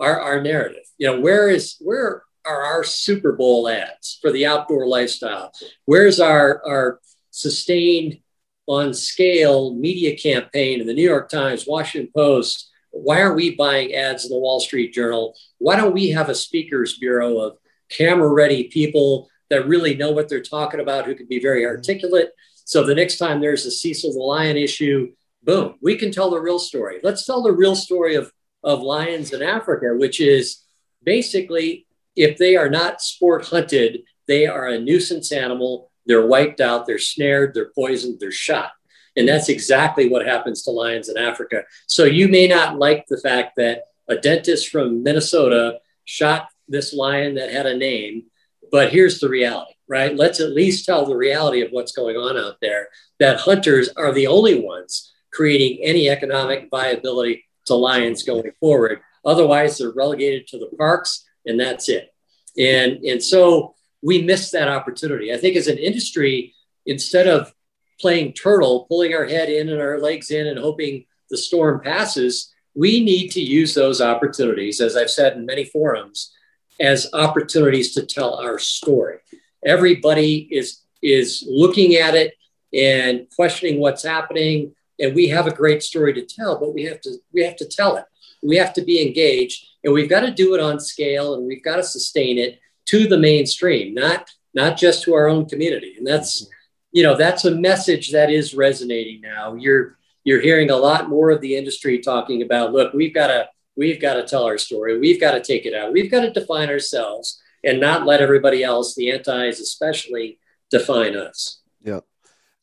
our, 0.00 0.20
our 0.20 0.40
narrative. 0.40 0.84
You 0.98 1.08
know, 1.08 1.20
where 1.20 1.48
is 1.48 1.76
where 1.80 2.22
are 2.46 2.62
our 2.64 2.84
Super 2.84 3.32
Bowl 3.32 3.68
ads 3.68 4.18
for 4.20 4.32
the 4.32 4.46
outdoor 4.46 4.86
lifestyle? 4.86 5.52
Where's 5.84 6.18
our 6.18 6.62
our 6.66 7.00
sustained 7.30 8.18
on 8.66 8.92
scale 8.92 9.74
media 9.74 10.16
campaign 10.16 10.80
in 10.80 10.86
the 10.86 10.94
New 10.94 11.08
York 11.08 11.28
Times, 11.28 11.66
Washington 11.66 12.10
Post, 12.14 12.70
why 12.90 13.20
are 13.20 13.34
we 13.34 13.54
buying 13.54 13.94
ads 13.94 14.24
in 14.24 14.30
the 14.30 14.38
Wall 14.38 14.60
Street 14.60 14.92
Journal? 14.92 15.34
Why 15.58 15.76
don't 15.76 15.94
we 15.94 16.10
have 16.10 16.28
a 16.28 16.34
speakers 16.34 16.98
bureau 16.98 17.38
of 17.38 17.58
camera 17.90 18.28
ready 18.28 18.64
people 18.64 19.28
that 19.50 19.66
really 19.66 19.94
know 19.94 20.10
what 20.10 20.28
they're 20.28 20.40
talking 20.42 20.80
about, 20.80 21.06
who 21.06 21.14
can 21.14 21.26
be 21.26 21.40
very 21.40 21.62
mm-hmm. 21.62 21.76
articulate? 21.76 22.32
So 22.64 22.84
the 22.84 22.94
next 22.94 23.18
time 23.18 23.40
there's 23.40 23.66
a 23.66 23.70
Cecil 23.70 24.12
the 24.12 24.18
Lion 24.18 24.56
issue, 24.56 25.12
boom, 25.42 25.76
we 25.80 25.96
can 25.96 26.10
tell 26.10 26.30
the 26.30 26.40
real 26.40 26.58
story. 26.58 26.98
Let's 27.02 27.24
tell 27.24 27.42
the 27.42 27.52
real 27.52 27.74
story 27.74 28.14
of, 28.14 28.32
of 28.62 28.82
lions 28.82 29.32
in 29.32 29.42
Africa, 29.42 29.94
which 29.96 30.20
is 30.20 30.64
basically 31.02 31.86
if 32.16 32.36
they 32.36 32.56
are 32.56 32.68
not 32.68 33.00
sport 33.00 33.46
hunted, 33.46 34.00
they 34.26 34.46
are 34.46 34.66
a 34.66 34.78
nuisance 34.78 35.32
animal. 35.32 35.90
They're 36.04 36.26
wiped 36.26 36.60
out, 36.60 36.86
they're 36.86 36.98
snared, 36.98 37.54
they're 37.54 37.70
poisoned, 37.74 38.18
they're 38.18 38.32
shot. 38.32 38.72
And 39.16 39.28
that's 39.28 39.48
exactly 39.48 40.08
what 40.08 40.26
happens 40.26 40.62
to 40.62 40.70
lions 40.70 41.08
in 41.08 41.16
Africa. 41.16 41.62
So 41.86 42.04
you 42.04 42.28
may 42.28 42.46
not 42.46 42.78
like 42.78 43.06
the 43.08 43.18
fact 43.18 43.56
that 43.56 43.84
a 44.08 44.16
dentist 44.16 44.68
from 44.68 45.02
Minnesota 45.02 45.80
shot 46.04 46.48
this 46.68 46.92
lion 46.92 47.34
that 47.34 47.52
had 47.52 47.66
a 47.66 47.76
name, 47.76 48.24
but 48.70 48.92
here's 48.92 49.20
the 49.20 49.28
reality, 49.28 49.72
right? 49.88 50.14
Let's 50.14 50.40
at 50.40 50.52
least 50.52 50.84
tell 50.84 51.06
the 51.06 51.16
reality 51.16 51.60
of 51.62 51.70
what's 51.70 51.92
going 51.92 52.16
on 52.16 52.36
out 52.36 52.56
there 52.60 52.88
that 53.18 53.40
hunters 53.40 53.88
are 53.96 54.12
the 54.12 54.26
only 54.26 54.60
ones 54.60 55.12
creating 55.32 55.84
any 55.84 56.08
economic 56.08 56.68
viability 56.70 57.44
to 57.66 57.74
lions 57.74 58.22
going 58.22 58.50
forward. 58.60 59.00
Otherwise, 59.24 59.78
they're 59.78 59.90
relegated 59.90 60.46
to 60.48 60.58
the 60.58 60.70
parks 60.76 61.24
and 61.46 61.58
that's 61.58 61.88
it. 61.88 62.12
And, 62.58 63.04
and 63.04 63.22
so 63.22 63.74
we 64.02 64.22
missed 64.22 64.52
that 64.52 64.68
opportunity. 64.68 65.32
I 65.32 65.36
think 65.36 65.56
as 65.56 65.68
an 65.68 65.78
industry, 65.78 66.54
instead 66.86 67.26
of 67.26 67.52
playing 68.00 68.32
turtle, 68.32 68.86
pulling 68.88 69.14
our 69.14 69.24
head 69.24 69.48
in 69.48 69.68
and 69.68 69.80
our 69.80 70.00
legs 70.00 70.30
in 70.30 70.46
and 70.46 70.58
hoping 70.58 71.04
the 71.30 71.36
storm 71.36 71.80
passes, 71.80 72.52
we 72.74 73.02
need 73.02 73.28
to 73.32 73.40
use 73.40 73.74
those 73.74 74.00
opportunities, 74.00 74.80
as 74.80 74.96
I've 74.96 75.10
said 75.10 75.36
in 75.36 75.46
many 75.46 75.64
forums, 75.64 76.32
as 76.80 77.08
opportunities 77.12 77.94
to 77.94 78.06
tell 78.06 78.34
our 78.34 78.58
story. 78.58 79.18
Everybody 79.64 80.48
is 80.50 80.82
is 81.02 81.44
looking 81.48 81.94
at 81.94 82.14
it 82.14 82.34
and 82.74 83.26
questioning 83.34 83.80
what's 83.80 84.02
happening, 84.02 84.74
and 84.98 85.14
we 85.14 85.28
have 85.28 85.46
a 85.46 85.54
great 85.54 85.82
story 85.82 86.12
to 86.14 86.24
tell, 86.24 86.58
but 86.58 86.74
we 86.74 86.84
have 86.84 87.00
to 87.02 87.18
we 87.32 87.42
have 87.44 87.56
to 87.56 87.66
tell 87.66 87.96
it. 87.96 88.04
We 88.42 88.56
have 88.56 88.72
to 88.74 88.82
be 88.82 89.02
engaged, 89.02 89.66
and 89.82 89.92
we've 89.92 90.10
got 90.10 90.20
to 90.20 90.30
do 90.30 90.54
it 90.54 90.60
on 90.60 90.78
scale, 90.78 91.34
and 91.34 91.46
we've 91.46 91.64
got 91.64 91.76
to 91.76 91.82
sustain 91.82 92.38
it 92.38 92.60
to 92.86 93.06
the 93.06 93.18
mainstream, 93.18 93.94
not 93.94 94.30
not 94.54 94.76
just 94.76 95.04
to 95.04 95.14
our 95.14 95.28
own 95.28 95.46
community. 95.46 95.94
And 95.96 96.06
that's 96.06 96.42
mm-hmm. 96.42 96.52
you 96.92 97.02
know 97.02 97.16
that's 97.16 97.44
a 97.44 97.50
message 97.54 98.12
that 98.12 98.30
is 98.30 98.54
resonating 98.54 99.20
now 99.20 99.54
you're 99.54 99.98
you're 100.24 100.40
hearing 100.40 100.70
a 100.70 100.76
lot 100.76 101.08
more 101.08 101.30
of 101.30 101.40
the 101.40 101.56
industry 101.56 102.00
talking 102.00 102.42
about 102.42 102.72
look 102.72 102.92
we've 102.92 103.14
got 103.14 103.28
to 103.28 103.48
we've 103.78 104.00
got 104.00 104.14
to 104.14 104.24
tell 104.24 104.44
our 104.44 104.58
story 104.58 104.98
we've 104.98 105.20
got 105.20 105.32
to 105.32 105.40
take 105.40 105.64
it 105.64 105.74
out 105.74 105.92
we've 105.92 106.10
got 106.10 106.20
to 106.20 106.30
define 106.30 106.68
ourselves 106.68 107.40
and 107.64 107.80
not 107.80 108.06
let 108.06 108.20
everybody 108.20 108.62
else 108.62 108.94
the 108.94 109.10
antis 109.10 109.60
especially 109.60 110.38
define 110.70 111.16
us 111.16 111.62
yeah 111.82 112.00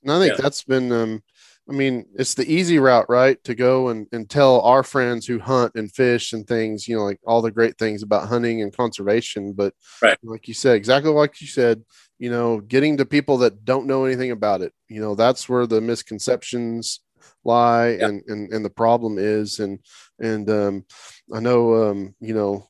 and 0.03 0.11
i 0.11 0.19
think 0.19 0.35
yeah. 0.35 0.41
that's 0.41 0.63
been 0.63 0.91
um 0.91 1.23
i 1.67 1.71
mean 1.71 2.05
it's 2.15 2.35
the 2.35 2.51
easy 2.51 2.77
route 2.77 3.09
right 3.09 3.43
to 3.43 3.55
go 3.55 3.89
and, 3.89 4.07
and 4.11 4.29
tell 4.29 4.61
our 4.61 4.83
friends 4.83 5.25
who 5.25 5.39
hunt 5.39 5.71
and 5.75 5.91
fish 5.91 6.33
and 6.33 6.45
things 6.45 6.87
you 6.87 6.95
know 6.95 7.03
like 7.03 7.19
all 7.25 7.41
the 7.41 7.51
great 7.51 7.77
things 7.77 8.03
about 8.03 8.27
hunting 8.27 8.61
and 8.61 8.75
conservation 8.75 9.53
but 9.53 9.73
right. 10.01 10.17
like 10.23 10.47
you 10.47 10.53
said 10.53 10.75
exactly 10.75 11.11
like 11.11 11.41
you 11.41 11.47
said 11.47 11.83
you 12.17 12.29
know, 12.29 12.59
getting 12.61 12.97
to 12.97 13.05
people 13.05 13.37
that 13.39 13.65
don't 13.65 13.87
know 13.87 14.05
anything 14.05 14.31
about 14.31 14.61
it. 14.61 14.73
You 14.87 15.01
know, 15.01 15.15
that's 15.15 15.49
where 15.49 15.67
the 15.67 15.81
misconceptions 15.81 17.01
lie 17.43 17.89
and, 17.89 18.23
and 18.27 18.51
and 18.51 18.65
the 18.65 18.69
problem 18.69 19.17
is. 19.17 19.59
And 19.59 19.79
and 20.19 20.49
um, 20.49 20.85
I 21.33 21.39
know 21.39 21.89
um, 21.89 22.15
you 22.19 22.33
know, 22.33 22.67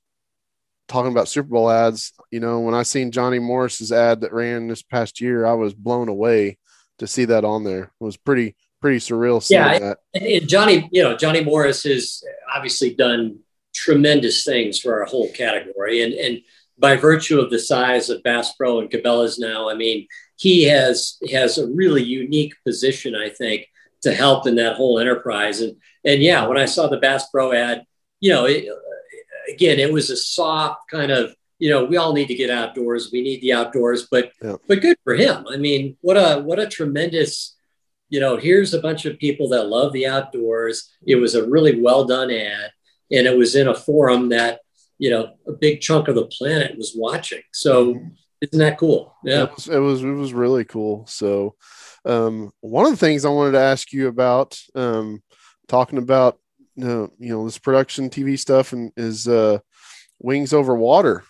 talking 0.88 1.12
about 1.12 1.28
Super 1.28 1.50
Bowl 1.50 1.70
ads, 1.70 2.14
you 2.32 2.40
know, 2.40 2.60
when 2.60 2.76
I 2.76 2.84
seen 2.84 3.12
Johnny 3.12 3.40
Morris's 3.40 3.92
ad 3.92 4.22
that 4.22 4.34
ran 4.34 4.68
this 4.68 4.84
past 4.84 5.22
year, 5.22 5.46
I 5.46 5.54
was 5.54 5.74
blown 5.74 6.10
away 6.10 6.58
to 7.00 7.08
see 7.08 7.26
that 7.26 7.46
on 7.46 7.64
there. 7.64 7.84
It 7.84 8.04
was 8.04 8.18
pretty 8.18 8.56
pretty 8.82 9.00
surreal. 9.00 9.48
yeah, 9.50 9.80
that. 9.80 9.98
And 10.14 10.48
Johnny, 10.48 10.90
you 10.92 11.04
know, 11.04 11.18
Johnny 11.18 11.44
Morris 11.44 11.84
has 11.84 12.24
obviously 12.54 12.94
done 12.94 13.40
tremendous 13.74 14.44
things 14.44 14.80
for 14.80 15.00
our 15.00 15.06
whole 15.06 15.32
category, 15.32 16.04
and 16.04 16.14
and 16.14 16.42
by 16.78 16.96
virtue 16.96 17.40
of 17.40 17.50
the 17.50 17.60
size 17.60 18.10
of 18.10 18.24
Bass 18.24 18.54
Pro 18.54 18.80
and 18.80 18.90
Cabela's 18.90 19.40
now, 19.40 19.70
I 19.70 19.76
mean, 19.76 20.08
he 20.36 20.64
has 20.64 21.18
has 21.32 21.58
a 21.58 21.68
really 21.68 22.04
unique 22.04 22.54
position, 22.66 23.16
I 23.16 23.30
think, 23.30 23.68
to 24.06 24.14
help 24.14 24.48
in 24.48 24.56
that 24.56 24.76
whole 24.76 25.00
enterprise. 25.00 25.62
And 25.62 25.76
and 26.06 26.22
yeah, 26.22 26.48
when 26.48 26.58
I 26.58 26.66
saw 26.66 26.88
the 26.88 26.98
Bass 26.98 27.30
Pro 27.30 27.52
ad, 27.52 27.84
you 28.20 28.32
know, 28.32 28.46
it, 28.46 28.68
again, 29.52 29.80
it 29.80 29.92
was 29.92 30.10
a 30.10 30.18
soft 30.18 30.90
kind 30.90 31.12
of, 31.12 31.36
you 31.58 31.70
know, 31.70 31.86
we 31.86 31.98
all 31.98 32.14
need 32.14 32.28
to 32.28 32.36
get 32.36 32.52
outdoors. 32.52 33.10
We 33.12 33.22
need 33.22 33.42
the 33.42 33.54
outdoors, 33.54 34.08
but 34.10 34.32
yeah. 34.42 34.56
but 34.68 34.82
good 34.82 34.98
for 35.04 35.16
him. 35.16 35.46
I 35.50 35.58
mean, 35.58 35.98
what 36.02 36.18
a 36.18 36.42
what 36.42 36.60
a 36.60 36.68
tremendous, 36.68 37.56
you 38.10 38.20
know, 38.20 38.38
here's 38.38 38.74
a 38.74 38.82
bunch 38.82 39.06
of 39.06 39.18
people 39.18 39.50
that 39.50 39.68
love 39.68 39.92
the 39.92 40.08
outdoors. 40.08 40.92
It 41.06 41.16
was 41.16 41.34
a 41.34 41.48
really 41.50 41.82
well 41.82 42.06
done 42.06 42.30
ad, 42.30 42.72
and 43.12 43.26
it 43.28 43.38
was 43.38 43.56
in 43.56 43.68
a 43.68 43.76
forum 43.76 44.30
that 44.30 44.62
you 45.00 45.10
know 45.10 45.34
a 45.48 45.52
big 45.52 45.82
chunk 45.82 46.08
of 46.08 46.16
the 46.16 46.28
planet 46.28 46.78
was 46.78 46.94
watching. 46.96 47.42
So 47.52 47.96
mm-hmm. 47.96 48.08
isn't 48.42 48.60
that 48.60 48.78
cool? 48.78 49.16
Yeah, 49.24 49.44
it 49.46 49.56
was 49.56 49.68
it 49.68 49.80
was, 49.80 50.04
it 50.04 50.12
was 50.12 50.34
really 50.34 50.66
cool. 50.66 51.08
So 51.08 51.56
um, 52.06 52.52
one 52.62 52.86
of 52.86 52.92
the 52.92 52.98
things 52.98 53.26
I 53.26 53.30
wanted 53.30 53.54
to 53.54 53.60
ask 53.60 53.92
you 53.92 54.08
about, 54.08 54.60
um, 54.76 55.22
talking 55.68 55.98
about 55.98 56.38
you 56.76 56.86
know, 56.86 57.14
you 57.18 57.30
know 57.30 57.46
this 57.46 57.58
production 57.58 58.10
TV 58.10 58.38
stuff 58.38 58.74
and 58.74 58.92
is 58.98 59.28
uh, 59.28 59.60
Wings 60.20 60.54
Over 60.54 60.76
Water. 60.76 61.24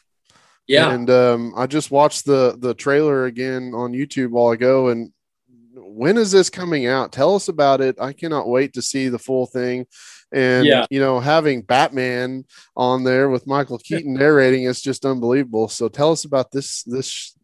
Yeah, 0.68 0.92
and 0.92 1.10
um, 1.10 1.54
I 1.56 1.68
just 1.68 1.92
watched 1.92 2.26
the 2.26 2.56
the 2.58 2.74
trailer 2.74 3.26
again 3.26 3.74
on 3.76 3.94
YouTube 3.94 4.32
while 4.32 4.52
ago, 4.52 4.90
and 4.90 5.12
when 5.76 6.18
is 6.18 6.32
this 6.32 6.50
coming 6.50 6.88
out? 6.88 7.12
Tell 7.12 7.36
us 7.36 7.48
about 7.48 7.82
it. 7.82 7.98
I 8.00 8.14
cannot 8.14 8.48
wait 8.48 8.74
to 8.74 8.82
see 8.82 9.08
the 9.08 9.20
full 9.20 9.46
thing 9.46 9.86
and 10.32 10.66
yeah. 10.66 10.86
you 10.90 11.00
know 11.00 11.20
having 11.20 11.62
batman 11.62 12.46
on 12.76 13.04
there 13.04 13.30
with 13.30 13.48
michael 13.48 13.78
keaton 13.84 14.14
narrating 14.14 14.64
is 14.64 14.82
just 14.82 15.06
unbelievable 15.06 15.68
so 15.68 15.88
tell 15.88 16.12
us 16.12 16.26
about 16.26 16.52
this 16.52 16.84
this 16.84 17.36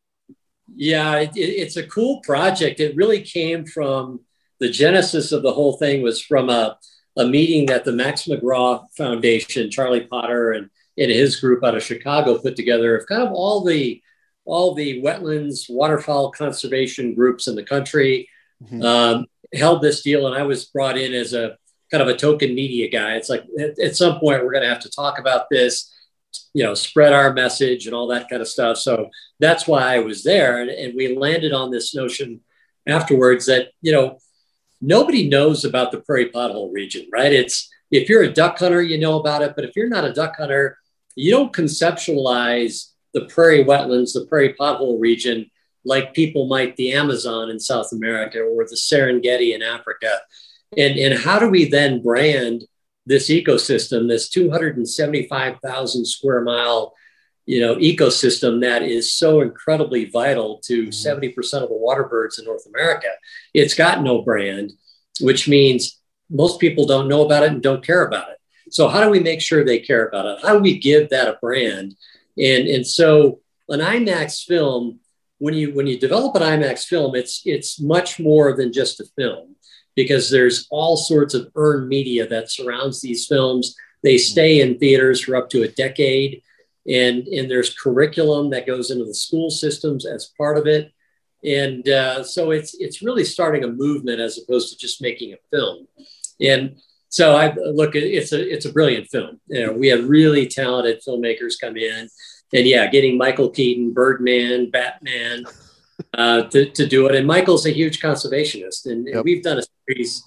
yeah 0.76 1.18
it, 1.18 1.32
it's 1.36 1.78
a 1.78 1.88
cool 1.88 2.20
project 2.22 2.80
it 2.80 2.96
really 2.96 3.22
came 3.22 3.66
from 3.66 4.20
the 4.60 4.70
genesis 4.70 5.32
of 5.32 5.44
the 5.44 5.52
whole 5.52 5.78
thing 5.78 6.02
was 6.02 6.22
from 6.22 6.50
a, 6.50 6.78
a 7.18 7.26
meeting 7.26 7.66
that 7.66 7.84
the 7.86 7.92
max 7.92 8.26
mcgraw 8.26 8.84
foundation 8.96 9.70
charlie 9.70 10.08
potter 10.08 10.52
and, 10.52 10.70
and 10.98 11.12
his 11.12 11.40
group 11.40 11.64
out 11.64 11.76
of 11.76 11.84
chicago 11.84 12.38
put 12.38 12.56
together 12.56 12.98
of 12.98 13.08
kind 13.08 13.22
of 13.22 13.32
all 13.32 13.64
the 13.64 14.02
all 14.46 14.74
the 14.74 15.02
wetlands 15.02 15.66
waterfowl 15.70 16.32
conservation 16.32 17.14
groups 17.14 17.48
in 17.48 17.56
the 17.56 17.64
country 17.64 18.28
mm-hmm. 18.64 18.82
um, 18.82 19.26
held 19.54 19.82
this 19.82 20.02
deal 20.02 20.28
and 20.28 20.36
i 20.36 20.44
was 20.44 20.66
brought 20.66 20.98
in 20.98 21.14
as 21.14 21.34
a 21.34 21.58
kind 21.92 22.02
of 22.02 22.08
a 22.08 22.16
token 22.16 22.56
media 22.56 22.90
guy. 22.90 23.16
It's 23.16 23.30
like 23.30 23.44
at, 23.60 23.78
at 23.78 23.96
some 23.96 24.20
point 24.20 24.44
we're 24.44 24.54
going 24.54 24.64
to 24.64 24.70
have 24.70 24.80
to 24.80 24.90
talk 24.90 25.20
about 25.20 25.48
this, 25.52 25.94
you 26.54 26.64
know, 26.64 26.74
spread 26.74 27.14
our 27.14 27.34
message 27.34 27.86
and 27.86 27.96
all 27.96 28.08
that 28.08 28.30
kind 28.30 28.42
of 28.42 28.48
stuff. 28.48 28.78
So 28.78 29.10
that's 29.40 29.68
why 29.68 29.96
I 29.96 30.00
was 30.00 30.24
there. 30.24 30.62
And, 30.62 30.70
and 30.70 30.94
we 30.96 31.16
landed 31.16 31.54
on 31.54 31.72
this 31.72 31.96
notion 31.96 32.42
afterwards 32.88 33.46
that, 33.46 33.70
you 33.82 33.92
know, 33.92 34.18
nobody 34.82 35.30
knows 35.30 35.64
about 35.64 35.92
the 35.92 36.02
prairie 36.02 36.30
pothole 36.30 36.74
region, 36.74 37.08
right? 37.12 37.32
It's 37.32 37.70
if 37.92 38.10
you're 38.10 38.24
a 38.24 38.34
duck 38.34 38.60
hunter, 38.60 38.82
you 38.82 38.98
know 38.98 39.20
about 39.20 39.42
it. 39.42 39.54
But 39.56 39.66
if 39.66 39.76
you're 39.76 39.90
not 39.90 40.06
a 40.06 40.14
duck 40.14 40.36
hunter, 40.38 40.78
you 41.16 41.32
don't 41.32 41.54
conceptualize 41.54 42.92
the 43.14 43.26
prairie 43.26 43.64
wetlands, 43.64 44.14
the 44.14 44.26
prairie 44.28 44.56
pothole 44.60 45.00
region, 45.00 45.50
like 45.84 46.14
people 46.14 46.48
might 46.48 46.76
the 46.76 46.94
Amazon 46.94 47.50
in 47.50 47.60
South 47.60 47.92
America 47.92 48.42
or 48.42 48.66
the 48.66 48.76
Serengeti 48.76 49.54
in 49.54 49.62
Africa. 49.62 50.20
And, 50.78 50.98
and 50.98 51.20
how 51.20 51.38
do 51.40 51.50
we 51.50 51.70
then 51.70 52.02
brand 52.02 52.64
this 53.06 53.30
ecosystem, 53.30 54.08
this 54.08 54.30
275,000 54.30 56.06
square 56.06 56.42
mile 56.42 56.94
you 57.46 57.60
know, 57.60 57.76
ecosystem 57.76 58.62
that 58.62 58.84
is 58.84 59.14
so 59.14 59.42
incredibly 59.42 60.06
vital 60.06 60.60
to 60.64 60.88
70% 60.88 61.34
mm-hmm. 61.34 61.64
of 61.64 61.70
the 61.70 61.76
water 61.76 62.04
birds 62.04 62.40
in 62.40 62.46
North 62.46 62.66
America. 62.68 63.08
It's 63.54 63.74
got 63.74 64.04
no 64.04 64.22
brand, 64.22 64.72
which 65.20 65.48
means 65.48 66.00
most 66.30 66.60
people 66.60 66.86
don't 66.86 67.08
know 67.08 67.26
about 67.26 67.44
it 67.44 67.52
and 67.52 67.62
don't 67.62 67.86
care 67.86 68.06
about 68.06 68.30
it. 68.30 68.38
So 68.70 68.88
how 68.88 69.04
do 69.04 69.10
we 69.10 69.20
make 69.20 69.42
sure 69.42 69.66
they 69.66 69.80
care 69.80 70.08
about 70.08 70.26
it? 70.26 70.40
How 70.42 70.54
do 70.54 70.60
we 70.60 70.80
give 70.80 71.10
that 71.10 71.28
a 71.28 71.38
brand? 71.42 71.96
And, 72.38 72.68
and 72.68 72.88
so 72.88 73.42
an 73.68 73.80
IMAX 73.80 74.46
film, 74.46 75.00
when 75.40 75.54
you 75.56 75.74
when 75.74 75.88
you 75.88 76.00
develop 76.00 76.36
an 76.36 76.44
IMAX 76.44 76.86
film, 76.86 77.16
it's 77.16 77.42
it's 77.46 77.82
much 77.82 78.20
more 78.20 78.56
than 78.56 78.72
just 78.72 79.02
a 79.02 79.06
film 79.18 79.51
because 79.96 80.30
there's 80.30 80.68
all 80.72 80.98
sorts 80.98 81.34
of 81.34 81.52
earned 81.56 81.88
media 81.88 82.28
that 82.28 82.52
surrounds 82.52 83.02
these 83.02 83.28
films. 83.28 83.76
They 84.04 84.18
stay 84.18 84.62
in 84.62 84.78
theaters 84.78 85.22
for 85.22 85.36
up 85.36 85.50
to 85.52 85.64
a 85.64 85.68
decade 85.68 86.42
and 86.88 87.28
and 87.28 87.50
there's 87.50 87.78
curriculum 87.78 88.50
that 88.52 88.68
goes 88.68 88.92
into 88.92 89.06
the 89.06 89.14
school 89.14 89.50
systems 89.50 90.06
as 90.06 90.32
part 90.38 90.58
of 90.58 90.68
it. 90.68 90.92
And 91.44 91.88
uh, 91.88 92.24
so 92.24 92.52
it's 92.52 92.76
it's 92.80 93.02
really 93.02 93.26
starting 93.26 93.64
a 93.64 93.68
movement 93.68 94.20
as 94.20 94.38
opposed 94.38 94.72
to 94.72 94.78
just 94.78 95.02
making 95.02 95.34
a 95.34 95.38
film. 95.52 95.88
And 96.40 96.78
so 97.10 97.36
i 97.36 97.54
look 97.54 97.94
it's 97.94 98.32
a 98.32 98.54
it's 98.54 98.66
a 98.66 98.74
brilliant 98.74 99.08
film. 99.10 99.40
You 99.48 99.68
know 99.68 99.74
we 99.74 99.90
have 99.90 100.08
really 100.08 100.48
talented 100.48 101.02
filmmakers 101.08 101.60
come 101.60 101.78
in. 101.78 102.10
And 102.54 102.68
yeah 102.68 102.88
getting 102.88 103.18
michael 103.18 103.50
keaton 103.50 103.94
birdman 103.94 104.72
batman 104.72 105.46
uh, 106.14 106.44
to, 106.44 106.70
to 106.72 106.86
do 106.88 107.08
it 107.08 107.16
and 107.16 107.26
michael's 107.26 107.66
a 107.66 107.72
huge 107.72 108.02
conservationist 108.02 108.86
and, 108.86 109.08
yep. 109.08 109.16
and 109.16 109.24
we've 109.24 109.44
done 109.44 109.60
a 109.60 109.64
series 109.88 110.24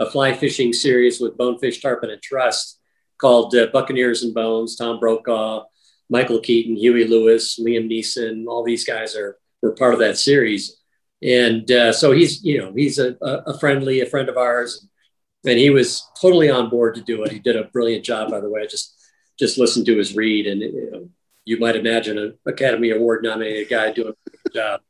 a 0.00 0.10
fly 0.10 0.32
fishing 0.32 0.72
series 0.72 1.20
with 1.20 1.36
bonefish 1.36 1.80
tarpon 1.80 2.10
and 2.10 2.22
trust 2.22 2.80
called 3.18 3.54
uh, 3.54 3.66
buccaneers 3.72 4.22
and 4.22 4.34
bones 4.34 4.76
tom 4.76 4.98
brokaw 4.98 5.64
Michael 6.10 6.40
Keaton, 6.40 6.76
Huey 6.76 7.06
Lewis, 7.06 7.58
Liam 7.58 7.90
Neeson, 7.90 8.46
all 8.46 8.64
these 8.64 8.84
guys 8.84 9.14
are 9.14 9.36
were 9.62 9.72
part 9.72 9.94
of 9.94 10.00
that 10.00 10.16
series. 10.16 10.76
And 11.22 11.70
uh, 11.70 11.92
so 11.92 12.12
he's, 12.12 12.44
you 12.44 12.58
know, 12.58 12.72
he's 12.72 12.98
a, 12.98 13.16
a 13.20 13.58
friendly, 13.58 14.00
a 14.00 14.06
friend 14.06 14.28
of 14.28 14.36
ours, 14.36 14.86
and 15.44 15.58
he 15.58 15.68
was 15.70 16.06
totally 16.20 16.48
on 16.48 16.70
board 16.70 16.94
to 16.94 17.00
do 17.00 17.24
it. 17.24 17.32
He 17.32 17.40
did 17.40 17.56
a 17.56 17.64
brilliant 17.64 18.04
job, 18.04 18.30
by 18.30 18.40
the 18.40 18.48
way. 18.48 18.62
I 18.62 18.66
just 18.66 18.94
just 19.38 19.58
listened 19.58 19.86
to 19.86 19.96
his 19.96 20.16
read, 20.16 20.46
and 20.46 20.60
you, 20.60 20.90
know, 20.92 21.08
you 21.44 21.58
might 21.58 21.76
imagine 21.76 22.18
an 22.18 22.38
Academy 22.46 22.90
Award 22.90 23.22
nominated 23.22 23.68
guy 23.68 23.92
doing 23.92 24.14
a 24.26 24.30
good 24.30 24.54
job. 24.54 24.80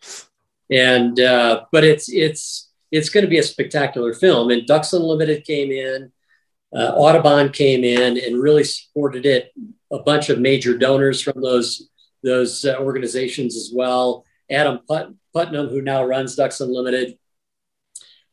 And 0.70 1.18
uh, 1.18 1.64
but 1.72 1.84
it's 1.84 2.08
it's 2.08 2.70
it's 2.90 3.08
going 3.08 3.24
to 3.24 3.30
be 3.30 3.38
a 3.38 3.42
spectacular 3.42 4.12
film. 4.12 4.50
And 4.50 4.66
Ducks 4.66 4.92
Unlimited 4.92 5.44
came 5.44 5.70
in, 5.70 6.12
uh, 6.74 6.92
Audubon 6.96 7.50
came 7.50 7.84
in 7.84 8.18
and 8.18 8.42
really 8.42 8.64
supported 8.64 9.26
it 9.26 9.52
a 9.90 9.98
bunch 9.98 10.28
of 10.28 10.38
major 10.38 10.76
donors 10.76 11.20
from 11.20 11.40
those 11.40 11.88
those 12.22 12.64
uh, 12.64 12.76
organizations 12.78 13.56
as 13.56 13.70
well. 13.74 14.24
Adam 14.50 14.80
Put- 14.88 15.14
Putnam, 15.32 15.68
who 15.68 15.80
now 15.80 16.04
runs 16.04 16.34
Ducks 16.34 16.60
Unlimited, 16.60 17.18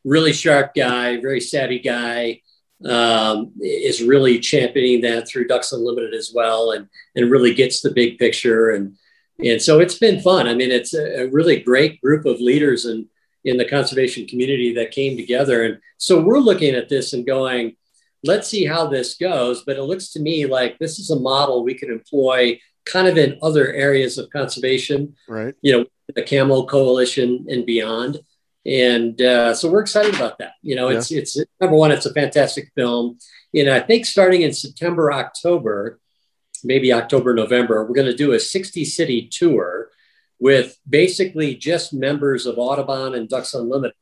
really 0.04 0.32
sharp 0.32 0.74
guy, 0.74 1.20
very 1.20 1.40
savvy 1.40 1.78
guy, 1.78 2.40
um, 2.84 3.52
is 3.60 4.02
really 4.02 4.40
championing 4.40 5.02
that 5.02 5.28
through 5.28 5.46
Ducks 5.46 5.72
Unlimited 5.72 6.14
as 6.14 6.32
well, 6.34 6.72
and 6.72 6.88
and 7.14 7.30
really 7.30 7.54
gets 7.54 7.80
the 7.80 7.90
big 7.90 8.18
picture 8.18 8.70
and 8.70 8.96
and 9.44 9.60
so 9.60 9.80
it's 9.80 9.98
been 9.98 10.20
fun. 10.20 10.48
I 10.48 10.54
mean, 10.54 10.70
it's 10.70 10.94
a, 10.94 11.28
really 11.28 11.60
great 11.60 12.00
group 12.00 12.24
of 12.26 12.40
leaders 12.40 12.84
and 12.84 13.06
in, 13.44 13.52
in 13.52 13.56
the 13.58 13.68
conservation 13.68 14.26
community 14.26 14.74
that 14.74 14.90
came 14.90 15.16
together, 15.16 15.64
and 15.64 15.78
so 15.98 16.20
we're 16.20 16.38
looking 16.38 16.74
at 16.74 16.88
this 16.88 17.12
and 17.12 17.26
going 17.26 17.76
let's 18.24 18.48
see 18.48 18.64
how 18.64 18.86
this 18.86 19.16
goes. 19.16 19.62
But 19.64 19.76
it 19.76 19.84
looks 19.84 20.12
to 20.12 20.20
me 20.20 20.46
like 20.46 20.78
this 20.78 20.98
is 20.98 21.10
a 21.10 21.18
model 21.18 21.64
we 21.64 21.74
could 21.74 21.90
employ 21.90 22.58
kind 22.84 23.08
of 23.08 23.18
in 23.18 23.38
other 23.42 23.72
areas 23.72 24.18
of 24.18 24.30
conservation, 24.30 25.14
right? 25.28 25.54
You 25.62 25.72
know, 25.72 25.84
the 26.14 26.22
Camel 26.22 26.66
Coalition 26.66 27.46
and 27.48 27.66
beyond. 27.66 28.20
And 28.64 29.20
uh, 29.22 29.54
so 29.54 29.70
we're 29.70 29.80
excited 29.80 30.14
about 30.14 30.38
that. 30.38 30.52
You 30.62 30.76
know, 30.76 30.88
it's 30.88 31.10
yeah. 31.10 31.20
it's 31.20 31.36
number 31.60 31.76
one, 31.76 31.92
it's 31.92 32.06
a 32.06 32.14
fantastic 32.14 32.70
film. 32.74 33.18
You 33.52 33.64
know, 33.64 33.74
I 33.74 33.80
think 33.80 34.06
starting 34.06 34.42
in 34.42 34.52
September, 34.52 35.12
October, 35.12 36.00
maybe 36.64 36.92
October, 36.92 37.34
November, 37.34 37.84
we're 37.84 37.94
going 37.94 38.06
to 38.06 38.16
do 38.16 38.32
a 38.32 38.40
60 38.40 38.84
city 38.84 39.28
tour 39.28 39.90
with 40.38 40.78
basically 40.88 41.54
just 41.54 41.92
members 41.92 42.46
of 42.46 42.58
Audubon 42.58 43.14
and 43.14 43.28
Ducks 43.28 43.54
Unlimited 43.54 43.96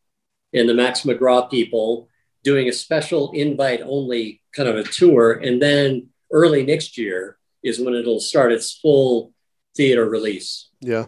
and 0.53 0.69
the 0.69 0.75
Max 0.75 1.03
McGraw 1.03 1.51
people 1.51 2.09
doing 2.43 2.69
a 2.69 2.73
special 2.73 3.33
invite 3.33 3.81
only 3.83 4.43
kind 4.55 4.69
of 4.69 4.77
a 4.77 4.85
tour. 4.85 5.33
And 5.33 5.61
then 5.61 6.09
early 6.31 6.65
next 6.65 6.99
year 6.99 7.39
is 7.63 7.81
when 7.81 7.95
it'll 7.95 8.21
start 8.21 8.53
its 8.53 8.73
full 8.73 9.33
theater 9.77 10.09
release. 10.09 10.69
Yeah. 10.81 11.07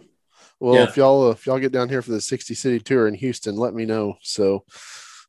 Well, 0.58 0.74
yeah. 0.74 0.84
if 0.84 0.96
y'all 0.96 1.30
if 1.30 1.44
y'all 1.44 1.58
get 1.58 1.72
down 1.72 1.90
here 1.90 2.00
for 2.00 2.12
the 2.12 2.20
60 2.20 2.54
city 2.54 2.80
tour 2.80 3.06
in 3.06 3.14
Houston, 3.14 3.56
let 3.56 3.74
me 3.74 3.84
know. 3.84 4.16
So 4.22 4.64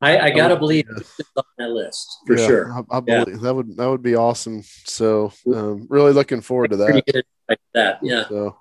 I, 0.02 0.20
I 0.20 0.30
gotta 0.30 0.56
believe 0.56 0.86
on 0.90 1.44
that 1.58 1.72
list 1.72 2.08
for 2.28 2.38
yeah, 2.38 2.48
sure. 2.48 2.74
I, 2.74 2.98
I 2.98 3.00
believe 3.00 3.28
yeah. 3.28 3.42
that 3.42 3.54
would 3.54 3.78
that 3.78 3.90
would 3.90 4.04
be 4.04 4.16
awesome. 4.16 4.64
So 4.86 5.32
um, 5.54 5.88
really 5.90 6.14
looking 6.14 6.42
forward 6.42 6.72
to 6.72 6.78
that. 6.78 7.26
Like 7.50 7.60
that, 7.74 8.00
yeah. 8.02 8.28
So 8.28 8.58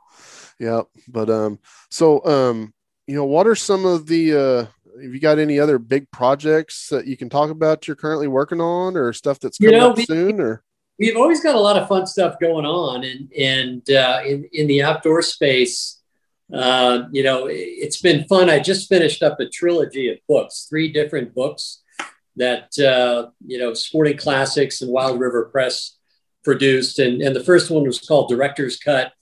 yeah, 0.59 0.82
but 1.09 1.28
um, 1.28 1.59
so 1.91 2.24
um, 2.24 2.72
you 3.07 3.16
know, 3.16 3.24
what 3.24 3.47
are 3.47 3.55
some 3.55 3.84
of 3.84 4.07
the 4.07 4.34
uh 4.34 4.66
have 5.03 5.12
you 5.12 5.20
got 5.20 5.39
any 5.39 5.61
other 5.61 5.78
big 5.78 6.11
projects 6.11 6.89
that 6.89 7.07
you 7.07 7.16
can 7.16 7.28
talk 7.28 7.51
about 7.51 7.87
you're 7.87 7.97
currently 7.97 8.28
working 8.28 8.61
on 8.61 8.97
or 8.97 9.12
stuff 9.12 9.39
that's 9.39 9.59
coming 9.59 9.74
you 9.74 9.80
know, 9.80 9.91
up 9.91 9.97
we, 9.97 10.05
soon 10.07 10.41
or 10.41 10.62
we've 10.99 11.16
always 11.16 11.43
got 11.43 11.55
a 11.55 11.61
lot 11.61 11.76
of 11.76 11.89
fun 11.89 12.07
stuff 12.07 12.37
going 12.41 12.64
on 12.64 13.05
and 13.05 13.30
and 13.32 13.91
uh, 13.91 14.20
in, 14.24 14.49
in 14.53 14.66
the 14.66 14.82
outdoor 14.82 15.22
space 15.22 15.96
uh, 16.53 17.05
you 17.13 17.23
know 17.23 17.47
it's 17.51 18.01
been 18.01 18.25
fun 18.25 18.49
i 18.49 18.59
just 18.59 18.89
finished 18.89 19.23
up 19.23 19.41
a 19.41 19.49
trilogy 19.49 20.09
of 20.09 20.19
books 20.29 20.67
three 20.69 20.93
different 20.93 21.35
books 21.35 21.83
that 22.37 22.79
uh, 22.79 23.31
you 23.47 23.59
know 23.59 23.75
sporting 23.75 24.17
classics 24.17 24.83
and 24.83 24.93
wild 24.93 25.19
river 25.19 25.47
press 25.47 25.97
produced 26.45 26.99
and, 26.99 27.21
and 27.23 27.35
the 27.35 27.43
first 27.43 27.71
one 27.71 27.85
was 27.85 27.99
called 27.99 28.29
director's 28.29 28.77
cut 28.77 29.13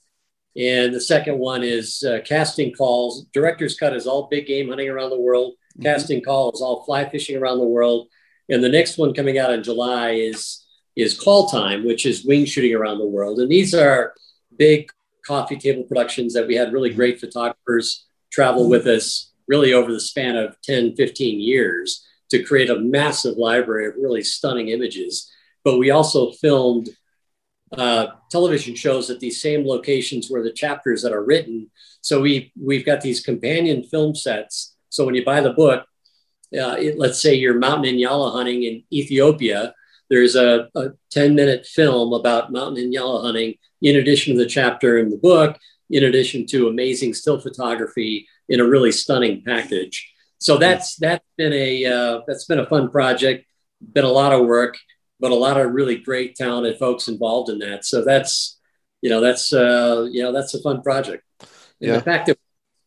and 0.56 0.94
the 0.94 1.00
second 1.00 1.38
one 1.38 1.64
is 1.64 2.02
uh, 2.02 2.18
casting 2.24 2.72
calls 2.72 3.24
director's 3.32 3.76
cut 3.78 3.96
is 3.96 4.06
all 4.06 4.28
big 4.30 4.46
game 4.46 4.68
hunting 4.68 4.88
around 4.88 5.10
the 5.10 5.20
world 5.20 5.54
mm-hmm. 5.74 5.82
casting 5.82 6.22
calls, 6.22 6.62
all 6.62 6.84
fly 6.84 7.08
fishing 7.08 7.36
around 7.36 7.58
the 7.58 7.64
world. 7.64 8.08
And 8.48 8.62
the 8.62 8.68
next 8.68 8.98
one 8.98 9.14
coming 9.14 9.38
out 9.38 9.52
in 9.52 9.62
July 9.62 10.10
is 10.10 10.60
is 10.96 11.18
Call 11.18 11.48
Time, 11.48 11.84
which 11.84 12.06
is 12.06 12.24
wing 12.24 12.44
shooting 12.44 12.74
around 12.74 12.98
the 12.98 13.06
world. 13.06 13.40
And 13.40 13.50
these 13.50 13.74
are 13.74 14.14
big 14.56 14.88
coffee 15.26 15.56
table 15.56 15.84
productions 15.84 16.34
that 16.34 16.46
we 16.46 16.54
had 16.54 16.72
really 16.72 16.92
great 16.92 17.20
photographers 17.20 18.06
travel 18.30 18.68
with 18.68 18.86
us 18.86 19.32
really 19.46 19.72
over 19.72 19.92
the 19.92 20.00
span 20.00 20.36
of 20.36 20.60
10, 20.62 20.96
15 20.96 21.40
years 21.40 22.06
to 22.30 22.42
create 22.42 22.70
a 22.70 22.78
massive 22.78 23.36
library 23.36 23.86
of 23.86 23.94
really 23.96 24.22
stunning 24.22 24.68
images. 24.68 25.30
But 25.62 25.78
we 25.78 25.90
also 25.90 26.32
filmed 26.32 26.88
uh, 27.72 28.06
television 28.30 28.74
shows 28.74 29.10
at 29.10 29.20
these 29.20 29.40
same 29.40 29.66
locations 29.66 30.28
where 30.28 30.42
the 30.42 30.52
chapters 30.52 31.02
that 31.02 31.12
are 31.12 31.24
written. 31.24 31.70
So 32.00 32.20
we 32.20 32.52
we've 32.60 32.86
got 32.86 33.00
these 33.00 33.20
companion 33.20 33.82
film 33.82 34.14
sets 34.14 34.74
so 34.94 35.04
when 35.04 35.16
you 35.16 35.24
buy 35.24 35.40
the 35.40 35.52
book, 35.52 35.84
uh, 36.56 36.76
it, 36.78 36.96
let's 36.96 37.20
say 37.20 37.34
you're 37.34 37.58
mountain 37.58 37.96
nyala 37.96 38.30
hunting 38.30 38.62
in 38.62 38.84
Ethiopia, 38.92 39.74
there's 40.10 40.36
a, 40.36 40.68
a 40.74 40.90
10 41.10 41.34
minute 41.34 41.66
film 41.66 42.12
about 42.12 42.52
mountain 42.52 42.92
nyala 42.92 43.22
hunting 43.22 43.54
in 43.82 43.96
addition 43.96 44.34
to 44.34 44.42
the 44.42 44.48
chapter 44.48 44.98
in 44.98 45.10
the 45.10 45.16
book, 45.16 45.58
in 45.90 46.04
addition 46.04 46.46
to 46.46 46.68
amazing 46.68 47.14
still 47.14 47.40
photography 47.40 48.26
in 48.48 48.60
a 48.60 48.64
really 48.64 48.92
stunning 48.92 49.42
package. 49.44 50.10
So 50.38 50.58
that's 50.58 50.96
that's 50.96 51.24
been 51.36 51.52
a 51.52 51.84
uh, 51.86 52.20
that's 52.26 52.44
been 52.44 52.58
a 52.58 52.66
fun 52.66 52.90
project, 52.90 53.46
been 53.92 54.04
a 54.04 54.10
lot 54.10 54.32
of 54.32 54.46
work, 54.46 54.76
but 55.20 55.32
a 55.32 55.34
lot 55.34 55.58
of 55.58 55.72
really 55.72 55.96
great 55.96 56.34
talented 56.34 56.78
folks 56.78 57.08
involved 57.08 57.50
in 57.50 57.58
that. 57.60 57.84
So 57.84 58.04
that's 58.04 58.58
you 59.00 59.10
know 59.10 59.20
that's 59.20 59.52
uh, 59.52 60.06
you 60.10 60.22
know 60.22 60.32
that's 60.32 60.54
a 60.54 60.60
fun 60.60 60.82
project. 60.82 61.24
And 61.40 61.48
yeah. 61.80 61.96
the 61.96 62.02
fact 62.02 62.26
that 62.26 62.38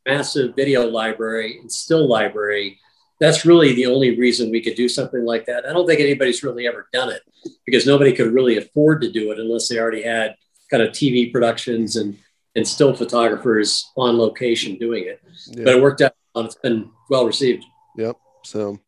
massive 0.06 0.56
video 0.56 0.88
library 0.88 1.60
and 1.60 1.72
still 1.72 2.08
library, 2.08 2.80
that's 3.20 3.46
really 3.46 3.74
the 3.74 3.88
only 3.88 4.18
reason 4.18 4.52
we 4.52 4.62
could 4.62 4.76
do 4.76 4.88
something 4.88 5.26
like 5.26 5.46
that. 5.46 5.66
I 5.66 5.74
don't 5.74 5.88
think 5.88 6.00
anybody's 6.00 6.44
really 6.44 6.68
ever 6.68 6.88
done 6.94 7.10
it 7.10 7.22
because 7.66 7.86
nobody 7.86 8.14
could 8.14 8.34
really 8.34 8.58
afford 8.58 9.02
to 9.02 9.12
do 9.12 9.32
it 9.32 9.40
unless 9.40 9.68
they 9.68 9.80
already 9.80 10.04
had 10.04 10.36
kind 10.70 10.84
of 10.84 10.90
TV 10.90 11.32
productions 11.32 11.96
and 11.96 12.18
and 12.56 12.68
still 12.68 12.96
photographers 12.96 13.92
on 13.96 14.18
location 14.18 14.78
doing 14.80 15.06
it. 15.06 15.22
But 15.58 15.76
it 15.76 15.82
worked 15.82 16.02
out. 16.02 16.14
And 16.34 16.46
it's 16.46 16.56
been 16.56 16.90
well 17.10 17.26
received. 17.26 17.64
Yep. 17.98 18.18
So, 18.44 18.80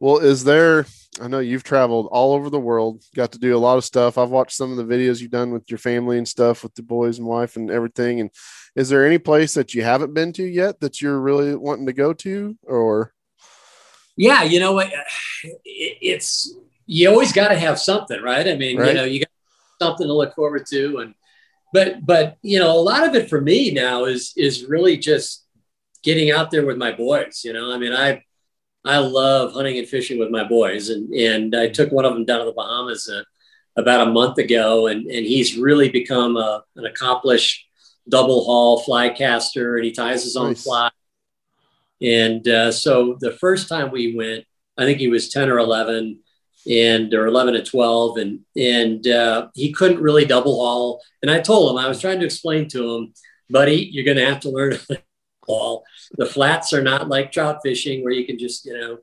well, 0.00 0.18
is 0.18 0.44
there 0.44 0.86
I 1.20 1.28
know 1.28 1.40
you've 1.40 1.62
traveled 1.62 2.08
all 2.10 2.32
over 2.32 2.48
the 2.48 2.58
world, 2.58 3.02
got 3.14 3.32
to 3.32 3.38
do 3.38 3.54
a 3.54 3.58
lot 3.58 3.76
of 3.76 3.84
stuff. 3.84 4.16
I've 4.16 4.30
watched 4.30 4.56
some 4.56 4.70
of 4.70 4.78
the 4.78 4.94
videos 4.94 5.20
you've 5.20 5.30
done 5.30 5.52
with 5.52 5.70
your 5.70 5.78
family 5.78 6.16
and 6.16 6.26
stuff 6.26 6.62
with 6.62 6.74
the 6.74 6.82
boys 6.82 7.18
and 7.18 7.26
wife 7.26 7.56
and 7.56 7.70
everything. 7.70 8.20
And 8.20 8.30
is 8.74 8.88
there 8.88 9.06
any 9.06 9.18
place 9.18 9.52
that 9.54 9.74
you 9.74 9.82
haven't 9.82 10.14
been 10.14 10.32
to 10.34 10.44
yet 10.44 10.80
that 10.80 11.02
you're 11.02 11.20
really 11.20 11.54
wanting 11.54 11.86
to 11.86 11.92
go 11.92 12.12
to 12.14 12.56
or? 12.64 13.12
Yeah, 14.22 14.44
you 14.44 14.60
know 14.60 14.72
what? 14.72 14.92
It's, 15.64 16.54
you 16.86 17.10
always 17.10 17.32
got 17.32 17.48
to 17.48 17.58
have 17.58 17.78
something, 17.78 18.22
right? 18.22 18.46
I 18.46 18.54
mean, 18.54 18.78
right. 18.78 18.88
you 18.88 18.94
know, 18.94 19.04
you 19.04 19.20
got 19.20 19.30
something 19.80 20.06
to 20.06 20.12
look 20.12 20.34
forward 20.36 20.66
to. 20.66 20.98
And, 20.98 21.14
but, 21.72 22.06
but, 22.06 22.36
you 22.42 22.60
know, 22.60 22.70
a 22.70 22.78
lot 22.78 23.06
of 23.06 23.16
it 23.16 23.28
for 23.28 23.40
me 23.40 23.72
now 23.72 24.04
is, 24.04 24.32
is 24.36 24.66
really 24.66 24.96
just 24.96 25.44
getting 26.04 26.30
out 26.30 26.52
there 26.52 26.64
with 26.64 26.76
my 26.76 26.92
boys. 26.92 27.42
You 27.44 27.52
know, 27.52 27.72
I 27.72 27.78
mean, 27.78 27.92
I, 27.92 28.22
I 28.84 28.98
love 28.98 29.52
hunting 29.52 29.78
and 29.78 29.88
fishing 29.88 30.18
with 30.18 30.30
my 30.30 30.44
boys, 30.44 30.88
and 30.88 31.12
and 31.14 31.54
I 31.54 31.68
took 31.68 31.92
one 31.92 32.04
of 32.04 32.14
them 32.14 32.24
down 32.24 32.40
to 32.40 32.46
the 32.46 32.52
Bahamas 32.52 33.08
uh, 33.08 33.22
about 33.76 34.08
a 34.08 34.10
month 34.10 34.38
ago, 34.38 34.88
and 34.88 35.06
and 35.06 35.24
he's 35.24 35.56
really 35.56 35.88
become 35.88 36.36
a, 36.36 36.64
an 36.74 36.84
accomplished 36.84 37.64
double 38.08 38.44
haul 38.44 38.80
fly 38.80 39.08
caster, 39.10 39.76
and 39.76 39.84
he 39.84 39.92
ties 39.92 40.24
his 40.24 40.36
own 40.36 40.48
nice. 40.48 40.64
fly. 40.64 40.90
And 42.02 42.46
uh, 42.48 42.72
so 42.72 43.16
the 43.20 43.32
first 43.32 43.68
time 43.68 43.90
we 43.90 44.16
went, 44.16 44.44
I 44.76 44.84
think 44.84 44.98
he 44.98 45.08
was 45.08 45.28
ten 45.28 45.50
or 45.50 45.58
eleven, 45.58 46.20
and 46.68 47.12
or 47.14 47.26
eleven 47.26 47.54
to 47.54 47.62
twelve, 47.62 48.16
and 48.16 48.40
and 48.56 49.06
uh, 49.06 49.48
he 49.54 49.72
couldn't 49.72 50.02
really 50.02 50.24
double 50.24 50.56
haul. 50.56 51.02
And 51.22 51.30
I 51.30 51.40
told 51.40 51.70
him 51.70 51.84
I 51.84 51.88
was 51.88 52.00
trying 52.00 52.20
to 52.20 52.26
explain 52.26 52.68
to 52.68 52.96
him, 52.96 53.14
buddy, 53.50 53.88
you're 53.92 54.04
going 54.04 54.16
to 54.16 54.26
have 54.26 54.40
to 54.40 54.50
learn 54.50 54.78
ball. 55.46 55.84
The 56.14 56.26
flats 56.26 56.74
are 56.74 56.82
not 56.82 57.08
like 57.08 57.32
trout 57.32 57.60
fishing 57.64 58.04
where 58.04 58.12
you 58.12 58.26
can 58.26 58.38
just, 58.38 58.66
you 58.66 58.78
know, 58.78 58.98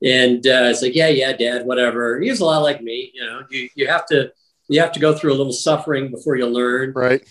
and 0.00 0.46
uh, 0.46 0.70
it's 0.70 0.80
like, 0.80 0.94
yeah, 0.94 1.08
yeah, 1.08 1.32
dad, 1.32 1.66
whatever. 1.66 2.20
He's 2.20 2.38
a 2.38 2.44
lot 2.44 2.62
like 2.62 2.80
me, 2.80 3.10
you 3.12 3.26
know, 3.26 3.42
you, 3.50 3.68
you 3.74 3.88
have 3.88 4.06
to, 4.06 4.30
you 4.68 4.80
have 4.80 4.92
to 4.92 5.00
go 5.00 5.12
through 5.12 5.32
a 5.32 5.34
little 5.34 5.52
suffering 5.52 6.08
before 6.12 6.36
you 6.36 6.46
learn. 6.46 6.92
Right. 6.92 7.26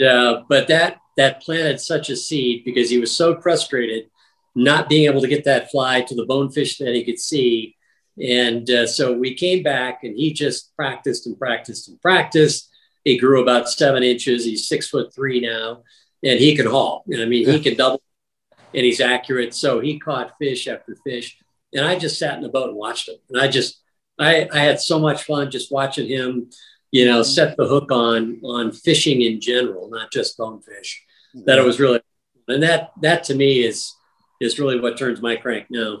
And, 0.00 0.08
uh, 0.08 0.42
but 0.48 0.66
that, 0.66 0.96
that 1.16 1.42
planted 1.42 1.80
such 1.80 2.10
a 2.10 2.16
seed 2.16 2.64
because 2.64 2.90
he 2.90 2.98
was 2.98 3.16
so 3.16 3.40
frustrated 3.40 4.09
not 4.54 4.88
being 4.88 5.04
able 5.04 5.20
to 5.20 5.28
get 5.28 5.44
that 5.44 5.70
fly 5.70 6.00
to 6.02 6.14
the 6.14 6.26
bonefish 6.26 6.78
that 6.78 6.94
he 6.94 7.04
could 7.04 7.18
see. 7.18 7.76
And 8.22 8.68
uh, 8.68 8.86
so 8.86 9.12
we 9.12 9.34
came 9.34 9.62
back 9.62 10.04
and 10.04 10.16
he 10.16 10.32
just 10.32 10.74
practiced 10.76 11.26
and 11.26 11.38
practiced 11.38 11.88
and 11.88 12.00
practiced. 12.00 12.68
He 13.04 13.16
grew 13.16 13.42
about 13.42 13.68
seven 13.68 14.02
inches. 14.02 14.44
He's 14.44 14.68
six 14.68 14.88
foot 14.88 15.14
three 15.14 15.40
now 15.40 15.82
and 16.22 16.38
he 16.38 16.54
can 16.54 16.66
haul. 16.66 17.04
I 17.14 17.24
mean, 17.24 17.48
he 17.48 17.60
can 17.60 17.76
double 17.76 18.02
and 18.74 18.84
he's 18.84 19.00
accurate. 19.00 19.54
So 19.54 19.80
he 19.80 19.98
caught 19.98 20.36
fish 20.38 20.68
after 20.68 20.96
fish. 21.04 21.38
And 21.72 21.86
I 21.86 21.98
just 21.98 22.18
sat 22.18 22.36
in 22.36 22.42
the 22.42 22.48
boat 22.48 22.68
and 22.68 22.76
watched 22.76 23.08
him. 23.08 23.16
And 23.30 23.40
I 23.40 23.48
just, 23.48 23.80
I, 24.18 24.48
I 24.52 24.58
had 24.58 24.80
so 24.80 24.98
much 24.98 25.22
fun 25.22 25.50
just 25.50 25.72
watching 25.72 26.08
him, 26.08 26.50
you 26.90 27.06
know, 27.06 27.22
set 27.22 27.56
the 27.56 27.66
hook 27.66 27.90
on 27.92 28.40
on 28.44 28.72
fishing 28.72 29.22
in 29.22 29.40
general, 29.40 29.88
not 29.88 30.12
just 30.12 30.36
bonefish. 30.36 31.02
That 31.46 31.58
it 31.58 31.64
was 31.64 31.78
really, 31.78 32.00
and 32.48 32.62
that 32.64 32.90
that 33.00 33.22
to 33.24 33.34
me 33.34 33.62
is 33.62 33.94
is 34.40 34.58
really 34.58 34.80
what 34.80 34.98
turns 34.98 35.20
my 35.20 35.36
crank 35.36 35.66
now. 35.70 36.00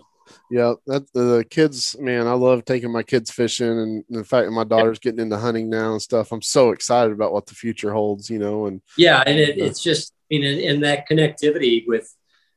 Yeah, 0.50 0.74
that 0.86 1.12
the 1.12 1.44
kids, 1.48 1.96
man, 1.98 2.26
I 2.26 2.32
love 2.32 2.64
taking 2.64 2.92
my 2.92 3.02
kids 3.02 3.30
fishing, 3.30 3.66
and 3.68 4.04
the 4.08 4.24
fact 4.24 4.46
that 4.46 4.52
my 4.52 4.64
daughter's 4.64 4.98
getting 4.98 5.20
into 5.20 5.36
hunting 5.36 5.68
now 5.68 5.92
and 5.92 6.02
stuff. 6.02 6.32
I'm 6.32 6.42
so 6.42 6.70
excited 6.70 7.12
about 7.12 7.32
what 7.32 7.46
the 7.46 7.54
future 7.54 7.92
holds, 7.92 8.30
you 8.30 8.38
know. 8.38 8.66
And 8.66 8.80
yeah, 8.96 9.22
and 9.26 9.38
it, 9.38 9.60
uh, 9.60 9.64
it's 9.64 9.82
just, 9.82 10.12
I 10.32 10.38
mean, 10.38 10.68
and, 10.68 10.84
that 10.84 11.08
connectivity 11.08 11.86
with 11.86 12.14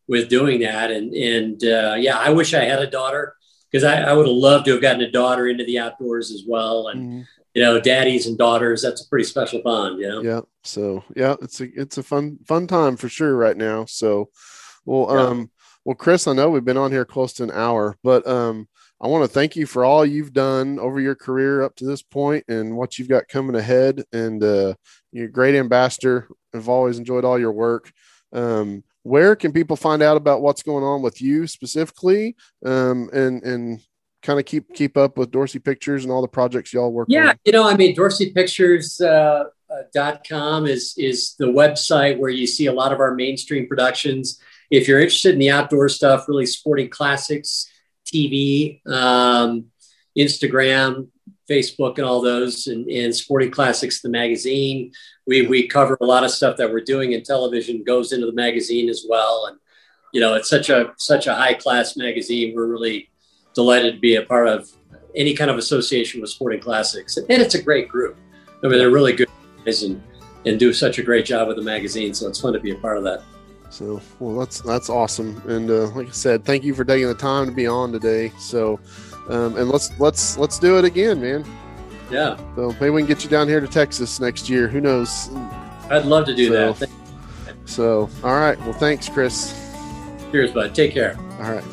with 0.08 0.30
doing 0.30 0.62
that, 0.62 0.92
and 0.92 1.14
and 1.14 1.64
uh, 1.64 1.96
yeah, 1.98 2.18
I 2.18 2.30
wish 2.30 2.54
I 2.54 2.64
had 2.64 2.80
a 2.80 2.90
daughter 2.90 3.36
because 3.72 3.84
I, 3.84 4.02
I 4.02 4.14
would 4.14 4.28
have 4.28 4.36
loved 4.36 4.66
to 4.66 4.74
have 4.74 4.82
gotten 4.82 5.02
a 5.02 5.12
daughter 5.12 5.48
into 5.48 5.64
the 5.64 5.80
outdoors 5.80 6.32
as 6.32 6.44
well, 6.48 6.90
and. 6.90 7.02
Mm-hmm. 7.02 7.22
You 7.56 7.62
know, 7.62 7.80
daddies 7.80 8.26
and 8.26 8.36
daughters, 8.36 8.82
that's 8.82 9.06
a 9.06 9.08
pretty 9.08 9.26
special 9.26 9.62
bond, 9.62 10.00
you 10.00 10.08
know? 10.08 10.24
Yeah. 10.24 10.42
So 10.64 11.04
yeah, 11.16 11.36
it's 11.40 11.62
a 11.62 11.68
it's 11.80 12.00
a 12.00 12.02
fun, 12.02 12.40
fun 12.48 12.66
time 12.66 12.98
for 12.98 13.08
sure 13.10 13.36
right 13.36 13.56
now. 13.56 13.86
So 13.86 14.32
well, 14.86 15.08
yeah. 15.16 15.22
um, 15.22 15.52
well, 15.86 15.96
Chris, 15.96 16.28
I 16.28 16.34
know 16.34 16.50
we've 16.50 16.64
been 16.64 16.78
on 16.78 16.92
here 16.92 17.06
close 17.06 17.34
to 17.34 17.44
an 17.44 17.52
hour, 17.52 17.98
but 18.04 18.26
um, 18.26 18.68
I 19.02 19.08
want 19.08 19.26
to 19.26 19.28
thank 19.28 19.56
you 19.56 19.66
for 19.66 19.84
all 19.84 20.06
you've 20.06 20.32
done 20.32 20.80
over 20.80 21.00
your 21.00 21.16
career 21.16 21.62
up 21.62 21.76
to 21.78 21.86
this 21.86 22.02
point 22.02 22.46
and 22.48 22.78
what 22.78 22.98
you've 22.98 23.10
got 23.10 23.28
coming 23.28 23.56
ahead. 23.56 24.04
And 24.14 24.42
uh, 24.42 24.76
you're 25.12 25.26
a 25.26 25.32
great 25.32 25.56
ambassador. 25.56 26.30
I've 26.54 26.70
always 26.70 26.98
enjoyed 26.98 27.26
all 27.26 27.38
your 27.38 27.52
work. 27.52 27.92
Um, 28.32 28.84
where 29.04 29.36
can 29.36 29.52
people 29.52 29.76
find 29.76 30.02
out 30.02 30.16
about 30.16 30.42
what's 30.42 30.64
going 30.64 30.84
on 30.84 31.02
with 31.02 31.22
you 31.22 31.48
specifically 31.48 32.36
um, 32.66 33.10
and 33.12 33.44
and 33.44 33.82
kind 34.22 34.40
of 34.40 34.46
keep 34.46 34.74
keep 34.74 34.96
up 34.96 35.18
with 35.18 35.32
Dorsey 35.32 35.60
Pictures 35.60 36.04
and 36.04 36.12
all 36.12 36.22
the 36.22 36.28
projects 36.30 36.74
y'all 36.74 36.92
work 36.92 37.08
yeah 37.10 37.32
on? 37.32 37.36
you 37.44 37.52
know 37.52 37.68
i 37.68 37.76
mean 37.76 37.94
dorsey 37.94 38.32
pictures 38.32 39.02
uh, 39.02 39.44
uh, 39.70 40.16
com 40.28 40.66
is 40.66 40.96
is 40.98 41.36
the 41.38 41.46
website 41.46 42.18
where 42.18 42.30
you 42.30 42.48
see 42.48 42.68
a 42.68 42.74
lot 42.74 42.94
of 42.94 43.02
our 43.02 43.14
mainstream 43.14 43.68
productions 43.68 44.40
if 44.74 44.88
you're 44.88 45.00
interested 45.00 45.34
in 45.34 45.40
the 45.40 45.52
outdoor 45.52 45.88
stuff, 45.88 46.28
really 46.28 46.48
sporting 46.48 46.90
classics, 46.90 47.70
TV, 48.08 48.86
um, 48.88 49.66
Instagram, 50.18 51.10
Facebook, 51.48 52.00
and 52.00 52.08
all 52.08 52.22
those, 52.22 52.66
and, 52.66 52.90
and 52.90 53.16
Sporting 53.16 53.52
Classics, 53.52 54.02
the 54.02 54.10
magazine. 54.10 54.92
We, 55.28 55.46
we 55.46 55.68
cover 55.68 55.96
a 56.02 56.06
lot 56.06 56.24
of 56.24 56.32
stuff 56.32 56.58
that 56.58 56.72
we're 56.72 56.82
doing 56.82 57.12
in 57.12 57.22
television 57.22 57.84
goes 57.84 58.14
into 58.14 58.26
the 58.26 58.34
magazine 58.34 58.90
as 58.90 59.06
well. 59.08 59.46
And, 59.46 59.60
you 60.12 60.20
know, 60.20 60.34
it's 60.34 60.50
such 60.50 60.70
a, 60.70 60.92
such 60.98 61.28
a 61.28 61.36
high 61.36 61.54
class 61.54 61.96
magazine. 61.96 62.56
We're 62.56 62.66
really 62.66 63.12
delighted 63.54 63.94
to 63.94 64.00
be 64.00 64.16
a 64.16 64.24
part 64.24 64.48
of 64.48 64.68
any 65.16 65.36
kind 65.36 65.52
of 65.52 65.60
association 65.60 66.20
with 66.20 66.32
Sporting 66.32 66.62
Classics. 66.62 67.18
And 67.18 67.28
it's 67.30 67.54
a 67.54 67.62
great 67.62 67.90
group. 67.90 68.18
I 68.64 68.68
mean, 68.68 68.80
they're 68.80 68.90
really 68.90 69.14
good 69.14 69.30
guys 69.64 69.84
and, 69.84 70.02
and 70.48 70.60
do 70.60 70.74
such 70.74 70.98
a 70.98 71.04
great 71.04 71.26
job 71.26 71.48
with 71.48 71.58
the 71.58 71.64
magazine. 71.64 72.16
So 72.16 72.28
it's 72.28 72.42
fun 72.42 72.54
to 72.54 72.60
be 72.60 72.72
a 72.72 72.76
part 72.76 72.98
of 72.98 73.04
that. 73.04 73.22
So, 73.74 74.00
well, 74.20 74.38
that's 74.38 74.62
that's 74.62 74.88
awesome. 74.88 75.42
And 75.50 75.72
uh, 75.72 75.88
like 75.96 76.08
I 76.08 76.12
said, 76.12 76.46
thank 76.46 76.64
you 76.64 76.76
for 76.76 76.86
taking 76.86 77.08
the 77.08 77.16
time 77.16 77.48
to 77.48 77.52
be 77.52 77.66
on 77.66 77.92
today. 77.92 78.32
So, 78.38 78.80
um, 79.30 79.58
and 79.58 79.68
let's 79.68 79.90
let's 80.00 80.38
let's 80.38 80.60
do 80.60 80.78
it 80.78 80.86
again, 80.86 81.20
man. 81.20 81.44
Yeah. 82.12 82.38
So 82.56 82.72
maybe 82.74 82.92
we 82.92 83.02
can 83.02 83.08
get 83.08 83.24
you 83.24 83.32
down 83.32 83.48
here 83.48 83.60
to 83.60 83.68
Texas 83.68 84.20
next 84.20 84.48
year. 84.48 84.68
Who 84.68 84.80
knows? 84.80 85.28
I'd 85.90 86.06
love 86.06 86.28
to 86.28 86.36
do 86.36 86.50
so, 86.50 86.74
that. 86.74 86.90
So, 87.66 88.10
all 88.24 88.36
right. 88.36 88.60
Well, 88.60 88.74
thanks, 88.74 89.10
Chris. 89.10 89.60
Cheers, 90.32 90.52
bud. 90.52 90.76
Take 90.76 90.94
care. 90.94 91.18
All 91.40 91.52
right. 91.52 91.64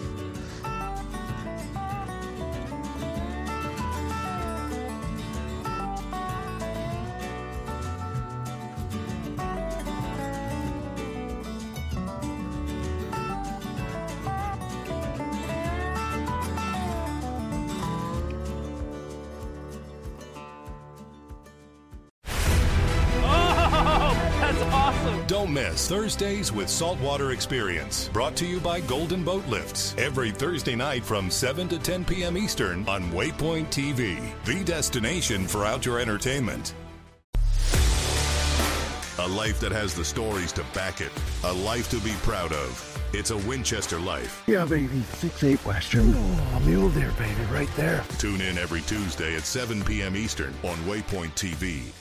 Thursdays 26.10 26.50
with 26.50 26.68
Saltwater 26.68 27.30
Experience, 27.30 28.08
brought 28.08 28.34
to 28.34 28.44
you 28.44 28.58
by 28.58 28.80
Golden 28.80 29.22
Boat 29.22 29.46
Lifts. 29.46 29.94
Every 29.96 30.32
Thursday 30.32 30.74
night 30.74 31.04
from 31.04 31.30
7 31.30 31.68
to 31.68 31.78
10 31.78 32.04
p.m. 32.04 32.36
Eastern 32.36 32.84
on 32.88 33.04
Waypoint 33.12 33.66
TV, 33.66 34.20
the 34.44 34.64
destination 34.64 35.46
for 35.46 35.64
outdoor 35.64 36.00
entertainment. 36.00 36.74
A 39.20 39.28
life 39.28 39.60
that 39.60 39.70
has 39.70 39.94
the 39.94 40.04
stories 40.04 40.50
to 40.54 40.64
back 40.74 41.00
it, 41.00 41.12
a 41.44 41.52
life 41.52 41.88
to 41.90 42.00
be 42.00 42.14
proud 42.22 42.52
of. 42.52 42.98
It's 43.12 43.30
a 43.30 43.36
Winchester 43.36 44.00
life. 44.00 44.42
Yeah, 44.48 44.64
baby. 44.64 45.02
Six 45.14 45.44
eight 45.44 45.64
Western. 45.64 46.12
Oh, 46.12 46.62
mule 46.66 46.88
deer, 46.88 47.12
baby, 47.18 47.44
right 47.52 47.70
there. 47.76 48.04
Tune 48.18 48.40
in 48.40 48.58
every 48.58 48.80
Tuesday 48.80 49.36
at 49.36 49.42
7 49.42 49.84
p.m. 49.84 50.16
Eastern 50.16 50.54
on 50.64 50.76
Waypoint 50.78 51.36
TV. 51.36 51.92